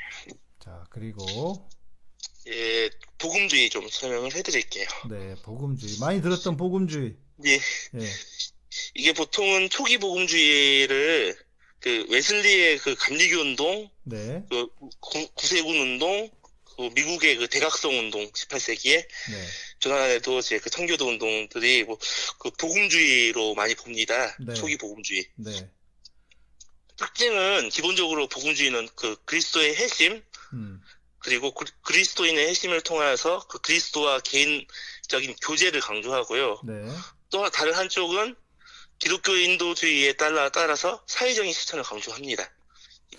자, 0.60 0.86
그리고 0.90 1.70
예, 2.50 2.90
복음주의 3.18 3.70
좀 3.70 3.88
설명을 3.90 4.34
해드릴게요. 4.36 4.88
네, 5.10 5.36
복음주의. 5.44 5.98
많이 6.00 6.22
들었던 6.22 6.58
복음주의. 6.58 7.16
예, 7.46 7.54
예. 7.54 7.60
이게 8.96 9.14
보통은 9.14 9.70
초기 9.70 9.98
복음주의를 9.98 11.38
그 11.80 12.06
웨슬리의 12.10 12.78
그 12.80 12.96
감리교 12.96 13.40
운동, 13.40 13.90
네. 14.04 14.44
그 14.50 14.68
구- 15.00 15.30
구세군 15.36 15.76
운동, 15.78 16.30
그 16.76 16.90
미국의 16.96 17.38
그 17.38 17.48
대각성 17.48 17.92
운동 17.98 18.30
18세기에 18.32 18.96
네. 19.32 19.46
조난에도 19.80 20.40
이제 20.40 20.60
그 20.60 20.70
청교도 20.70 21.08
운동들이 21.08 21.84
뭐 21.84 21.98
그 22.40 22.50
복음주의로 22.52 23.54
많이 23.56 23.76
봅니다. 23.76 24.36
네. 24.40 24.54
초기 24.54 24.78
복음주의. 24.78 25.26
네. 25.36 25.70
특징은 26.98 27.70
기본적으로 27.70 28.28
복음주의는 28.28 28.90
그 28.96 29.16
그리스도의 29.26 29.76
핵심 29.76 30.22
음. 30.54 30.82
그리고 31.20 31.54
그- 31.54 31.66
그리스도인의 31.84 32.48
핵심을 32.50 32.82
통해서 32.82 33.46
그 33.48 33.60
그리스도와 33.60 34.20
개인적인 34.22 35.36
교제를 35.42 35.82
강조하고요. 35.82 36.62
네. 36.66 36.88
또 37.30 37.50
다른 37.50 37.74
한쪽은 37.74 38.36
기독교 38.98 39.34
인도주의에 39.34 40.14
따라 40.14 40.50
따라서 40.50 41.02
사회적인 41.08 41.52
실천을 41.54 41.84
강조합니다. 41.84 42.44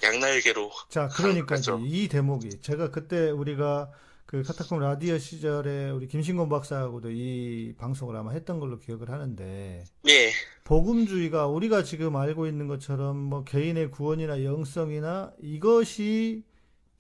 양날개로 0.03 0.71
자, 0.89 1.09
그러니까. 1.09 1.57
이 1.85 2.09
대목이 2.09 2.61
제가 2.63 2.91
그때 2.91 3.31
우리가 3.31 3.91
그 4.25 4.43
카타콤 4.45 4.79
라디오 4.79 5.19
시절에 5.19 5.91
우리 5.91 6.07
김신곤 6.07 6.49
박사하고도 6.49 7.11
이 7.11 7.75
방송을 7.79 8.15
아마 8.17 8.31
했던 8.31 8.61
걸로 8.61 8.79
기억을 8.79 9.11
하는데 9.11 9.85
예, 10.09 10.33
복음주의가 10.65 11.49
우리가 11.49 11.83
지금 11.83 12.15
알고 12.17 12.47
있는 12.47 12.69
것처럼 12.69 13.17
뭐 13.17 13.43
개인의 13.45 13.91
구원이나 13.91 14.45
영성이나 14.45 15.33
이것이 15.43 16.45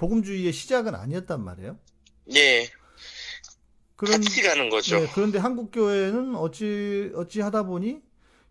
복음주의의 0.01 0.53
시작은 0.55 0.95
아니었단 0.95 1.45
말이에요. 1.45 1.79
예, 2.35 2.71
그런 3.97 4.23
같이 4.23 4.41
가는 4.43 4.71
거죠. 4.71 4.99
네, 4.99 5.07
그런데 5.15 5.39
한국 5.39 5.71
교회는 5.71 6.37
어찌 6.37 7.13
어찌 7.15 7.43
하다 7.43 7.65
보니 7.65 8.01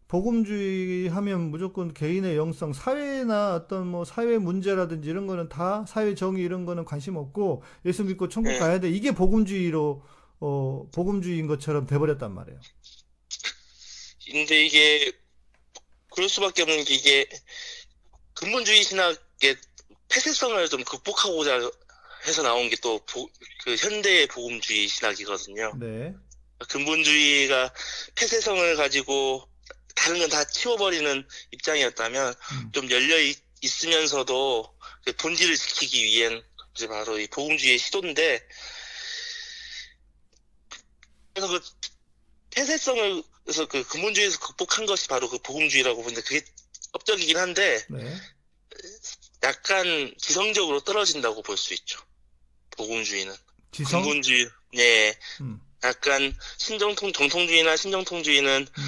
복음주의 0.07 1.07
하면 1.09 1.49
무조건 1.49 1.91
개인의 1.91 2.37
영성, 2.37 2.71
사회나 2.71 3.55
어떤 3.55 3.87
뭐 3.87 4.05
사회 4.05 4.37
문제라든지 4.37 5.09
이런 5.09 5.25
거는 5.25 5.49
다 5.49 5.85
사회 5.87 6.13
정의 6.13 6.43
이런 6.43 6.65
거는 6.65 6.85
관심 6.85 7.15
없고 7.15 7.63
예수 7.85 8.03
믿고 8.03 8.29
천국 8.29 8.51
네. 8.51 8.59
가야 8.59 8.79
돼. 8.79 8.91
이게 8.91 9.11
복음주의로 9.11 10.03
어 10.41 10.87
복음주의인 10.93 11.47
것처럼 11.47 11.87
돼버렸단 11.87 12.31
말이에요. 12.31 12.59
근데 14.31 14.65
이게 14.65 15.11
그럴 16.13 16.29
수밖에 16.29 16.61
없는 16.61 16.83
게 16.83 16.93
이게 16.93 17.27
근본주의 18.35 18.83
신학의 18.83 19.57
폐쇄성을 20.09 20.69
좀 20.69 20.83
극복하고자 20.83 21.71
해서 22.27 22.41
나온 22.43 22.69
게 22.69 22.75
또 22.77 22.99
그 23.63 23.75
현대의 23.75 24.27
복음주의 24.27 24.87
신학이거든요. 24.87 25.73
네. 25.79 26.13
근본주의가 26.67 27.73
폐쇄성을 28.15 28.75
가지고 28.75 29.47
다른 29.95 30.19
건 30.19 30.29
다 30.29 30.43
치워버리는 30.45 31.27
입장이었다면 31.51 32.33
음. 32.33 32.71
좀 32.71 32.89
열려 32.89 33.19
있, 33.19 33.37
있으면서도 33.61 34.75
그 35.05 35.13
본질을 35.13 35.57
지키기 35.57 36.03
위한 36.03 36.41
이제 36.75 36.87
바로 36.87 37.19
이 37.19 37.27
복음주의의 37.27 37.77
시도인데 37.77 38.47
그래서 41.33 41.47
그 41.47 41.59
폐쇄성을 42.51 43.23
그래서 43.43 43.65
그 43.67 43.83
근본주의에서 43.83 44.39
극복한 44.39 44.85
것이 44.85 45.07
바로 45.07 45.29
그 45.29 45.37
복음주의라고 45.39 46.01
보는데 46.01 46.21
그게 46.21 46.41
업적이긴 46.93 47.37
한데 47.37 47.85
네. 47.89 48.15
약간 49.43 50.13
지성적으로 50.17 50.81
떨어진다고 50.81 51.41
볼 51.41 51.57
수 51.57 51.73
있죠. 51.73 51.99
복음주의는 52.71 53.33
지성. 53.71 54.01
근본주의 54.01 54.47
네 54.73 55.17
음. 55.41 55.59
약간 55.83 56.35
신정통 56.57 57.13
정통주의나 57.13 57.75
신정통주의는 57.77 58.67
음. 58.77 58.83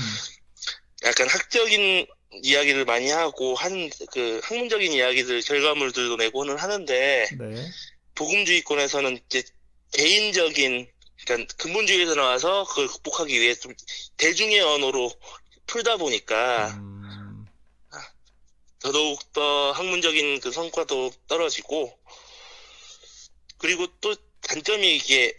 약간 1.03 1.27
학적인 1.29 2.07
이야기를 2.43 2.85
많이 2.85 3.09
하고 3.09 3.55
한 3.55 3.89
그 4.11 4.39
학문적인 4.43 4.93
이야기들 4.93 5.41
결과물들도 5.41 6.15
내고는 6.15 6.57
하는데 6.57 7.27
네. 7.37 7.71
복음주의권에서는 8.15 9.19
이제 9.25 9.43
개인적인 9.93 10.87
그러니까 11.25 11.53
근본주의에서 11.57 12.15
나와서 12.15 12.63
그걸 12.65 12.87
극복하기 12.87 13.39
위해 13.39 13.53
좀 13.55 13.73
대중의 14.17 14.59
언어로 14.61 15.11
풀다 15.67 15.97
보니까 15.97 16.69
음. 16.77 17.01
더더욱 18.81 19.33
더 19.33 19.71
학문적인 19.71 20.39
그 20.39 20.51
성과도 20.51 21.11
떨어지고 21.27 21.97
그리고 23.57 23.87
또 24.01 24.15
단점이 24.41 24.95
이게 24.95 25.35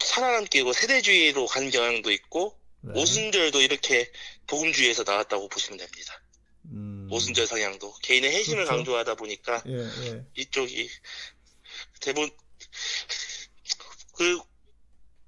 살아남기고 0.00 0.72
세대주의로 0.72 1.46
가는 1.46 1.70
경향도 1.70 2.10
있고 2.10 2.58
네. 2.80 3.00
오순절도 3.00 3.60
이렇게 3.60 4.10
복음주의에서 4.46 5.04
나왔다고 5.04 5.48
보시면 5.48 5.78
됩니다. 5.78 6.22
음. 6.66 7.08
오순절 7.10 7.46
성향도 7.46 7.94
개인의 8.02 8.32
핵심을 8.32 8.64
그렇죠. 8.64 8.76
강조하다 8.76 9.14
보니까 9.14 9.62
예, 9.66 9.72
예. 9.72 10.24
이쪽이 10.36 10.88
대부분 12.00 12.30
그 14.14 14.38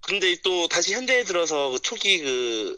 근데 0.00 0.34
또 0.42 0.68
다시 0.68 0.94
현대에 0.94 1.24
들어서 1.24 1.70
그 1.70 1.78
초기 1.80 2.18
그 2.18 2.76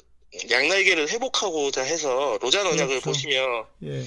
양날개를 0.50 1.08
회복하고자 1.08 1.82
해서 1.82 2.38
로잔 2.42 2.66
언약을 2.66 3.00
그렇죠. 3.00 3.04
보시면 3.04 3.66
예. 3.84 4.04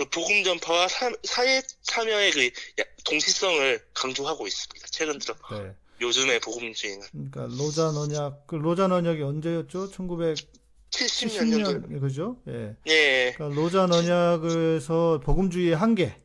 그 0.00 0.08
복음 0.08 0.42
전파와 0.42 0.88
사, 0.88 1.12
사회 1.24 1.60
참여의 1.82 2.32
그 2.32 2.46
야- 2.46 2.84
동시성을 3.04 3.80
강조하고 3.92 4.46
있습니다. 4.46 4.86
최근 4.90 5.18
들어 5.18 5.34
네. 5.50 5.74
요즘의 6.00 6.40
복음주의는 6.40 7.06
그러니까 7.12 7.46
로잔 7.58 7.94
언약, 7.94 8.46
그 8.46 8.54
로잔 8.54 8.92
언약이 8.92 9.20
언제였죠? 9.20 9.90
70년 9.90 11.48
년도 11.50 11.70
1970년, 11.88 12.00
그죠? 12.00 12.38
예. 12.48 12.74
예, 12.86 13.32
그러니까 13.36 13.60
로잔 13.60 13.92
언약에서 13.92 15.20
복음주의의 15.22 15.76
한계, 15.76 16.16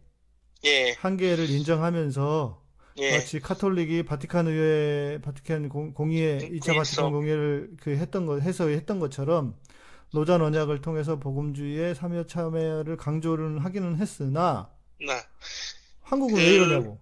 예, 0.63 0.93
한계를 0.93 1.49
인정하면서 1.49 2.63
예, 2.99 3.11
마치 3.11 3.41
카톨릭이 3.41 4.03
바티칸 4.03 4.47
의회, 4.47 5.19
바티칸 5.21 5.67
공, 5.67 5.93
공의회, 5.93 6.37
2차 6.37 6.67
바티칸 6.67 6.73
공의성. 6.75 7.11
공의회를 7.11 7.69
그 7.81 7.89
했던 7.97 8.25
것, 8.25 8.41
해서 8.41 8.69
했던 8.69 8.99
것처럼 9.01 9.57
로잔 10.15 10.41
언약을 10.41 10.81
통해서 10.81 11.19
복음주의의 11.19 11.93
참여 11.93 12.25
참여를 12.25 12.95
강조를 12.95 13.65
하기는 13.65 13.97
했으나 13.97 14.71
나 15.05 15.27
한국은 16.03 16.35
그- 16.35 16.41
왜 16.41 16.55
이러냐고. 16.55 16.99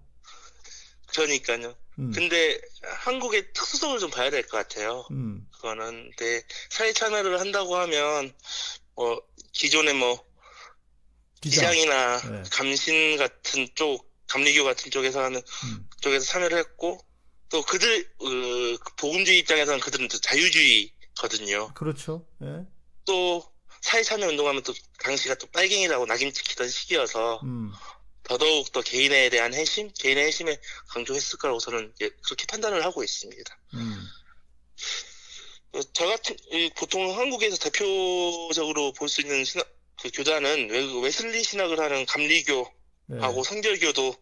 그러니까요. 1.14 1.76
음, 2.00 2.12
근데 2.12 2.60
한국의 3.04 3.54
특수성을 3.54 4.00
좀 4.00 4.10
봐야 4.10 4.32
될 4.32 4.42
것 4.48 4.58
같아요. 4.58 5.06
음, 5.12 5.48
그거는 5.52 6.12
근데 6.18 6.42
사회 6.72 6.92
참여를 6.92 7.40
한다고 7.40 7.76
하면 7.78 8.34
뭐 8.96 9.22
기존에 9.52 9.94
뭐 9.94 10.26
기장. 11.40 11.70
기장이나 11.72 12.18
네. 12.22 12.44
감신 12.52 13.18
같은 13.18 13.68
쪽, 13.76 14.10
감리교 14.28 14.64
같은 14.64 14.90
쪽에서 14.90 15.22
하는 15.24 15.40
음, 15.66 15.88
쪽에서 16.02 16.26
참여를 16.26 16.58
했고 16.58 17.00
또 17.50 17.62
그들 17.62 18.10
그 18.18 18.78
복음주의 18.98 19.38
입장에서는 19.40 19.80
그들은 19.82 20.08
또 20.08 20.18
자유주의거든요. 20.18 21.76
그렇죠. 21.76 22.26
예. 22.42 22.66
또 23.06 23.44
사회 23.82 24.02
참여 24.04 24.28
운동하면 24.28 24.64
또 24.64 24.74
당시가 25.04 25.36
또 25.36 25.48
빨갱이라고 25.48 26.06
낙인 26.06 26.32
찍히던 26.32 26.70
시기여서 26.70 27.42
음, 27.44 27.72
더더욱 28.24 28.72
더 28.72 28.82
개인에 28.82 29.30
대한 29.30 29.54
회심, 29.54 29.92
개인의 30.00 30.26
회심에 30.26 30.58
강조했을 30.90 31.38
거라고 31.40 31.60
저는 31.60 31.94
그렇게 32.24 32.46
판단을 32.48 32.84
하고 32.86 33.04
있습니다. 33.04 33.58
음, 33.74 34.08
어, 35.74 35.80
저 35.94 36.06
같은 36.08 36.36
이 36.52 36.70
보통 36.78 37.18
한국에서 37.18 37.58
대표적으로 37.58 38.94
볼 38.94 39.10
수 39.10 39.22
있는 39.22 39.44
신학 39.44 39.68
그 40.02 40.10
교단은 40.12 40.70
웨- 40.70 41.02
웨슬리 41.02 41.44
신학을 41.44 41.80
하는 41.80 42.06
감리교하고 42.06 42.74
예. 43.40 43.44
성결교도 43.44 44.16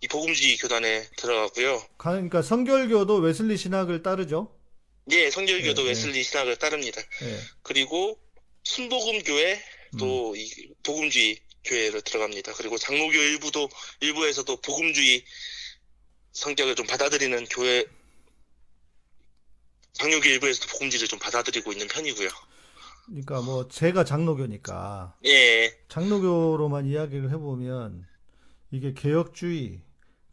이 0.00 0.08
복음주의 0.08 0.56
교단에 0.56 1.08
들어가고요. 1.16 1.78
가- 1.98 2.12
그러니까 2.12 2.42
성결교도 2.42 3.16
웨슬리 3.16 3.56
신학을 3.56 4.02
따르죠. 4.02 4.54
예, 5.10 5.30
성결교도 5.30 5.82
네, 5.82 5.82
네. 5.82 5.88
웨슬리 5.90 6.22
신학을 6.22 6.56
따릅니다. 6.56 7.00
예. 7.22 7.40
그리고 7.62 8.18
순복음 8.64 9.22
교회 9.22 9.54
음, 9.94 9.98
또이 9.98 10.50
복음주의 10.82 11.38
교회로 11.64 12.00
들어갑니다. 12.00 12.54
그리고 12.54 12.78
장로교 12.78 13.12
일부도 13.12 13.68
일부에서도 14.00 14.60
복음주의 14.60 15.24
성격을 16.32 16.74
좀 16.74 16.86
받아들이는 16.86 17.46
교회 17.46 17.84
장로교 19.92 20.28
일부에서도 20.28 20.70
복음주의를 20.72 21.08
좀 21.08 21.18
받아들이고 21.18 21.72
있는 21.72 21.88
편이고요. 21.88 22.28
그러니까 23.06 23.40
뭐 23.40 23.68
제가 23.68 24.04
장로교니까 24.04 25.16
예, 25.24 25.78
장로교로만 25.88 26.86
이야기를 26.86 27.30
해보면 27.30 28.06
이게 28.70 28.92
개혁주의, 28.92 29.80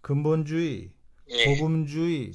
근본주의, 0.01 0.91
예, 1.29 1.45
복음주의, 1.45 2.33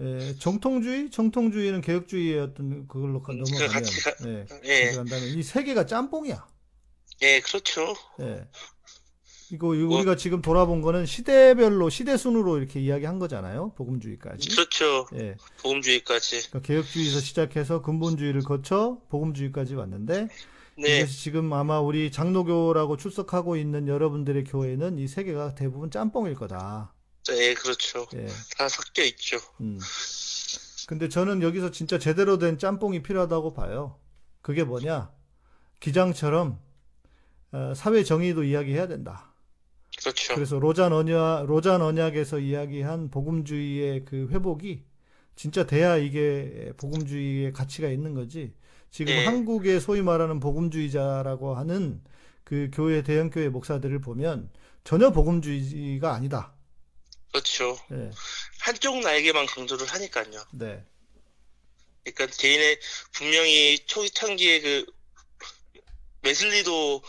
예, 0.00 0.34
정통주의, 0.38 1.10
정통주의는 1.10 1.80
개혁주의의 1.80 2.38
어떤 2.40 2.86
그걸로 2.86 3.20
가- 3.20 3.32
음, 3.32 3.38
넘어가면 3.42 3.68
같이 3.72 4.00
가- 4.00 4.12
예, 4.28 4.46
예, 4.64 4.86
가져간다면 4.86 5.28
이 5.38 5.42
세 5.42 5.64
개가 5.64 5.86
짬뽕이야. 5.86 6.46
예, 7.22 7.40
그렇죠. 7.40 7.94
예. 8.20 8.46
이거, 9.50 9.68
뭐- 9.74 9.96
우리가 9.96 10.14
지금 10.16 10.40
돌아본 10.42 10.82
거는 10.82 11.06
시대별로 11.06 11.88
시대 11.90 12.16
순으로 12.16 12.58
이렇게 12.58 12.80
이야기한 12.80 13.18
거잖아요. 13.18 13.72
복음주의까지. 13.76 14.50
그렇죠. 14.50 15.06
예. 15.14 15.36
복음주의까지. 15.62 16.50
그러니까 16.50 16.60
개혁주의에서 16.66 17.20
시작해서 17.20 17.82
근본주의를 17.82 18.42
거쳐 18.42 19.00
복음주의까지 19.08 19.74
왔는데 19.74 20.28
네, 20.76 20.82
그래서 20.98 21.12
지금 21.12 21.52
아마 21.54 21.80
우리 21.80 22.12
장로교라고 22.12 22.96
출석하고 22.98 23.56
있는 23.56 23.88
여러분들의 23.88 24.44
교회는 24.44 24.98
이 24.98 25.08
세 25.08 25.24
개가 25.24 25.56
대부분 25.56 25.90
짬뽕일 25.90 26.34
거다. 26.34 26.94
예, 27.32 27.54
그렇죠. 27.54 28.06
예. 28.14 28.26
다 28.56 28.68
섞여 28.68 29.02
있죠. 29.04 29.38
음. 29.60 29.78
근데 30.86 31.08
저는 31.08 31.42
여기서 31.42 31.70
진짜 31.70 31.98
제대로 31.98 32.38
된 32.38 32.58
짬뽕이 32.58 33.02
필요하다고 33.02 33.52
봐요. 33.52 33.98
그게 34.40 34.64
뭐냐? 34.64 35.12
기장처럼 35.80 36.58
어, 37.52 37.72
사회 37.76 38.02
정의도 38.04 38.44
이야기해야 38.44 38.88
된다. 38.88 39.34
그렇죠. 39.98 40.34
그래서 40.34 40.58
로잔 40.58 40.92
언약, 40.92 41.46
로잔 41.46 41.82
언약에서 41.82 42.38
이야기한 42.38 43.10
복음주의의 43.10 44.04
그 44.04 44.28
회복이 44.30 44.84
진짜 45.36 45.66
돼야 45.66 45.96
이게 45.96 46.72
복음주의의 46.76 47.52
가치가 47.52 47.88
있는 47.88 48.14
거지. 48.14 48.54
지금 48.90 49.12
네. 49.12 49.24
한국의 49.26 49.80
소위 49.80 50.02
말하는 50.02 50.40
복음주의자라고 50.40 51.54
하는 51.54 52.00
그 52.44 52.70
교회, 52.72 53.02
대형 53.02 53.30
교회 53.30 53.48
목사들을 53.48 54.00
보면 54.00 54.50
전혀 54.84 55.10
복음주의가 55.10 56.14
아니다. 56.14 56.54
그렇죠. 57.32 57.78
예, 57.92 58.10
한쪽 58.60 58.98
날개만 59.00 59.46
강조를 59.46 59.86
하니까요. 59.86 60.44
네, 60.52 60.82
그러니까 62.04 62.36
개인의 62.36 62.80
분명히 63.12 63.78
초창기에 63.86 64.60
그 64.60 64.86
웨슬리도 66.22 67.02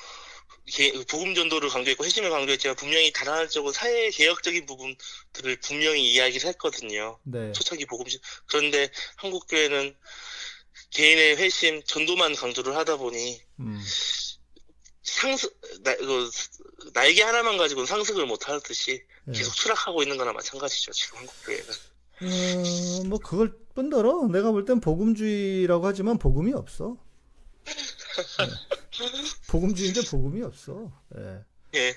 개- 0.67 0.91
복음 1.05 1.33
전도를 1.33 1.69
강조했고 1.69 2.05
회심을 2.05 2.29
강조했지만 2.29 2.75
분명히 2.75 3.11
다란적으로 3.11 3.71
사회 3.73 4.09
개혁적인 4.11 4.65
부분들을 4.67 5.59
분명히 5.61 6.11
이야기를 6.11 6.47
했거든요. 6.49 7.19
네, 7.23 7.51
초창기 7.53 7.85
복음 7.85 8.05
그런데 8.47 8.89
한국 9.15 9.47
교회는 9.47 9.97
개인의 10.91 11.37
회심 11.37 11.81
전도만 11.83 12.35
강조를 12.35 12.75
하다 12.75 12.97
보니 12.97 13.41
음, 13.59 13.83
상승 15.09 15.49
나, 15.83 15.95
그, 15.97 16.29
날개 16.93 17.21
하나만 17.23 17.57
가지고는 17.57 17.85
상승을 17.85 18.25
못 18.25 18.47
하듯이 18.47 19.03
예. 19.27 19.31
계속 19.31 19.53
추락하고 19.55 20.01
있는 20.03 20.17
거나 20.17 20.33
마찬가지죠. 20.33 20.91
지금 20.91 21.19
한국 21.19 21.33
교회는. 21.45 21.65
어, 22.21 23.03
뭐 23.05 23.19
그걸 23.19 23.53
뿐더러 23.75 24.27
내가 24.31 24.51
볼 24.51 24.65
땐 24.65 24.79
복음주의라고 24.81 25.85
하지만 25.87 26.17
복음이 26.17 26.53
없어. 26.53 26.97
예. 27.67 28.45
복음주의인데 29.47 30.01
복음이 30.09 30.41
없어. 30.43 30.91
예. 31.17 31.39
예, 31.75 31.95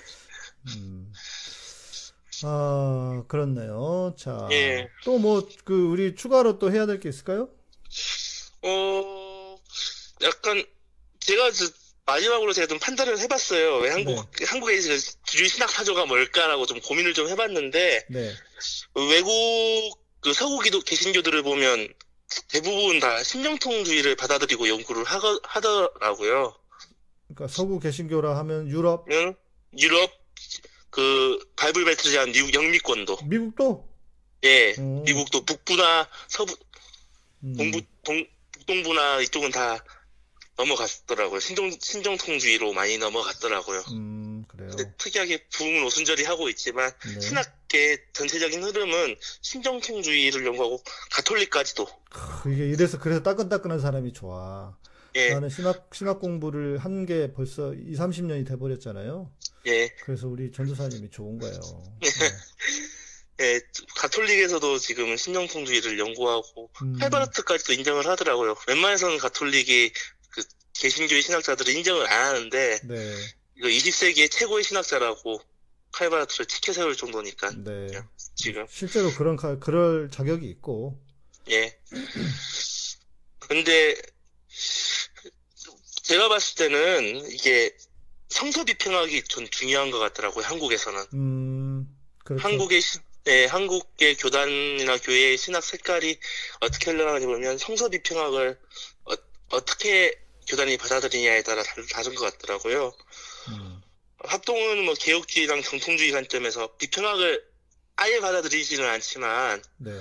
음. 0.75 1.11
아, 2.43 3.23
그렇네요. 3.27 4.15
자, 4.17 4.47
예. 4.51 4.87
또 5.03 5.17
뭐, 5.17 5.47
그, 5.63 5.73
우리 5.87 6.13
추가로 6.15 6.59
또 6.59 6.71
해야 6.71 6.85
될 6.85 6.99
게 6.99 7.09
있을까요? 7.09 7.49
어, 8.63 9.57
약간, 10.21 10.63
제가 11.19 11.51
저- 11.51 11.65
마지막으로 12.05 12.53
제가 12.53 12.67
좀 12.67 12.79
판단을 12.79 13.19
해봤어요. 13.19 13.77
왜 13.77 13.91
한국, 13.91 14.29
네. 14.31 14.45
한국의 14.45 14.81
그 14.81 14.99
주류 15.25 15.47
신학 15.47 15.69
사조가 15.69 16.05
뭘까라고 16.05 16.65
좀 16.65 16.81
고민을 16.81 17.13
좀 17.13 17.29
해봤는데, 17.29 18.05
네. 18.09 18.33
외국, 18.95 19.99
그 20.19 20.33
서구 20.33 20.59
기독 20.59 20.83
개신교들을 20.83 21.43
보면 21.43 21.93
대부분 22.49 22.99
다 22.99 23.23
신정통주의를 23.23 24.15
받아들이고 24.15 24.67
연구를 24.67 25.03
하거, 25.05 25.39
하더라고요. 25.43 26.55
그러니까 27.27 27.47
서구 27.47 27.79
개신교라 27.79 28.37
하면 28.39 28.67
유럽, 28.67 29.05
그러면 29.05 29.35
유럽, 29.77 30.11
그, 30.89 31.39
바이블 31.55 31.85
벨트를 31.85 32.11
제한 32.11 32.31
미국 32.31 32.53
영미권도, 32.53 33.19
미국도? 33.23 33.89
예, 34.43 34.75
음, 34.77 35.03
미국도 35.03 35.45
북부나 35.45 36.09
서부, 36.27 36.55
음, 37.43 37.55
동부, 37.55 37.81
동, 38.03 38.25
북동부나 38.51 39.21
이쪽은 39.21 39.51
다 39.51 39.83
넘어갔더라고요. 40.57 41.39
신정, 41.39 41.71
신정통주의로 41.79 42.73
많이 42.73 42.97
넘어갔더라고요. 42.97 43.83
음, 43.91 44.45
그래요. 44.47 44.69
근데 44.69 44.91
특이하게 44.97 45.45
부흥은 45.49 45.83
오순절이 45.83 46.23
하고 46.25 46.47
있지만 46.49 46.91
네. 47.13 47.19
신학계 47.19 48.03
전체적인 48.13 48.63
흐름은 48.63 49.15
신정통주의를 49.41 50.45
연구하고 50.45 50.81
가톨릭까지도 51.11 51.87
크, 52.11 52.53
이게 52.53 52.67
이래서 52.69 52.99
그래서 52.99 53.23
따끈따끈한 53.23 53.79
사람이 53.79 54.13
좋아. 54.13 54.75
예, 55.15 55.29
나는 55.33 55.49
신학, 55.49 55.89
신학 55.93 56.19
공부를 56.19 56.77
한 56.79 57.05
게 57.05 57.31
벌써 57.33 57.73
2, 57.73 57.93
30년이 57.93 58.47
돼버렸잖아요. 58.47 59.31
예, 59.67 59.89
그래서 60.05 60.27
우리 60.27 60.51
전도사님이 60.51 61.09
좋은 61.11 61.37
거예요. 61.39 61.59
네. 62.01 62.09
예, 63.41 63.59
가톨릭에서도 63.97 64.77
지금 64.79 65.17
신정통주의를 65.17 65.97
연구하고 65.99 66.69
음, 66.83 66.97
칼바르트까지도 66.99 67.73
인정을 67.73 68.05
하더라고요. 68.07 68.55
웬만해서는 68.67 69.17
가톨릭이 69.17 69.91
그 69.91 70.22
개신교의 70.73 71.21
신학자들을 71.21 71.73
인정을 71.75 72.07
안 72.11 72.25
하는데 72.35 72.79
네, 72.83 73.15
이거 73.57 73.67
20세기의 73.67 74.29
최고의 74.31 74.63
신학자라고 74.63 75.41
칼바르트를 75.91 76.47
치켜 76.47 76.73
세울 76.73 76.95
정도니까 76.95 77.51
네. 77.63 77.87
지금 78.35 78.65
실제로 78.69 79.11
그런, 79.13 79.35
가- 79.35 79.59
그럴 79.59 80.09
자격이 80.11 80.47
있고, 80.47 80.99
예. 81.51 81.77
근데 83.39 83.95
제가 86.03 86.29
봤을 86.29 86.55
때는 86.55 87.31
이게 87.31 87.75
성서 88.29 88.63
비평학이 88.65 89.23
전 89.25 89.47
중요한 89.51 89.91
것 89.91 89.99
같더라고요. 89.99 90.43
한국에서는 90.45 91.05
음, 91.13 91.97
그렇죠. 92.25 92.47
한국의 92.47 92.81
시- 92.81 92.97
네, 93.25 93.45
한국의 93.45 94.17
교단이나 94.17 94.97
교회의 94.97 95.37
신학 95.37 95.63
색깔이 95.63 96.17
어떻게 96.59 96.91
흘러가는지 96.91 97.27
보면 97.27 97.57
성서 97.59 97.87
비평학을 97.89 98.59
어, 99.05 99.65
떻게 99.65 100.19
교단이 100.53 100.77
받아들이냐에 100.77 101.41
따라 101.41 101.63
다, 101.63 101.73
다른 101.91 102.13
것 102.13 102.31
같더라고요. 102.37 102.93
음, 103.49 103.81
합동은 104.19 104.85
뭐 104.85 104.93
개혁주의랑 104.93 105.63
정통주의 105.63 106.11
관점에서 106.11 106.75
비평학을 106.77 107.43
아예 107.95 108.19
받아들이지는 108.19 108.87
않지만 108.87 109.63
네. 109.77 109.99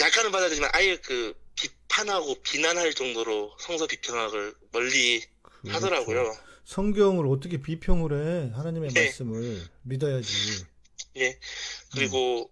약간은 0.00 0.32
받아들이지만 0.32 0.70
아예 0.72 0.96
그 0.96 1.34
비판하고 1.54 2.34
비난할 2.42 2.94
정도로 2.94 3.56
성서 3.60 3.86
비평학을 3.86 4.54
멀리 4.72 5.24
그렇죠. 5.42 5.76
하더라고요. 5.76 6.36
성경을 6.64 7.26
어떻게 7.28 7.62
비평을 7.62 8.12
해? 8.12 8.52
하나님의 8.54 8.90
네. 8.90 9.04
말씀을 9.04 9.62
믿어야지. 9.82 10.64
예. 11.18 11.38
그리고 11.92 12.50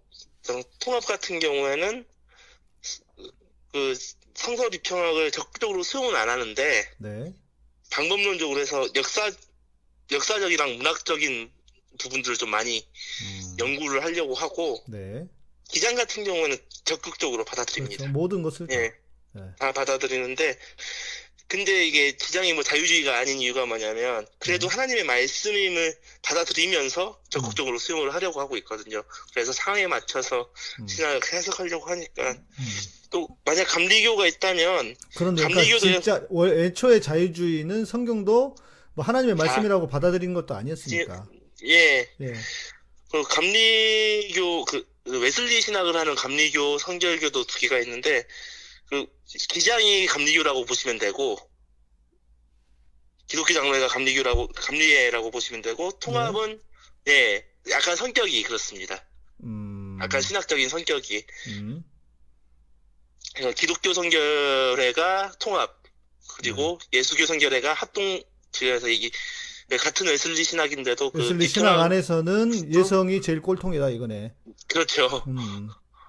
통합 0.79 1.05
같은 1.05 1.41
경우에는 1.41 2.07
그 3.73 3.95
성서 4.35 4.69
비평학을 4.71 5.31
적극적으로 5.31 5.83
수용은 5.83 6.15
안 6.15 6.29
하는데 6.29 6.91
네. 6.99 7.35
방법론적으로 7.91 8.61
해서 8.61 8.89
역사 8.95 9.31
역사적이랑 10.13 10.77
문학적인 10.77 11.51
부분들을 11.99 12.37
좀 12.37 12.51
많이 12.51 12.87
음, 13.23 13.57
연구를 13.59 14.03
하려고 14.03 14.35
하고 14.35 14.83
네. 14.89 15.27
기장 15.69 15.95
같은 15.95 16.25
경우에는 16.25 16.57
적극적으로 16.85 17.45
그렇죠. 17.45 17.51
받아들입니다. 17.51 18.09
모든 18.09 18.43
것을 18.43 18.67
다. 18.67 18.75
예, 18.75 18.93
네. 19.33 19.43
다 19.59 19.73
받아들이는데 19.73 20.59
근데 21.47 21.85
이게 21.87 22.13
기장이 22.13 22.53
뭐 22.53 22.63
자유주의가 22.63 23.19
아닌 23.19 23.41
이유가 23.41 23.67
뭐냐면 23.67 24.27
그래도 24.39 24.69
네. 24.69 24.75
하나님의 24.75 25.05
말씀임을 25.05 25.99
받아들이면서 26.23 27.21
적극적으로 27.29 27.79
수용을 27.79 28.15
하려고 28.15 28.41
하고 28.41 28.57
있거든요. 28.59 29.03
그래서 29.33 29.53
상황에 29.53 29.89
맞춰서 29.89 30.53
음, 30.81 30.87
신학을 30.87 31.21
해석하려고 31.33 31.87
하니까 31.87 32.31
음. 32.31 33.00
또 33.11 33.29
만약 33.45 33.65
감리교가 33.65 34.27
있다면 34.27 34.97
그런데 35.17 35.43
그러니까 35.43 35.61
감리교도요? 35.61 35.93
진짜 35.93 36.27
월- 36.31 36.59
애초에 36.59 37.01
자유주의는 37.01 37.85
성경도 37.85 38.57
뭐 38.95 39.05
하나님의 39.05 39.35
말씀이라고 39.35 39.89
받아들인 39.89 40.33
것도 40.33 40.55
아니었으니까. 40.55 41.27
예, 41.65 42.09
예. 42.21 42.35
그 43.11 43.23
감리교 43.25 44.65
그 44.65 44.87
웨슬리 45.07 45.61
신학을 45.61 45.97
하는 45.97 46.15
감리교 46.15 46.79
성결교도 46.79 47.45
두 47.47 47.59
개가 47.59 47.79
있는데 47.81 48.25
그 48.89 49.07
기장이 49.49 50.07
감리교라고 50.07 50.65
보시면 50.65 50.99
되고 50.99 51.37
기독교 53.27 53.53
장로회가 53.55 53.89
감리교라고 53.89 54.49
감리회라고 54.49 55.31
보시면 55.31 55.63
되고 55.63 55.91
통합은 55.99 56.61
예 57.09 57.45
약간 57.71 57.97
성격이 57.97 58.43
그렇습니다. 58.45 59.05
음. 59.43 59.99
약간 60.01 60.21
신학적인 60.21 60.69
성격이 60.69 61.25
음. 61.49 61.85
그래서 63.35 63.53
기독교 63.53 63.93
성결회가 63.93 65.33
통합 65.39 65.81
그리고 66.37 66.79
네. 66.91 66.99
예수교 66.99 67.27
성결회가 67.27 67.73
합동 67.73 68.23
그래서 68.57 68.89
이게 68.89 69.11
같은 69.79 70.07
웨슬리 70.07 70.43
신학인데도 70.43 71.11
그 71.13 71.19
웨슬리 71.19 71.45
이 71.45 71.49
신학 71.49 71.81
안에서는 71.81 72.75
예성이 72.75 73.23
제일 73.23 73.41
꼴통이다 73.41 73.91
이거네. 73.91 74.33
그렇죠 74.67 75.23
음. 75.29 75.69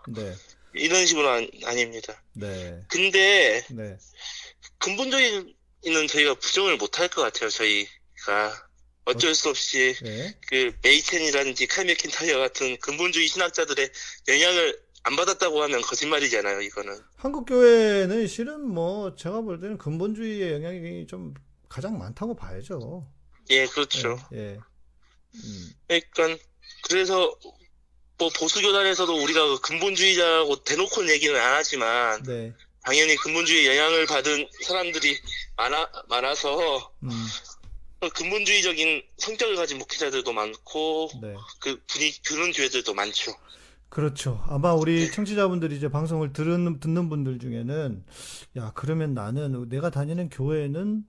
네. 0.10 0.36
이런 0.74 1.06
식으로 1.06 1.40
는 1.40 1.50
아닙니다. 1.66 2.22
네. 2.34 2.82
근데 2.88 3.64
네. 3.70 3.98
근본적인 4.80 5.54
는 5.84 6.08
저희가 6.08 6.36
부정을 6.36 6.78
못할 6.78 7.08
것 7.08 7.24
같아요. 7.24 7.50
저희가 7.50 8.68
어쩔 9.06 9.34
수 9.34 9.50
없이 9.50 9.96
네. 10.04 10.38
그 10.48 10.72
메이첸이라든지 10.84 11.66
칼 11.66 11.86
맥킨타이어 11.86 12.38
같은 12.38 12.78
근본주의 12.78 13.28
신학자들의 13.28 13.90
영향을 14.28 14.80
안 15.04 15.16
받았다고 15.16 15.64
하면 15.64 15.82
거짓말이잖아요. 15.82 16.62
이거는 16.62 17.00
한국 17.16 17.46
교회는 17.46 18.28
실은 18.28 18.68
뭐 18.68 19.16
제가 19.16 19.42
볼 19.42 19.60
때는 19.60 19.78
근본주의의 19.78 20.54
영향이 20.54 21.08
좀 21.08 21.34
가장 21.68 21.98
많다고 21.98 22.36
봐야죠. 22.36 23.08
예 23.50 23.66
그렇죠. 23.66 24.18
예. 24.34 24.38
예. 24.38 24.60
음. 25.36 25.74
그러니까 25.88 26.44
그래서 26.84 27.36
뭐 28.18 28.30
보수 28.38 28.62
교단에서도 28.62 29.24
우리가 29.24 29.48
그 29.48 29.62
근본주의자라고 29.62 30.64
대놓고는 30.64 31.12
얘기는 31.14 31.36
안 31.40 31.54
하지만 31.54 32.22
네. 32.24 32.54
당연히 32.84 33.16
근본주의 33.16 33.66
영향을 33.68 34.06
받은 34.06 34.48
사람들이 34.64 35.18
많아 35.58 35.92
많아서 36.08 36.94
음. 37.04 37.10
근본주의적인 38.10 39.04
성격을 39.18 39.56
가진 39.56 39.78
목회자들도 39.78 40.32
많고 40.34 41.10
네. 41.22 41.34
그 41.60 41.82
분위기 41.88 42.22
그런 42.24 42.52
교회들도 42.52 42.94
많죠. 42.94 43.34
그렇죠. 43.92 44.42
아마 44.48 44.74
우리 44.74 45.08
네. 45.08 45.12
청취자분들이 45.12 45.76
이제 45.76 45.90
방송을 45.90 46.32
들은, 46.32 46.80
듣는 46.80 47.10
분들 47.10 47.40
중에는, 47.40 48.06
야, 48.56 48.72
그러면 48.74 49.14
나는 49.14 49.68
내가 49.68 49.90
다니는 49.90 50.30
교회는, 50.30 51.04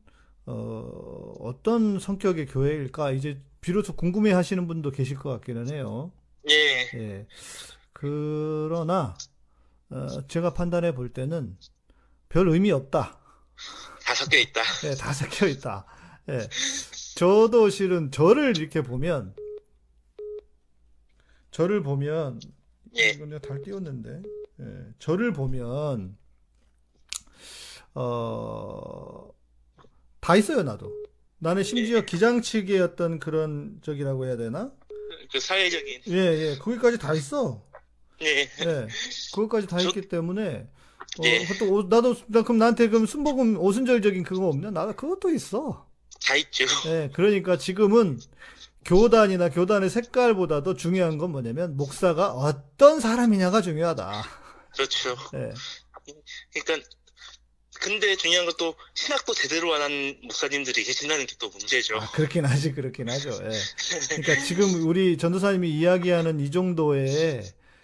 어, 0.47 1.35
어떤 1.39 2.01
성격의 2.01 2.47
교회일까? 2.47 3.13
이제 3.13 3.41
비로소 3.61 3.95
궁금해 3.95 4.33
하시는 4.33 4.67
분도 4.67 4.91
계실 4.91 5.17
것 5.17 5.31
같기는 5.31 5.71
해요. 5.71 6.11
예. 6.51 6.99
예. 6.99 7.27
그러나, 7.93 9.15
어, 9.91 10.27
제가 10.27 10.53
판단해 10.53 10.93
볼 10.93 11.13
때는 11.13 11.57
별 12.29 12.49
의미 12.49 12.73
없다. 12.73 13.17
다 14.05 14.15
섞여 14.17 14.37
있다. 14.39 14.61
예, 14.87 14.95
다 14.97 15.13
섞여 15.13 15.47
있다. 15.47 15.87
예. 16.31 16.49
저도 17.15 17.71
실은 17.71 18.11
저를 18.11 18.57
이렇게 18.57 18.83
보면, 18.83 19.37
저를 21.53 21.85
보면, 21.85 22.41
예. 22.99 23.11
이거 23.11 23.27
내가 23.27 23.41
달 23.41 23.63
띄웠는데, 23.63 24.23
예, 24.61 24.65
저를 24.99 25.33
보면, 25.33 26.17
어, 27.95 29.29
다 30.21 30.37
있어요, 30.37 30.63
나도. 30.63 30.93
나는 31.39 31.63
심지어 31.65 32.03
기장치기의 32.03 32.81
어떤 32.81 33.19
그런 33.19 33.79
적이라고 33.83 34.27
해야 34.27 34.37
되나? 34.37 34.73
그 35.33 35.41
사회적인. 35.41 36.03
예, 36.09 36.13
예, 36.17 36.59
거기까지 36.59 36.99
다 36.99 37.15
있어. 37.15 37.65
예. 38.23 38.43
예, 38.43 38.89
그것까지 39.35 39.67
다 39.67 39.79
저- 39.79 39.89
있기 39.89 40.03
때문에, 40.09 40.69
어, 41.19 41.23
예. 41.25 41.47
또, 41.59 41.73
오- 41.75 41.83
나도, 41.83 42.15
나 42.29 42.43
그럼 42.43 42.59
나한테 42.59 42.89
그럼 42.89 43.07
순복음 43.07 43.59
오순절적인 43.59 44.23
그거 44.23 44.47
없냐? 44.49 44.71
나 44.71 44.93
그것도 44.93 45.31
있어. 45.31 45.89
다 46.25 46.37
있죠. 46.37 46.65
예, 46.87 47.11
그러니까 47.13 47.59
지금은 47.59 48.21
교단이나 48.85 49.49
교단의 49.51 49.91
색깔보다도 49.91 50.75
중요한 50.75 51.19
건 51.19 51.33
뭐냐면 51.33 51.77
목사가 51.77 52.33
어떤 52.33 53.01
사람이냐가 53.01 53.63
중요하다. 53.63 54.25
그렇죠. 54.75 55.17
예, 55.35 55.53
그러니까 56.63 56.89
근데 57.81 58.15
중요한 58.17 58.47
것도 58.47 58.75
신학도 58.95 59.35
제대로 59.35 59.75
안 59.75 59.83
한 59.83 60.17
목사님들이 60.23 60.85
계신다는 60.85 61.27
게 61.27 61.35
또 61.39 61.49
문제죠. 61.49 61.97
아, 61.97 62.11
그렇긴 62.13 62.45
하지, 62.45 62.73
그렇긴 62.73 63.09
하죠. 63.11 63.31
예. 63.31 63.51
그러니까 64.23 64.45
지금 64.45 64.87
우리 64.87 65.19
전도사님이 65.19 65.69
이야기하는 65.71 66.39
이 66.41 66.51
정도의 66.51 67.09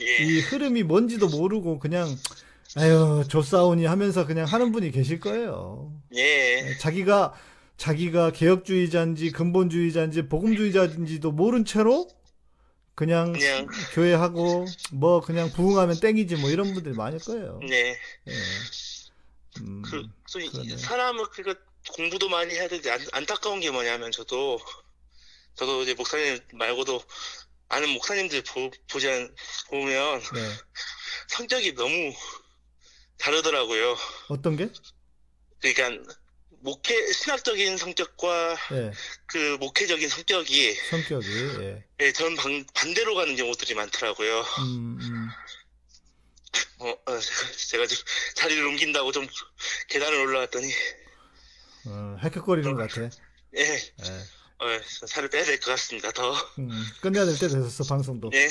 예. 0.01 0.25
이 0.25 0.41
흐름이 0.41 0.85
뭔지도 0.85 1.29
모르고 1.29 1.81
그냥 1.81 2.17
아유, 2.77 3.25
조싸우니 3.29 3.87
하면서 3.87 4.27
그냥 4.27 4.45
하는 4.47 4.71
분이 4.71 4.93
계실 4.93 5.19
거예요. 5.19 5.93
예. 6.15 6.69
예, 6.69 6.77
자기가 6.79 7.35
자기가 7.79 8.33
개혁주의자인지 8.33 9.31
근본주의자인지 9.31 10.29
복음주의자인지도 10.29 11.31
모른 11.33 11.65
채로 11.65 12.09
그냥 12.95 13.33
그냥. 13.33 13.69
교회하고 13.95 14.67
뭐 14.93 15.21
그냥 15.21 15.51
부흥하면 15.53 16.01
땡이지 16.01 16.37
뭐 16.37 16.51
이런 16.51 16.75
분들이 16.75 16.95
많을 16.95 17.21
거예요. 17.21 17.61
네. 17.63 17.97
예. 18.27 18.33
음, 19.61 19.83
그. 19.83 20.03
사람은 20.77 21.25
그러니까 21.31 21.65
공부도 21.93 22.29
많이 22.29 22.53
해야 22.53 22.67
되는데 22.69 22.91
안, 22.91 23.01
안타까운 23.13 23.61
게 23.61 23.71
뭐냐면 23.71 24.11
저도 24.11 24.59
저도 25.55 25.83
이제 25.83 25.95
목사님 25.95 26.41
말고도 26.55 27.01
아는 27.69 27.91
목사님들 27.91 28.43
보, 28.43 28.71
보지 28.91 29.09
않, 29.09 29.35
보면 29.71 30.21
네. 30.35 30.51
성격이 31.29 31.75
너무 31.77 32.13
다르더라고요. 33.19 33.97
어떤 34.29 34.57
게? 34.57 34.69
그러니까 35.61 36.15
목회 36.61 37.13
신학적인 37.13 37.77
성격과 37.77 38.57
예, 38.73 38.93
그 39.27 39.57
목회적인 39.61 40.09
성격이 40.09 40.75
성격이. 40.91 41.29
예. 41.63 41.85
예, 42.01 42.13
전 42.13 42.35
반, 42.37 42.65
반대로 42.75 43.15
가는 43.15 43.37
경우들이 43.37 43.75
많더라고요. 43.75 44.41
음, 44.41 44.99
음. 45.01 45.29
어, 46.81 46.89
어, 46.91 47.19
제가 47.69 47.87
좀 47.87 47.99
자리를 48.37 48.65
옮긴다고 48.67 49.13
좀 49.13 49.27
계단을 49.89 50.19
올라왔더니 50.19 50.67
어, 51.87 52.17
헥헥거리는 52.23 52.75
것 52.75 52.89
같아. 52.89 53.03
예, 53.57 53.63
예. 53.63 54.25
어, 54.61 54.81
살을 55.07 55.31
빼야 55.31 55.45
될 55.45 55.61
것 55.61 55.67
같습니다. 55.71 56.11
더. 56.11 56.33
음, 56.59 56.71
끝내야 57.01 57.25
될 57.25 57.39
때 57.39 57.47
됐었어, 57.49 57.85
방송도. 57.85 58.31
예. 58.35 58.49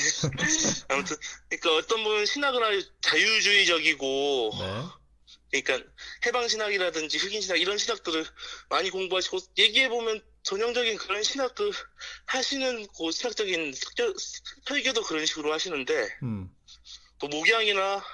아무튼 0.88 1.16
그러니까 1.50 1.76
어떤 1.76 2.02
분은 2.04 2.24
신학은 2.24 2.62
아주 2.62 2.90
자유주의적이고 3.02 4.50
네. 4.58 4.82
그러니까 5.50 5.90
해방 6.26 6.46
신학이라든지 6.48 7.18
흑인 7.18 7.40
신학 7.40 7.60
이런 7.60 7.78
신학들을 7.78 8.24
많이 8.68 8.90
공부하시고 8.90 9.38
얘기해 9.56 9.88
보면 9.88 10.22
전형적인 10.42 10.98
그런 10.98 11.22
신학들 11.22 11.72
하시는 12.26 12.86
그 12.96 13.10
신학적인 13.10 13.72
설교, 13.72 14.14
설교도 14.66 15.02
그런 15.04 15.24
식으로 15.26 15.52
하시는데 15.52 16.18
음, 16.22 16.54
또 17.18 17.28
목양이나 17.28 18.04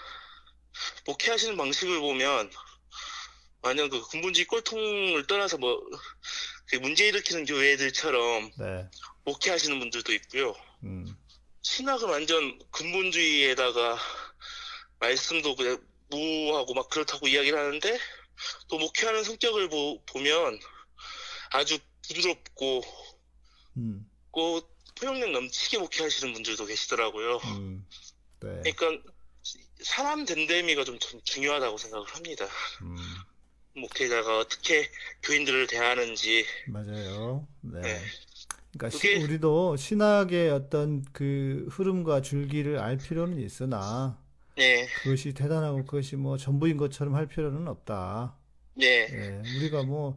목회하시는 1.07 1.57
방식을 1.57 2.01
보면 2.01 2.51
완전 3.63 3.89
그 3.89 4.07
근본주의 4.09 4.47
꼴통을 4.47 5.27
떠나서 5.27 5.59
뭐그 5.59 6.77
문제 6.83 7.09
일으키는 7.09 7.47
교회들처럼 7.47 8.53
네. 8.59 8.91
목회하시는 9.25 9.79
분들도 9.79 10.13
있고요. 10.13 10.55
음, 10.85 11.17
신학은 11.63 12.09
완전 12.09 12.59
근본주의에다가 12.71 13.99
말씀도 14.99 15.57
그냥 15.57 15.83
무하고 16.11 16.75
막 16.75 16.89
그렇다고 16.91 17.27
이야기를 17.29 17.59
하는데 17.59 17.99
또 18.69 18.79
목회하는 18.79 19.25
성격을 19.25 19.69
보, 19.69 20.03
보면 20.07 20.59
아주 21.51 21.79
부드럽고 22.07 22.83
음, 23.77 24.09
꼭 24.31 24.75
포용력 24.97 25.31
넘치게 25.31 25.79
목회하시는 25.79 26.33
분들도 26.35 26.67
계시더라고요. 26.67 27.37
음. 27.57 27.87
네. 28.41 28.73
그러니까 28.73 29.11
사람 29.83 30.25
된데미가 30.25 30.85
좀 30.85 30.99
전- 30.99 31.21
중요하다고 31.25 31.77
생각을 31.79 32.07
합니다. 32.15 32.47
음, 32.83 32.97
목회자가 33.77 34.39
어떻게 34.39 34.91
교인들을 35.23 35.67
대하는지, 35.67 36.45
맞아요. 36.69 37.47
네. 37.61 37.81
네. 37.81 38.01
그러니까 38.73 38.97
그게- 38.99 39.19
시- 39.19 39.23
우리도 39.25 39.77
신학의 39.77 40.51
어떤 40.51 41.05
그 41.13 41.67
흐름과 41.71 42.23
줄기를 42.23 42.79
알 42.79 42.97
필요는 42.99 43.41
있으나 43.41 44.21
네, 44.57 44.87
그것이 45.03 45.33
대단하고 45.33 45.85
그것이 45.85 46.17
뭐 46.17 46.37
전부인 46.37 46.77
것처럼 46.77 47.15
할 47.15 47.27
필요는 47.27 47.67
없다. 47.69 48.37
네, 48.75 49.09
예, 49.11 49.43
우리가 49.59 49.83
뭐 49.83 50.17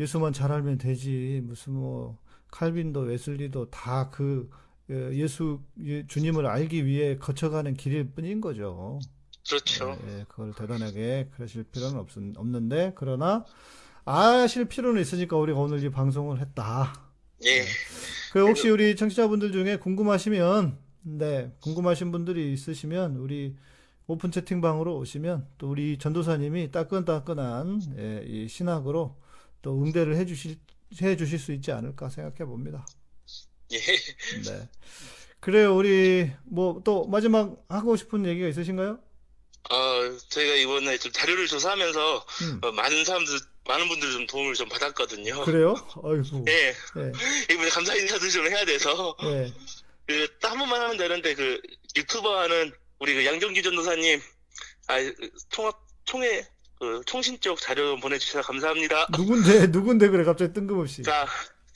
예수만 0.00 0.32
잘 0.32 0.52
알면 0.52 0.78
되지 0.78 1.40
무슨 1.44 1.72
뭐 1.74 2.18
칼빈도 2.50 3.00
웨슬리도 3.00 3.70
다 3.70 4.10
그 4.10 4.50
예수 4.90 5.60
예, 5.84 6.06
주님을 6.06 6.46
알기 6.46 6.86
위해 6.86 7.18
거쳐가는 7.18 7.74
길일 7.74 8.10
뿐인 8.10 8.40
거죠. 8.40 8.98
그렇죠. 9.46 9.98
예, 10.06 10.20
예, 10.20 10.24
그걸 10.28 10.54
대단하게 10.54 11.28
그러실 11.34 11.64
필요는 11.64 11.98
없, 11.98 12.08
없는데 12.36 12.92
그러나 12.94 13.44
아실 14.04 14.64
필요는 14.64 15.00
있으니까 15.02 15.36
우리가 15.36 15.58
오늘 15.58 15.82
이 15.84 15.90
방송을 15.90 16.40
했다. 16.40 16.92
예, 17.44 17.64
그 18.32 18.46
혹시 18.46 18.68
우리 18.70 18.96
청취자분들 18.96 19.52
중에 19.52 19.76
궁금하시면 19.76 20.78
네 21.16 21.50
궁금하신 21.62 22.12
분들이 22.12 22.52
있으시면 22.52 23.16
우리 23.16 23.56
오픈 24.06 24.30
채팅방으로 24.30 24.96
오시면 24.98 25.46
또 25.58 25.70
우리 25.70 25.98
전도사님이 25.98 26.70
따끈따끈한 26.70 27.82
예, 27.98 28.24
이 28.26 28.48
신학으로 28.48 29.16
또 29.62 29.82
응대를 29.82 30.16
해주실 30.16 30.58
해주실 31.00 31.38
수 31.38 31.52
있지 31.52 31.72
않을까 31.72 32.08
생각해 32.08 32.44
봅니다. 32.44 32.86
예. 33.72 33.78
네 33.78 34.68
그래요 35.40 35.76
우리 35.76 36.30
뭐 36.44 36.80
또 36.84 37.06
마지막 37.06 37.64
하고 37.68 37.96
싶은 37.96 38.26
얘기가 38.26 38.48
있으신가요? 38.48 38.98
어, 39.70 39.74
저희가 40.30 40.54
이번에 40.54 40.96
좀 40.98 41.12
자료를 41.12 41.46
조사하면서 41.46 42.26
음, 42.42 42.60
어, 42.64 42.72
많은 42.72 43.04
사람들, 43.04 43.38
많은 43.66 43.86
분들 43.88 44.12
좀 44.12 44.26
도움을 44.26 44.54
좀 44.54 44.66
받았거든요. 44.68 45.42
그래요? 45.44 45.74
아이고 46.02 46.44
예, 46.48 46.68
예, 46.96 47.12
이번에 47.52 47.68
감사 47.68 47.94
인사도 47.94 48.28
좀 48.30 48.46
해야 48.46 48.64
돼서 48.64 49.14
예. 49.24 49.52
그, 50.08 50.38
딱 50.40 50.52
한 50.52 50.58
번만 50.58 50.80
하면 50.80 50.96
되는데, 50.96 51.34
그, 51.34 51.60
유튜버 51.94 52.40
하는, 52.40 52.72
우리 52.98 53.14
그 53.14 53.26
양정기 53.26 53.62
전도사님, 53.62 54.20
아, 54.86 54.98
그 55.02 55.30
통합, 55.50 55.78
통해, 56.06 56.46
그, 56.80 57.02
통신 57.06 57.38
쪽 57.40 57.60
자료 57.60 57.94
보내주셔서 58.00 58.40
감사합니다. 58.46 59.06
누군데 59.16 59.66
누군데 59.66 60.08
그래 60.08 60.24
갑자기 60.24 60.54
뜬금없이 60.54 61.02
자, 61.02 61.26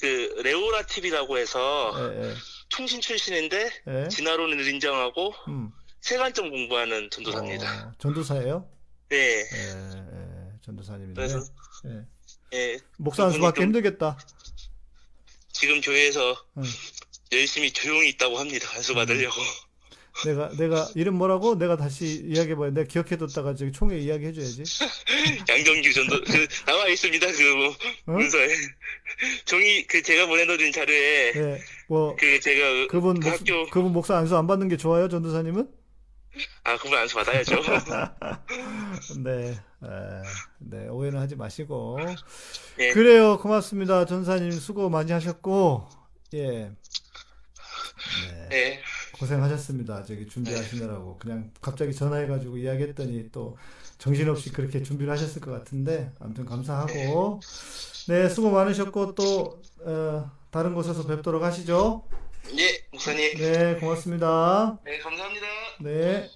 그, 0.00 0.06
레오라 0.42 0.86
TV라고 0.86 1.36
해서, 1.36 1.92
예, 2.14 2.34
통신 2.70 3.02
출신인데, 3.02 3.70
예, 3.88 4.04
예. 4.04 4.08
진화론을 4.08 4.66
인정하고, 4.66 5.34
음. 5.48 5.70
세관점 6.00 6.50
공부하는 6.50 7.10
전도사입니다. 7.10 7.88
어, 7.88 7.92
전도사예요? 7.98 8.68
네. 9.10 9.16
예, 9.18 9.42
예, 9.42 10.58
전도사님인데. 10.64 11.14
그래서, 11.14 11.44
예. 11.86 12.06
예, 12.54 12.78
목사 12.96 13.24
한 13.24 13.32
수밖에 13.32 13.56
좀- 13.60 13.66
힘들겠다. 13.66 14.18
지금 15.52 15.80
교회에서 15.82 16.34
응. 16.56 16.62
열심히 17.32 17.70
조용히 17.72 18.10
있다고 18.10 18.38
합니다. 18.38 18.68
안수 18.74 18.94
받으려고. 18.94 19.40
내가, 20.26 20.50
내가, 20.56 20.88
이름 20.94 21.14
뭐라고? 21.14 21.56
내가 21.58 21.76
다시 21.76 22.22
이야기해봐야 22.26 22.70
내가 22.70 22.86
기억해뒀다가 22.86 23.54
저기 23.54 23.72
총회 23.72 23.98
이야기해줘야지. 23.98 24.62
양정규 25.48 25.92
전도, 25.92 26.20
그, 26.24 26.46
나와 26.66 26.86
있습니다. 26.88 27.26
그, 27.26 27.42
뭐, 27.54 27.68
어? 27.68 28.18
문서에. 28.18 28.48
종이, 29.46 29.86
그, 29.86 30.02
제가 30.02 30.26
보내드린 30.26 30.70
자료에, 30.70 31.32
예, 31.34 31.58
뭐, 31.88 32.14
그, 32.16 32.38
제가, 32.40 32.88
그분, 32.88 33.20
그 33.20 33.28
목, 33.28 33.32
학교, 33.32 33.70
그분 33.70 33.92
목사 33.92 34.16
안수 34.18 34.36
안 34.36 34.46
받는 34.46 34.68
게 34.68 34.76
좋아요, 34.76 35.08
전도사님은? 35.08 35.66
아, 36.64 36.76
그분 36.76 36.98
안수 36.98 37.16
받아야죠. 37.16 37.56
네, 39.24 39.50
에, 39.50 39.56
네, 40.58 40.88
오해는 40.88 41.18
하지 41.18 41.36
마시고. 41.36 41.98
예. 42.78 42.90
그래요, 42.92 43.38
고맙습니다. 43.38 44.04
전사님 44.04 44.52
수고 44.52 44.90
많이 44.90 45.10
하셨고, 45.10 45.88
예. 46.34 46.70
네. 48.30 48.48
네. 48.48 48.80
고생하셨습니다. 49.12 50.04
저기 50.04 50.26
준비하시느라고. 50.26 51.18
그냥 51.18 51.50
갑자기 51.60 51.94
전화해가지고 51.94 52.58
이야기했더니 52.58 53.30
또 53.30 53.56
정신없이 53.98 54.50
그렇게 54.52 54.82
준비를 54.82 55.12
하셨을 55.12 55.40
것 55.40 55.52
같은데, 55.52 56.10
아무튼 56.18 56.44
감사하고, 56.44 57.40
네, 58.08 58.28
수고 58.28 58.50
많으셨고, 58.50 59.14
또, 59.14 59.60
어, 59.80 60.30
다른 60.50 60.74
곳에서 60.74 61.06
뵙도록 61.06 61.42
하시죠. 61.42 62.04
예, 62.58 62.84
목사님. 62.90 63.36
네, 63.36 63.76
고맙습니다. 63.76 64.78
네, 64.84 64.98
감사합니다. 64.98 65.46
네. 65.80 66.28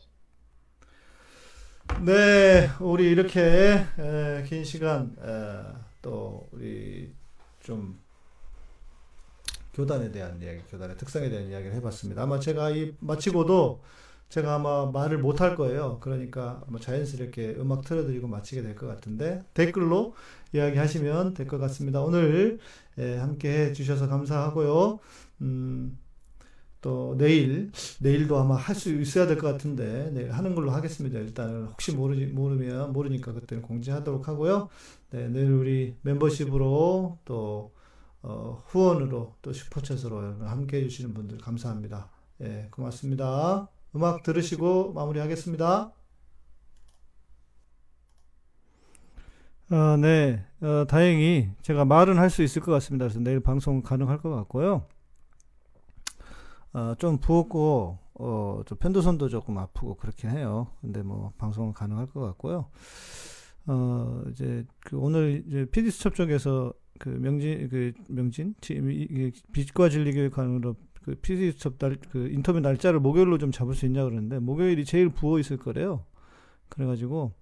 네, 2.05 2.71
우리 2.81 3.11
이렇게 3.11 3.41
에, 3.99 4.45
긴 4.49 4.65
시간 4.65 5.17
에, 5.21 5.77
또 6.03 6.49
우리 6.53 7.13
좀 7.63 8.01
교단에 9.77 10.11
대한 10.11 10.41
이야기, 10.43 10.61
교단의 10.71 10.97
특성에 10.97 11.29
대한 11.31 11.49
이야기를 11.51 11.75
해봤습니다. 11.77 12.23
아마 12.23 12.39
제가 12.41 12.71
이 12.71 12.95
마치고도 13.01 13.83
제가 14.29 14.57
아마 14.57 14.87
말을 14.91 15.19
못 15.19 15.41
할 15.41 15.55
거예요. 15.57 15.99
그러니까 16.01 16.65
뭐 16.69 16.81
자연스럽게 16.81 17.57
음악 17.61 17.85
틀어드리고 17.85 18.27
마치게 18.29 18.63
될 18.63 18.75
것 18.77 18.87
같은데 18.89 19.45
댓글로 19.55 20.15
이야기하시면 20.55 21.35
될 21.35 21.47
것 21.47 21.59
같습니다. 21.59 22.03
오늘 22.03 22.59
에, 22.99 23.17
함께 23.19 23.67
해주셔서 23.67 24.09
감사하고요. 24.09 24.99
음, 25.43 25.99
또 26.83 27.15
내일 27.19 27.71
내일도 28.01 28.39
아마 28.39 28.57
할 28.57 28.75
수 28.77 28.91
있어야 29.01 29.27
될 29.27 29.39
것 29.39 29.49
같은데 29.53 30.11
내일 30.13 30.33
하는 30.33 30.55
걸로 30.55 30.71
하겠습니다. 30.73 31.19
일단은 31.19 31.67
혹시 31.67 31.93
모르지 31.93 32.27
모르면 32.27 32.93
모르니까 32.93 33.33
그때는 33.33 33.63
공지하도록 33.63 34.29
하고요. 34.29 34.69
네, 35.11 35.29
내일 35.29 35.51
우리 35.53 35.97
멤버십으로 36.03 37.19
또 37.25 37.73
어, 38.29 38.61
후원으로 38.67 39.35
또 39.41 39.53
슈퍼챗으로 39.53 40.41
함께 40.41 40.79
해주시는 40.79 41.15
분들 41.15 41.39
감사합니다. 41.39 42.11
예, 42.43 42.67
고맙습니다. 42.73 43.69
음악 43.95 44.25
들으시고 44.25 44.93
마무리하겠습니다. 44.95 45.93
아, 49.69 49.97
네, 50.01 50.45
어, 50.61 50.85
다행히 50.89 51.51
제가 51.63 51.85
말은 51.85 52.19
할 52.19 52.29
수 52.31 52.43
있을 52.43 52.63
것 52.63 52.73
같습니다. 52.73 53.05
그래서 53.05 53.21
내일 53.21 53.39
방송 53.41 53.83
가능할 53.83 54.19
것 54.19 54.31
같고요. 54.31 54.87
어, 56.73 56.95
좀 56.99 57.19
부었고, 57.19 57.99
어, 58.15 58.63
좀 58.67 58.79
편도선도 58.79 59.29
조금 59.29 59.57
아프고 59.59 59.95
그렇긴 59.95 60.31
해요. 60.31 60.67
근데 60.81 61.03
뭐, 61.03 61.33
방송은 61.39 61.73
가능할 61.73 62.07
것 62.09 62.21
같고요. 62.21 62.67
어, 63.67 64.23
이제, 64.31 64.65
그 64.81 64.97
오늘 64.99 65.45
이제 65.47 65.65
PD수첩 65.67 66.15
쪽에서 66.15 66.73
그 66.99 67.09
명진, 67.09 67.69
그 67.69 67.93
명진? 68.09 68.55
빛과 69.53 69.89
진리 69.89 70.13
교육관으로 70.13 70.77
그 71.03 71.15
PD수첩 71.17 71.79
날, 71.79 71.97
그 72.11 72.29
인터뷰 72.29 72.61
날짜를 72.61 73.01
목요일로 73.01 73.39
좀 73.39 73.53
잡을 73.53 73.75
수 73.75 73.87
있냐 73.87 74.05
그러는데, 74.05 74.39
목요일이 74.39 74.85
제일 74.85 75.09
부어 75.09 75.39
있을 75.41 75.57
거래요. 75.57 76.05
그래가지고, 76.69 77.33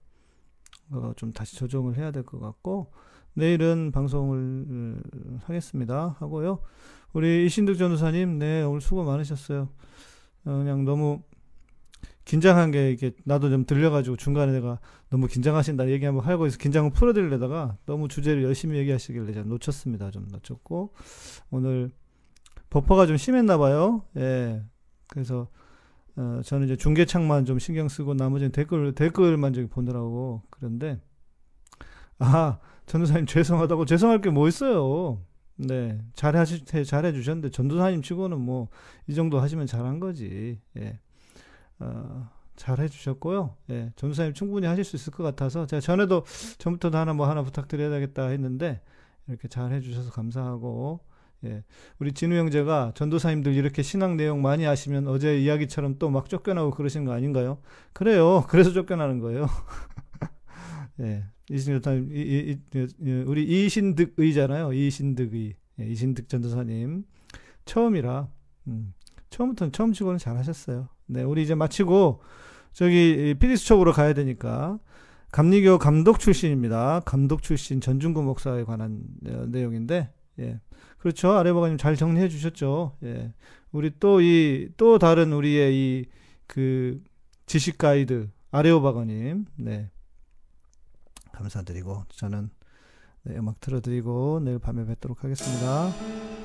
어, 0.90 1.12
좀 1.16 1.32
다시 1.32 1.56
조정을 1.56 1.96
해야 1.96 2.10
될 2.10 2.22
것 2.24 2.40
같고, 2.40 2.92
내일은 3.34 3.90
방송을 3.92 4.38
음, 4.38 5.02
하겠습니다. 5.44 6.16
하고요. 6.20 6.60
우리 7.12 7.44
이신득 7.46 7.76
전도사님, 7.78 8.38
네, 8.38 8.62
오늘 8.62 8.80
수고 8.80 9.04
많으셨어요. 9.04 9.68
어, 10.44 10.50
그냥 10.58 10.84
너무 10.84 11.22
긴장한 12.24 12.70
게 12.70 12.90
이게 12.90 13.12
나도 13.24 13.50
좀 13.50 13.66
들려가지고 13.66 14.16
중간에 14.16 14.52
내가 14.52 14.78
너무 15.10 15.26
긴장하신다 15.26 15.88
얘기 15.90 16.04
한번 16.06 16.24
하고 16.24 16.46
있어 16.46 16.58
긴장을 16.58 16.90
풀어드리려다가 16.90 17.76
너무 17.86 18.08
주제를 18.08 18.42
열심히 18.42 18.78
얘기하시길래 18.78 19.32
제가 19.32 19.46
놓쳤습니다. 19.48 20.10
좀 20.10 20.26
놓쳤고 20.30 20.94
오늘 21.50 21.90
버퍼가 22.70 23.06
좀 23.06 23.16
심했나 23.16 23.58
봐요. 23.58 24.02
예, 24.16 24.62
그래서 25.08 25.48
어, 26.16 26.40
저는 26.44 26.66
이제 26.66 26.76
중계창만 26.76 27.44
좀 27.44 27.58
신경 27.58 27.88
쓰고 27.88 28.14
나머지는 28.14 28.52
댓글 28.52 28.94
댓글만 28.94 29.52
저기 29.52 29.68
보느라고 29.68 30.42
그런데 30.50 31.00
아 32.18 32.58
전도사님 32.86 33.26
죄송하다고 33.26 33.84
죄송할 33.86 34.20
게 34.20 34.30
뭐 34.30 34.48
있어요. 34.48 35.20
네, 35.56 36.00
잘하시, 36.14 36.64
잘해 36.64 37.12
주셨는데, 37.12 37.50
전도사님 37.50 38.02
치고는 38.02 38.40
뭐, 38.40 38.68
이 39.06 39.14
정도 39.14 39.38
하시면 39.38 39.66
잘한 39.66 40.00
거지. 40.00 40.58
예. 40.76 40.98
어, 41.80 42.30
잘 42.56 42.78
해 42.80 42.88
주셨고요. 42.88 43.56
예, 43.70 43.92
전도사님 43.96 44.34
충분히 44.34 44.66
하실 44.66 44.84
수 44.84 44.96
있을 44.96 45.12
것 45.12 45.22
같아서, 45.24 45.66
제가 45.66 45.80
전에도, 45.80 46.24
전부터도 46.58 46.96
하나 46.98 47.12
뭐 47.12 47.28
하나 47.28 47.42
부탁드려야겠다 47.42 48.28
했는데, 48.28 48.80
이렇게 49.28 49.48
잘 49.48 49.72
해 49.72 49.80
주셔서 49.80 50.10
감사하고, 50.12 51.00
예. 51.44 51.62
우리 51.98 52.12
진우 52.12 52.36
형제가 52.36 52.92
전도사님들 52.94 53.54
이렇게 53.54 53.82
신앙 53.82 54.16
내용 54.16 54.40
많이 54.42 54.66
아시면 54.66 55.06
어제 55.08 55.38
이야기처럼 55.40 55.98
또 55.98 56.08
막 56.10 56.28
쫓겨나고 56.30 56.70
그러시는 56.70 57.04
거 57.06 57.12
아닌가요? 57.12 57.58
그래요. 57.92 58.44
그래서 58.48 58.72
쫓겨나는 58.72 59.18
거예요. 59.20 59.46
예. 61.00 61.24
이신득 61.50 61.82
전도사님, 61.82 62.16
이, 62.16 62.20
이, 62.20 62.58
이, 62.78 62.86
이, 63.00 63.10
우리 63.26 63.44
이신득 63.66 64.14
의잖아요. 64.16 64.72
이신득 64.72 65.34
의. 65.34 65.54
예, 65.80 65.86
이신득 65.86 66.28
전도사님. 66.28 67.04
처음이라, 67.66 68.28
음, 68.68 68.94
처음부터 69.34 69.70
처음 69.70 69.92
치고는 69.92 70.18
잘하셨어요. 70.18 70.88
네, 71.06 71.22
우리 71.22 71.42
이제 71.42 71.54
마치고 71.54 72.22
저기 72.72 73.34
피디스 73.38 73.64
쪽으로 73.66 73.92
가야 73.92 74.14
되니까 74.14 74.78
감리교 75.32 75.78
감독 75.78 76.18
출신입니다. 76.20 77.00
감독 77.04 77.42
출신 77.42 77.80
전중구 77.80 78.22
목사에 78.22 78.64
관한 78.64 79.02
어, 79.28 79.46
내용인데, 79.48 80.12
예, 80.38 80.60
그렇죠. 80.98 81.32
아레버가님 81.32 81.76
잘 81.78 81.96
정리해 81.96 82.28
주셨죠. 82.28 82.96
예, 83.04 83.32
우리 83.72 83.90
또 83.98 84.20
이 84.20 84.68
또 84.76 84.98
다른 84.98 85.32
우리의 85.32 85.74
이 85.74 86.06
그 86.46 87.02
지식 87.46 87.78
가이드 87.78 88.30
아레오바가님, 88.50 89.46
네, 89.56 89.90
감사드리고 91.32 92.04
저는 92.10 92.50
네, 93.24 93.36
음악 93.38 93.58
틀어드리고 93.60 94.40
내일 94.44 94.58
밤에 94.58 94.84
뵙도록 94.84 95.24
하겠습니다. 95.24 96.43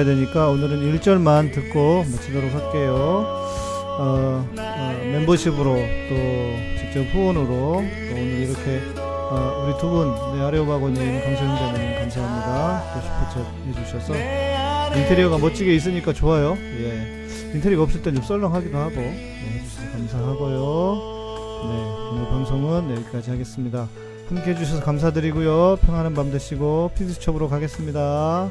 봐야 0.00 0.04
되니까 0.04 0.48
오늘은 0.48 0.98
1절만 0.98 1.52
듣고 1.52 2.04
마치도록 2.10 2.54
할게요. 2.54 3.26
어, 3.98 4.46
어, 4.58 5.00
멤버십으로 5.12 5.74
또 5.74 6.14
직접 6.78 7.02
후원으로 7.12 7.44
또 7.44 7.76
오늘 7.76 8.48
이렇게 8.48 8.80
어, 8.96 9.64
우리 9.64 9.78
두 9.78 9.90
분, 9.90 10.14
네, 10.34 10.42
아레오바고님, 10.42 10.96
강소영자님 10.96 11.98
감사합니다. 11.98 12.84
또 12.94 13.00
슈퍼챗 13.00 13.78
해주셔서 13.78 14.14
인테리어가 14.96 15.38
멋지게 15.38 15.74
있으니까 15.74 16.12
좋아요. 16.14 16.56
예. 16.58 17.26
인테리어가 17.54 17.84
없을 17.84 18.00
땐 18.02 18.14
좀 18.14 18.24
썰렁하기도 18.24 18.78
하고 18.78 18.96
네, 18.96 19.62
감사하고요. 19.92 20.96
네, 21.68 22.10
오늘 22.12 22.28
방송은 22.30 22.96
여기까지 22.96 23.30
하겠습니다. 23.30 23.86
함께 24.30 24.52
해주셔서 24.52 24.82
감사드리고요. 24.82 25.76
평안한 25.82 26.14
밤 26.14 26.30
되시고 26.30 26.92
피디수첩으로 26.96 27.48
가겠습니다. 27.50 28.50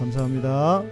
감사합니다. 0.00 0.82